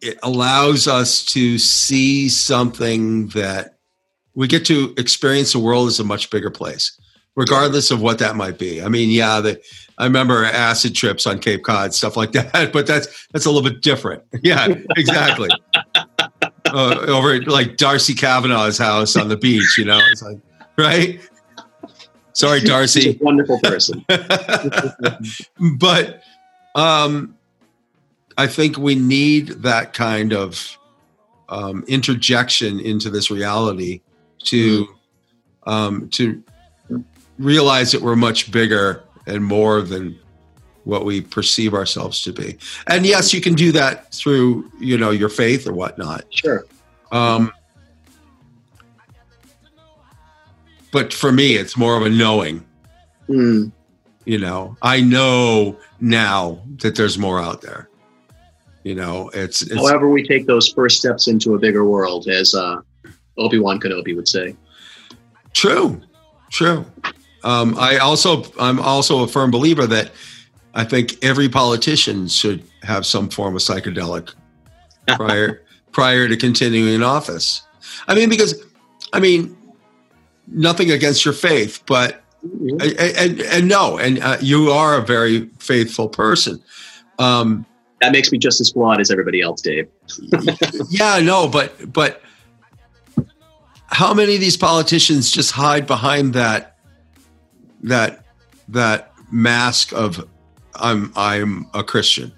[0.00, 3.78] it allows us to see something that
[4.34, 6.98] we get to experience the world as a much bigger place,
[7.34, 8.80] regardless of what that might be.
[8.80, 9.60] I mean, yeah, the,
[9.98, 13.68] I remember acid trips on Cape Cod, stuff like that, but that's that's a little
[13.68, 14.22] bit different.
[14.42, 15.48] Yeah, exactly.
[16.66, 20.38] uh, over at like Darcy Kavanaugh's house on the beach, you know, it's like
[20.76, 21.20] right.
[22.32, 24.04] Sorry, Darcy a wonderful person.
[25.78, 26.22] but
[26.76, 27.34] um
[28.38, 30.78] I think we need that kind of
[31.48, 34.00] um, interjection into this reality
[34.44, 34.86] to
[35.66, 36.42] um, to
[37.38, 40.18] realize that we're much bigger and more than
[40.84, 42.56] what we perceive ourselves to be.
[42.88, 46.24] And yes, you can do that through you know your faith or whatnot.
[46.30, 46.64] Sure.
[47.12, 47.52] Um,
[50.90, 52.64] but for me, it's more of a knowing.
[53.28, 53.70] Mm,
[54.24, 57.88] You know, I know now that there's more out there.
[58.84, 62.54] You know, it's, it's However, we take those first steps into a bigger world, as
[62.54, 62.80] uh,
[63.36, 64.56] Obi Wan Kenobi would say.
[65.52, 66.00] True,
[66.50, 66.86] true.
[67.44, 70.12] Um, I also, I'm also a firm believer that
[70.74, 74.34] I think every politician should have some form of psychedelic
[75.08, 77.62] prior prior to continuing in office.
[78.06, 78.62] I mean, because,
[79.12, 79.56] I mean,
[80.46, 85.46] nothing against your faith, but and, and, and no, and uh, you are a very
[85.58, 86.62] faithful person.
[87.18, 87.66] Um,
[88.00, 89.88] That makes me just as flawed as everybody else, Dave.
[90.88, 92.22] yeah, no, but but
[93.86, 96.77] how many of these politicians just hide behind that
[97.82, 98.24] that
[98.68, 100.26] that mask of
[100.74, 102.32] I'm I'm a Christian?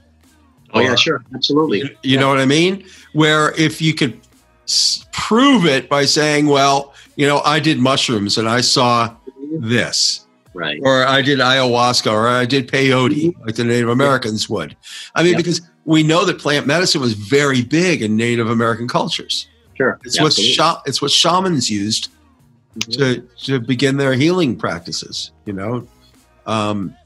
[0.72, 1.78] Oh yeah, Or- sure, absolutely.
[1.80, 2.84] You, you know what I mean?
[3.12, 4.20] Where if you could
[4.68, 9.14] s- prove it by saying, well, you know, I did mushrooms and I saw
[9.58, 10.78] this, Right.
[10.84, 14.76] or I did ayahuasca, or I did peyote, like the Native Americans would.
[15.16, 15.38] I mean, Yep.
[15.38, 19.48] because we know that plant medicine was very big in Native American cultures.
[19.76, 19.98] Sure.
[20.04, 20.54] It's what Absolutely.
[20.54, 22.10] sha- it's what shamans used
[22.92, 25.32] To to begin their healing practices.
[25.44, 25.88] You know,
[26.46, 26.96] um,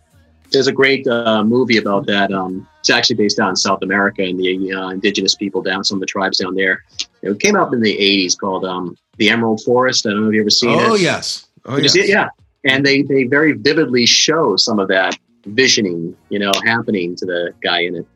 [0.51, 2.33] There's a great uh, movie about that.
[2.33, 5.97] Um, it's actually based out in South America and the uh, indigenous people down, some
[5.97, 6.85] of the tribes down there.
[7.23, 10.07] It came out in the 80s called um, The Emerald Forest.
[10.07, 10.83] I don't know if you've ever seen it.
[10.83, 11.97] oh yes, oh yes.
[11.97, 12.11] it?
[12.11, 12.29] Yeah.
[12.65, 17.55] And they, they very vividly show some of that visioning, you know, happening to the
[17.63, 18.07] guy in it.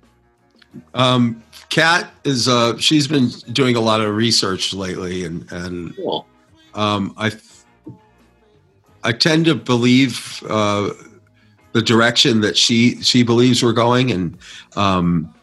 [0.95, 6.27] Um, Kat is uh, she's been doing a lot of research lately, and and Cool.
[6.79, 7.33] Um, I
[9.03, 10.91] I tend to believe uh,
[11.73, 14.39] the direction that she she believes we're going, and
[14.77, 15.35] um,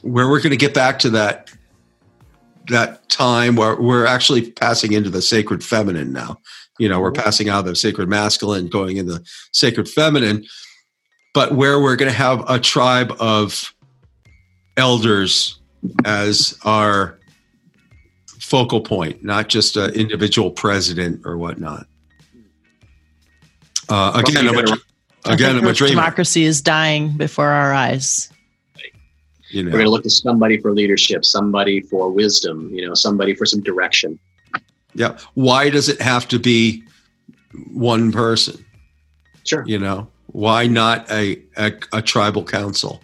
[0.00, 1.52] where we're going to get back to that
[2.68, 6.38] that time where we're actually passing into the sacred feminine now.
[6.78, 10.46] You know, we're passing out of the sacred masculine, going in the sacred feminine,
[11.34, 13.74] but where we're going to have a tribe of
[14.76, 15.60] elders
[16.04, 17.15] as our
[18.46, 21.84] focal point, not just an individual president or whatnot.
[23.88, 24.78] Uh, again, I'm a,
[25.24, 25.94] I again, I'm a dreamer.
[25.94, 28.30] democracy is dying before our eyes.
[29.50, 33.34] You We're going to look to somebody for leadership, somebody for wisdom, you know, somebody
[33.34, 34.16] for some direction.
[34.94, 35.18] yeah.
[35.34, 36.84] Why does it have to be
[37.72, 38.64] one person?
[39.44, 39.64] Sure.
[39.66, 43.02] You know, why not a a, a tribal council?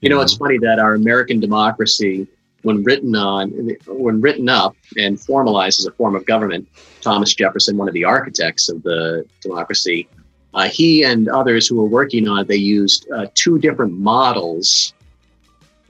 [0.00, 2.26] You know, it's funny that our American democracy,
[2.62, 3.50] when written on,
[3.86, 6.68] when written up and formalized as a form of government,
[7.00, 10.08] Thomas Jefferson, one of the architects of the democracy,
[10.54, 14.92] uh, he and others who were working on it, they used uh, two different models.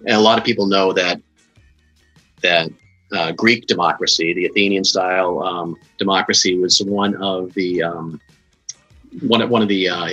[0.07, 1.21] And a lot of people know that
[2.43, 2.71] that
[3.13, 8.21] uh, Greek democracy, the Athenian style um, democracy, was one of the um,
[9.21, 10.09] one of, one of the uh,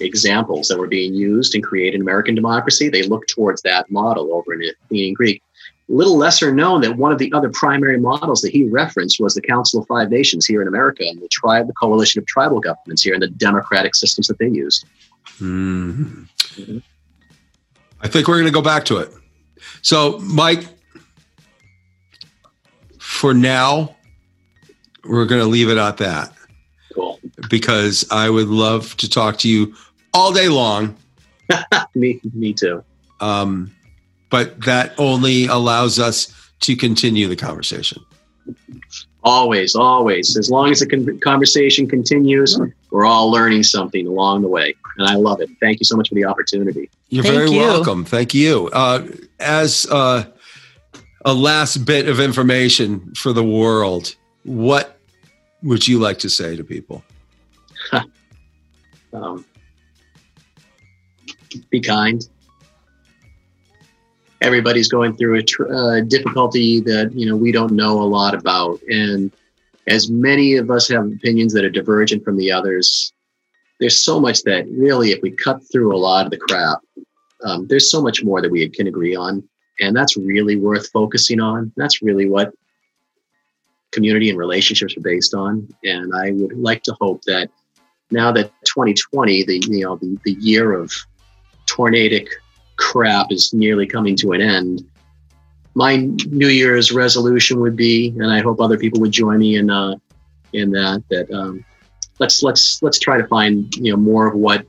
[0.00, 2.88] examples that were being used in creating American democracy.
[2.88, 5.42] They looked towards that model over in Athenian Greek.
[5.88, 9.42] Little lesser known that one of the other primary models that he referenced was the
[9.42, 13.02] Council of Five Nations here in America and the tribe, the coalition of tribal governments
[13.02, 14.86] here and the democratic systems that they used.
[15.40, 16.26] Mhm.
[18.00, 19.12] I think we're going to go back to it.
[19.82, 20.66] So, Mike,
[22.98, 23.94] for now,
[25.04, 26.32] we're going to leave it at that
[26.94, 27.20] Cool.
[27.50, 29.74] because I would love to talk to you
[30.14, 30.96] all day long.
[31.94, 32.82] Me, me too.
[33.20, 33.70] Um,
[34.34, 38.04] but that only allows us to continue the conversation.
[39.22, 40.36] Always, always.
[40.36, 42.58] As long as the con- conversation continues,
[42.90, 44.74] we're all learning something along the way.
[44.98, 45.50] And I love it.
[45.60, 46.90] Thank you so much for the opportunity.
[47.10, 47.60] You're Thank very you.
[47.60, 48.04] welcome.
[48.04, 48.70] Thank you.
[48.72, 49.06] Uh,
[49.38, 50.24] as uh,
[51.24, 54.98] a last bit of information for the world, what
[55.62, 57.04] would you like to say to people?
[59.12, 59.44] um,
[61.70, 62.28] be kind.
[64.44, 68.34] Everybody's going through a tr- uh, difficulty that you know we don't know a lot
[68.34, 69.32] about, and
[69.86, 73.12] as many of us have opinions that are divergent from the others,
[73.80, 76.78] there's so much that really, if we cut through a lot of the crap,
[77.44, 79.46] um, there's so much more that we can agree on,
[79.80, 81.72] and that's really worth focusing on.
[81.76, 82.52] That's really what
[83.92, 87.50] community and relationships are based on, and I would like to hope that
[88.10, 90.92] now that 2020, the you know the, the year of
[91.66, 92.28] tornadic
[92.76, 94.82] crap is nearly coming to an end.
[95.74, 99.70] My New Year's resolution would be, and I hope other people would join me in
[99.70, 99.96] uh,
[100.52, 101.02] in that.
[101.10, 101.64] That um,
[102.18, 104.66] let's let's let's try to find you know more of what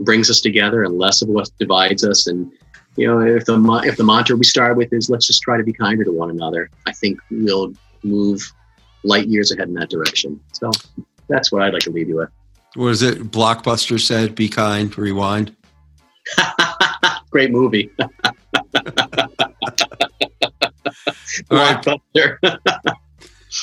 [0.00, 2.26] brings us together and less of what divides us.
[2.26, 2.52] And
[2.96, 5.64] you know, if the if the mantra we start with is let's just try to
[5.64, 8.40] be kinder to one another, I think we'll move
[9.04, 10.40] light years ahead in that direction.
[10.52, 10.70] So
[11.28, 12.30] that's what I'd like to leave you with.
[12.74, 13.30] What is it?
[13.30, 15.56] Blockbuster said, "Be kind, rewind."
[17.36, 17.90] Great movie.
[17.98, 18.08] All
[21.50, 22.58] right, Blockbuster.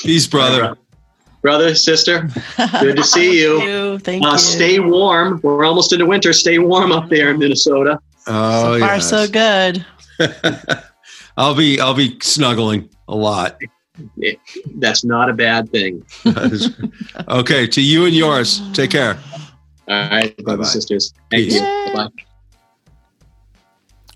[0.03, 0.77] peace, brother.
[1.42, 2.30] Brother, sister,
[2.82, 3.58] good to see you.
[3.58, 3.98] Thank you.
[3.98, 4.38] Thank Uh, you.
[4.38, 5.40] stay warm.
[5.42, 6.34] We're almost into winter.
[6.34, 7.98] Stay warm up there in Minnesota.
[8.27, 9.10] Oh, so far, yes.
[9.10, 9.84] so good.
[11.38, 13.60] I'll be I'll be snuggling a lot.
[14.76, 16.06] That's not a bad thing.
[17.27, 18.61] okay, to you and yours.
[18.74, 19.18] Take care.
[19.88, 20.69] All right, brothers Bye-bye.
[20.69, 21.11] sisters.
[21.32, 21.56] Thank Peace.
[21.56, 21.61] you.
[21.95, 22.10] Bye.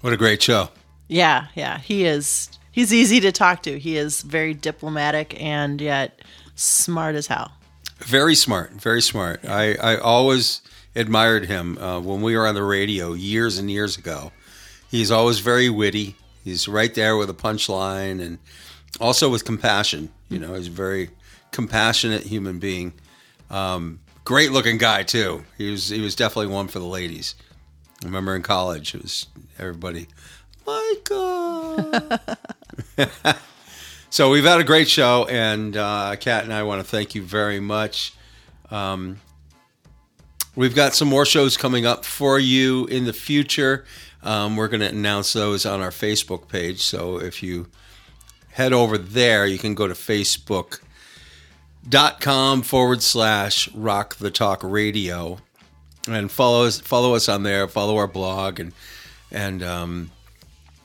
[0.07, 0.69] What a great show.
[1.09, 1.79] Yeah, yeah.
[1.79, 2.49] He is.
[2.71, 3.77] He's easy to talk to.
[3.77, 6.21] He is very diplomatic and yet
[6.55, 7.51] smart as hell.
[7.97, 9.43] Very smart, very smart.
[9.43, 10.61] I, I always
[10.95, 14.31] admired him uh, when we were on the radio years and years ago.
[14.89, 16.15] He's always very witty.
[16.41, 18.37] He's right there with a punchline and
[19.01, 20.09] also with compassion.
[20.29, 21.09] You know, he's a very
[21.51, 22.93] compassionate human being.
[23.49, 25.43] Um, great looking guy too.
[25.57, 27.35] He was he was definitely one for the ladies.
[28.03, 29.27] Remember in college, it was
[29.57, 30.07] everybody,
[30.65, 31.91] Michael.
[34.09, 37.23] so we've had a great show, and uh, Kat and I want to thank you
[37.23, 38.13] very much.
[38.69, 39.19] Um,
[40.55, 43.85] we've got some more shows coming up for you in the future.
[44.23, 46.81] Um, we're going to announce those on our Facebook page.
[46.81, 47.67] So if you
[48.51, 50.81] head over there, you can go to facebook.com
[52.61, 55.39] forward slash rock the talk radio
[56.07, 58.73] and follow us follow us on there follow our blog and
[59.31, 60.11] and um,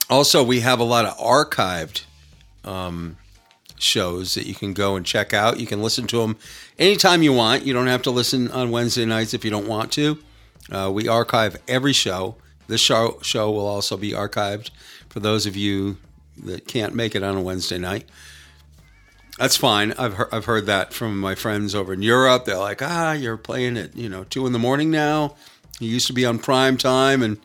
[0.09, 2.03] also we have a lot of archived
[2.63, 3.17] um,
[3.77, 5.59] shows that you can go and check out.
[5.59, 6.37] You can listen to them
[6.79, 7.65] anytime you want.
[7.65, 10.17] You don't have to listen on wednesday nights if you don't want to.
[10.71, 12.35] Uh, we archive every show.
[12.67, 14.71] This show show will also be archived
[15.09, 15.97] for those of you
[16.43, 18.05] that can't make it on a wednesday night
[19.37, 19.93] that's fine.
[19.93, 22.45] I've heard, I've heard that from my friends over in Europe.
[22.45, 25.35] They're like, ah, you're playing at you know two in the morning now.
[25.79, 27.39] You used to be on prime time and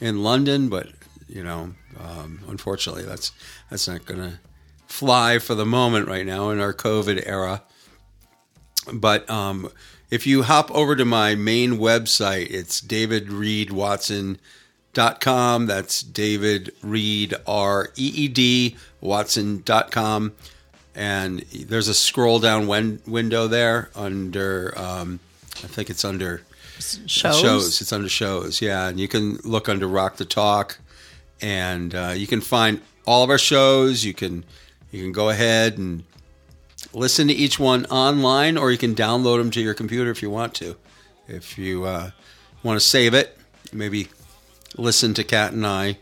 [0.00, 0.88] in London, but
[1.28, 3.32] you know, um, unfortunately, that's
[3.70, 4.40] that's not going to
[4.86, 7.62] fly for the moment right now in our COVID era.
[8.90, 9.70] But um,
[10.10, 15.66] if you hop over to my main website, it's davidreedwatson.com.
[15.66, 20.32] That's David Reed, R E E D, Watson.com
[20.98, 25.20] and there's a scroll down window there under um,
[25.64, 26.42] I think it's under
[27.06, 27.80] Shows.
[27.80, 30.78] It's under shows, yeah, and you can look under Rock the Talk,
[31.40, 34.04] and uh, you can find all of our shows.
[34.04, 34.44] You can
[34.92, 36.04] you can go ahead and
[36.92, 40.30] listen to each one online, or you can download them to your computer if you
[40.30, 40.76] want to.
[41.26, 42.12] If you uh,
[42.62, 43.36] want to save it,
[43.72, 44.06] maybe
[44.76, 45.98] listen to Kat and I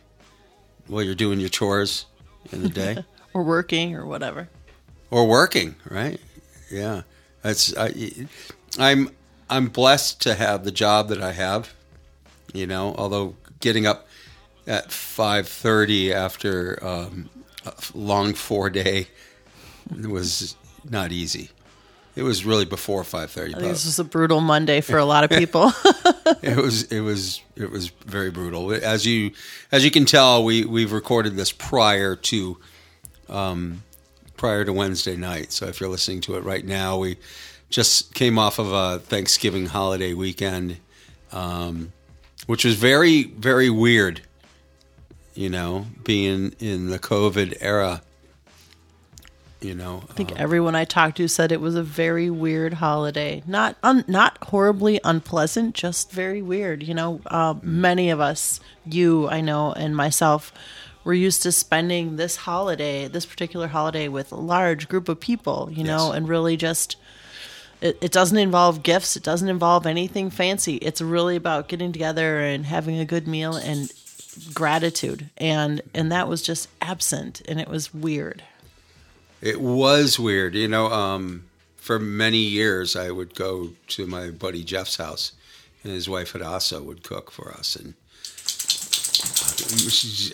[0.89, 2.05] while you're doing your chores
[2.53, 3.05] in the day.
[3.35, 4.49] Or working or whatever.
[5.17, 6.21] Or working, right?
[6.71, 7.03] Yeah,
[7.41, 7.95] that's I,
[8.79, 9.09] I'm
[9.49, 11.73] I'm blessed to have the job that I have.
[12.53, 14.07] You know, although getting up
[14.67, 17.31] at five thirty after um,
[17.65, 19.09] a long four day
[20.07, 20.55] was
[20.85, 21.49] not easy.
[22.15, 23.55] It was really before five thirty.
[23.55, 25.73] This was a brutal Monday for a lot of people.
[26.43, 28.71] it was it was it was very brutal.
[28.71, 29.31] As you
[29.73, 32.59] as you can tell, we we've recorded this prior to
[33.31, 33.83] um,
[34.37, 35.53] prior to Wednesday night.
[35.53, 37.17] So if you're listening to it right now, we
[37.71, 40.79] just came off of a Thanksgiving holiday weekend,
[41.33, 41.93] um,
[42.47, 44.23] which was very very weird.
[45.35, 48.03] You know, being in the COVID era.
[49.61, 53.43] You know, I think everyone I talked to said it was a very weird holiday.
[53.47, 56.83] Not un, not horribly unpleasant, just very weird.
[56.83, 60.53] You know, uh, many of us, you, I know, and myself,
[61.07, 65.71] were used to spending this holiday, this particular holiday, with a large group of people.
[65.73, 66.17] You know, Yes.
[66.17, 66.97] and really just.
[67.83, 69.17] It, it doesn't involve gifts.
[69.17, 70.77] It doesn't involve anything fancy.
[70.77, 73.93] It's really about getting together and having a good meal and
[74.55, 75.29] gratitude.
[75.37, 78.43] And and that was just absent, and it was weird.
[79.43, 80.55] It was weird.
[80.55, 81.45] You know, um,
[81.77, 85.33] for many years, I would go to my buddy Jeff's house,
[85.85, 87.77] and his wife Hadassah would cook for us.
[87.77, 87.93] And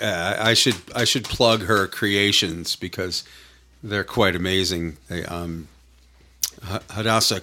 [0.00, 3.24] uh, I should I should plug her creations because
[3.82, 4.96] they're quite amazing.
[5.08, 5.68] They, um,
[6.90, 7.42] Hadassah,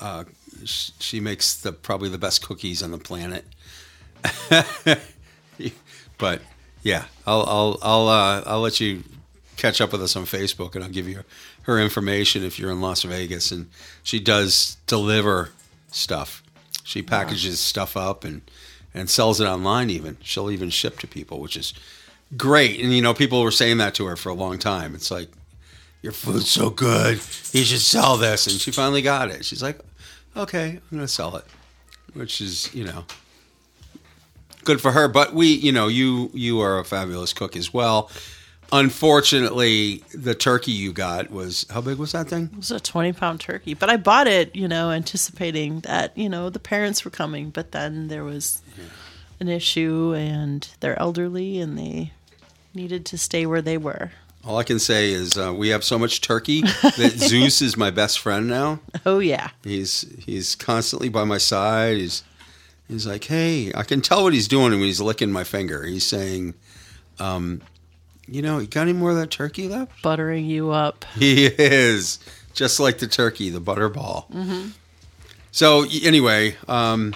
[0.00, 0.24] uh,
[0.64, 3.44] she makes the probably the best cookies on the planet.
[6.22, 6.40] But
[6.84, 9.02] yeah, I'll I'll I'll uh, I'll let you
[9.56, 11.24] catch up with us on Facebook, and I'll give you
[11.62, 13.50] her information if you're in Las Vegas.
[13.50, 13.68] And
[14.04, 15.50] she does deliver
[15.90, 16.44] stuff.
[16.84, 18.42] She packages stuff up and
[18.94, 19.90] and sells it online.
[19.90, 21.74] Even she'll even ship to people, which is
[22.36, 22.80] great.
[22.80, 24.94] And you know, people were saying that to her for a long time.
[24.94, 25.28] It's like
[26.02, 27.14] your food's so good,
[27.52, 28.46] you should sell this.
[28.46, 29.44] And she finally got it.
[29.44, 29.78] She's like,
[30.36, 31.44] okay, I'm going to sell it,
[32.14, 33.04] which is you know
[34.64, 35.08] good for her.
[35.08, 38.10] But we, you know, you you are a fabulous cook as well.
[38.72, 42.48] Unfortunately, the turkey you got was how big was that thing?
[42.52, 46.28] It was a 20 pound turkey, but I bought it, you know, anticipating that, you
[46.28, 48.62] know, the parents were coming, but then there was
[49.40, 52.12] an issue and they're elderly and they
[52.74, 54.12] needed to stay where they were.
[54.44, 57.90] All I can say is uh, we have so much turkey that Zeus is my
[57.90, 58.80] best friend now.
[59.04, 59.50] Oh, yeah.
[59.62, 61.98] He's he's constantly by my side.
[61.98, 62.24] He's
[62.88, 65.84] he's like, hey, I can tell what he's doing when he's licking my finger.
[65.84, 66.54] He's saying,
[67.20, 67.60] um,
[68.34, 70.02] you know, you got any more of that turkey left?
[70.02, 71.04] Buttering you up.
[71.14, 72.18] He is
[72.54, 74.72] just like the turkey, the butterball.
[75.50, 77.14] So anyway, um,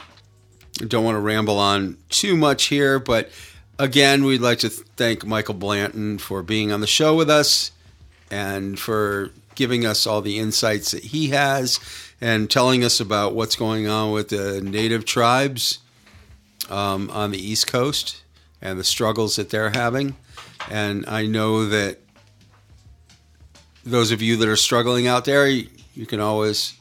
[0.80, 3.30] I don't want to ramble on too much here, but
[3.78, 7.72] again, we'd like to thank Michael Blanton for being on the show with us
[8.30, 11.80] and for giving us all the insights that he has
[12.20, 15.78] and telling us about what's going on with the native tribes
[16.68, 18.22] um, on the East Coast
[18.60, 20.16] and the struggles that they're having.
[20.70, 21.98] And I know that
[23.84, 26.74] those of you that are struggling out there, you, you can always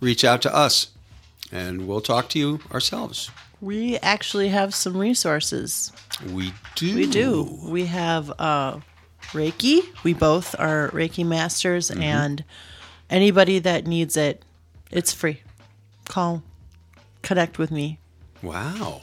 [0.00, 0.88] reach out to us
[1.52, 3.30] and we'll talk to you ourselves.
[3.60, 5.92] We actually have some resources.
[6.32, 6.94] We do.
[6.94, 7.58] We do.
[7.62, 8.80] We have uh,
[9.32, 9.82] Reiki.
[10.02, 12.42] We both are Reiki masters, and
[13.10, 14.44] anybody that needs it,
[14.90, 15.42] it's free.
[16.06, 16.42] Call,
[17.22, 17.98] connect with me.
[18.42, 19.02] Wow.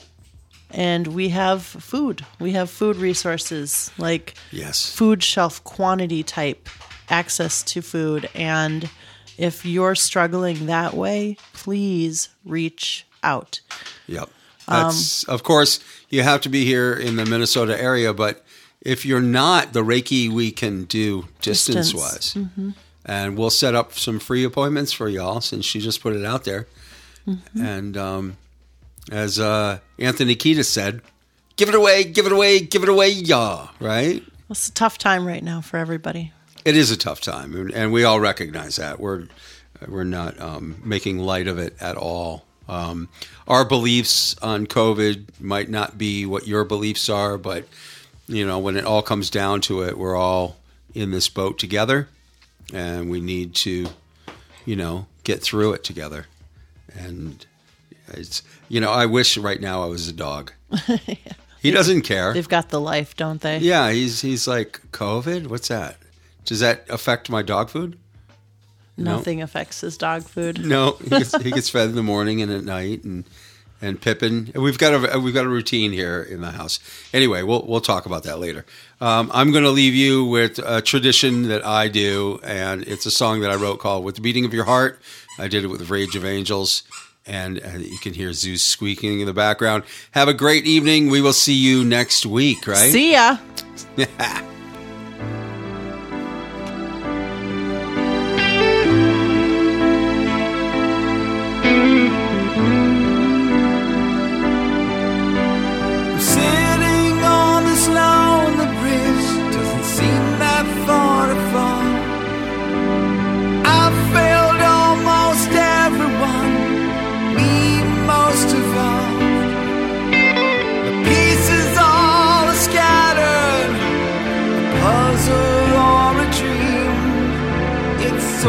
[0.71, 2.25] And we have food.
[2.39, 4.89] We have food resources like Yes.
[4.91, 6.69] food shelf quantity type
[7.09, 8.29] access to food.
[8.35, 8.89] And
[9.37, 13.61] if you're struggling that way, please reach out.
[14.07, 14.29] Yep.
[14.67, 15.79] Um, That's, of course,
[16.09, 18.43] you have to be here in the Minnesota area, but
[18.81, 22.35] if you're not, the Reiki we can do distance wise.
[23.05, 26.43] And we'll set up some free appointments for y'all since she just put it out
[26.43, 26.67] there.
[27.25, 27.65] Mm-hmm.
[27.65, 28.37] And um,
[29.11, 31.01] as uh, Anthony Kiedis said,
[31.55, 34.23] give it away, give it away, give it away, y'all, right?
[34.49, 36.31] It's a tough time right now for everybody.
[36.65, 38.99] It is a tough time, and- and we all recognize that.
[38.99, 39.27] We're
[39.87, 42.45] we're not um, making light of it at all.
[42.67, 43.09] Um,
[43.47, 47.65] our beliefs on COVID might not be what your beliefs are, but
[48.27, 50.57] you know, when it all comes down to it, we're all
[50.95, 52.09] in this boat together,
[52.73, 53.87] and we need to,
[54.65, 56.25] you know, get through it together.
[56.97, 57.45] And
[58.09, 60.53] it's you know, I wish right now I was a dog.
[61.59, 62.33] He doesn't care.
[62.33, 63.57] They've got the life, don't they?
[63.57, 65.47] Yeah, he's he's like COVID.
[65.47, 65.97] What's that?
[66.45, 67.97] Does that affect my dog food?
[68.95, 70.59] Nothing affects his dog food.
[70.65, 73.25] No, he gets, he gets fed in the morning and at night, and
[73.81, 74.51] and Pippin.
[74.55, 76.79] We've got a we've got a routine here in the house.
[77.13, 78.65] Anyway, we'll we'll talk about that later.
[79.01, 83.11] Um, I'm going to leave you with a tradition that I do, and it's a
[83.11, 84.99] song that I wrote called "With the Beating of Your Heart."
[85.39, 86.83] I did it with Rage of Angels,
[87.27, 89.83] and uh, you can hear Zeus squeaking in the background.
[90.11, 91.09] Have a great evening.
[91.09, 92.65] We will see you next week.
[92.67, 92.91] Right?
[92.91, 93.37] See ya.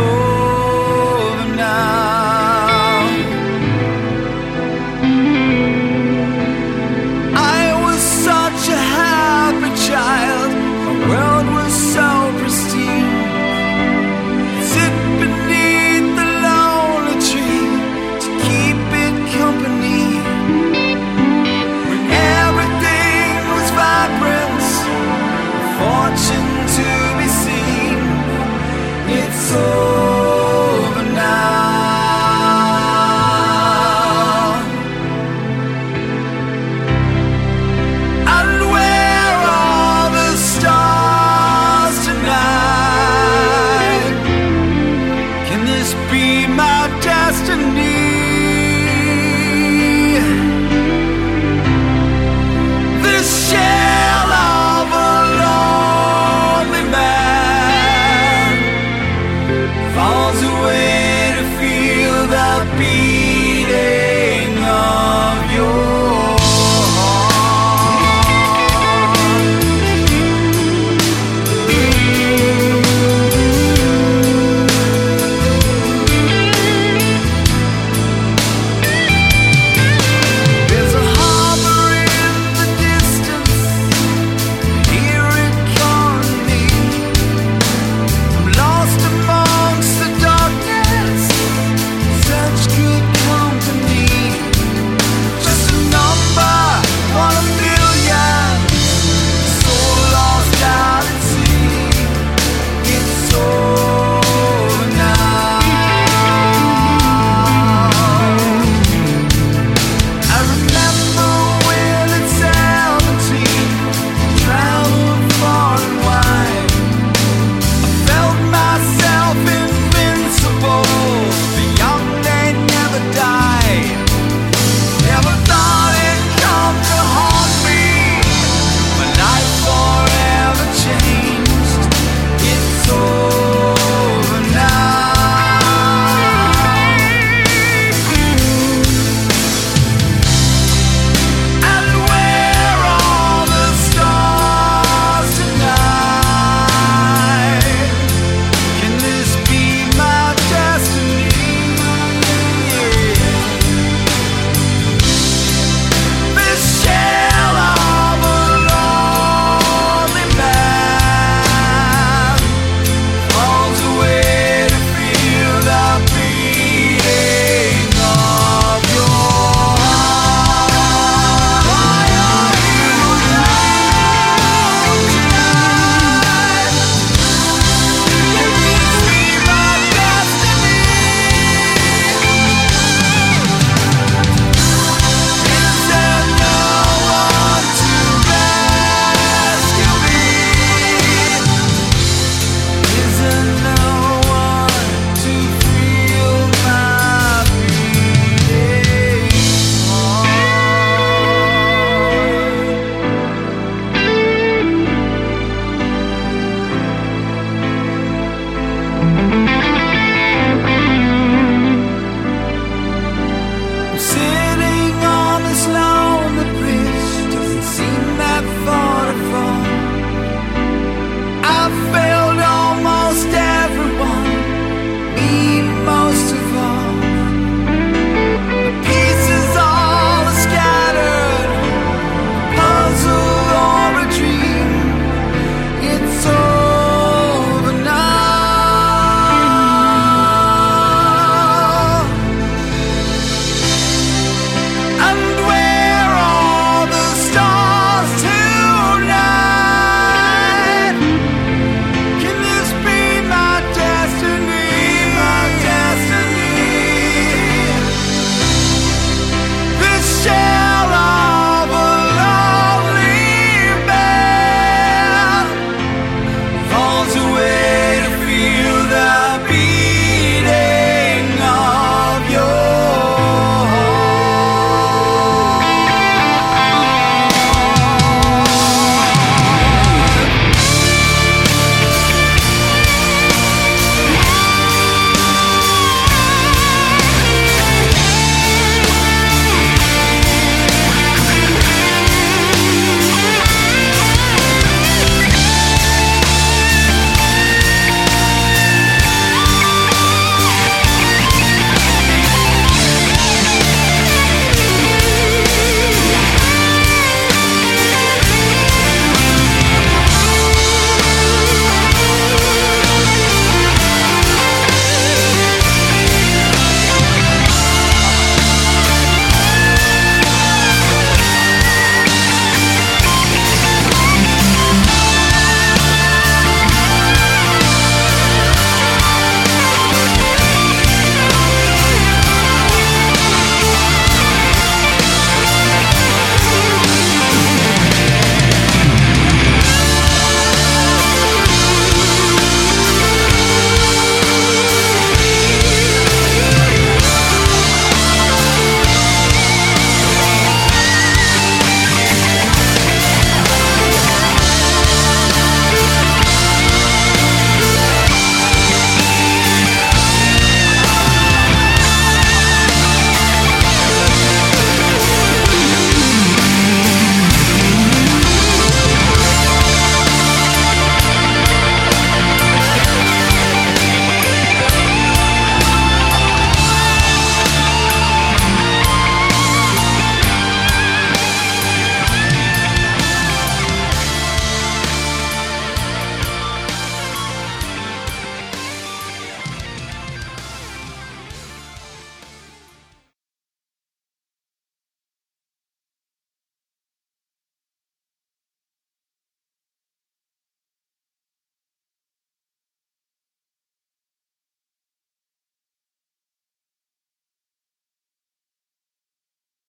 [0.01, 0.28] It's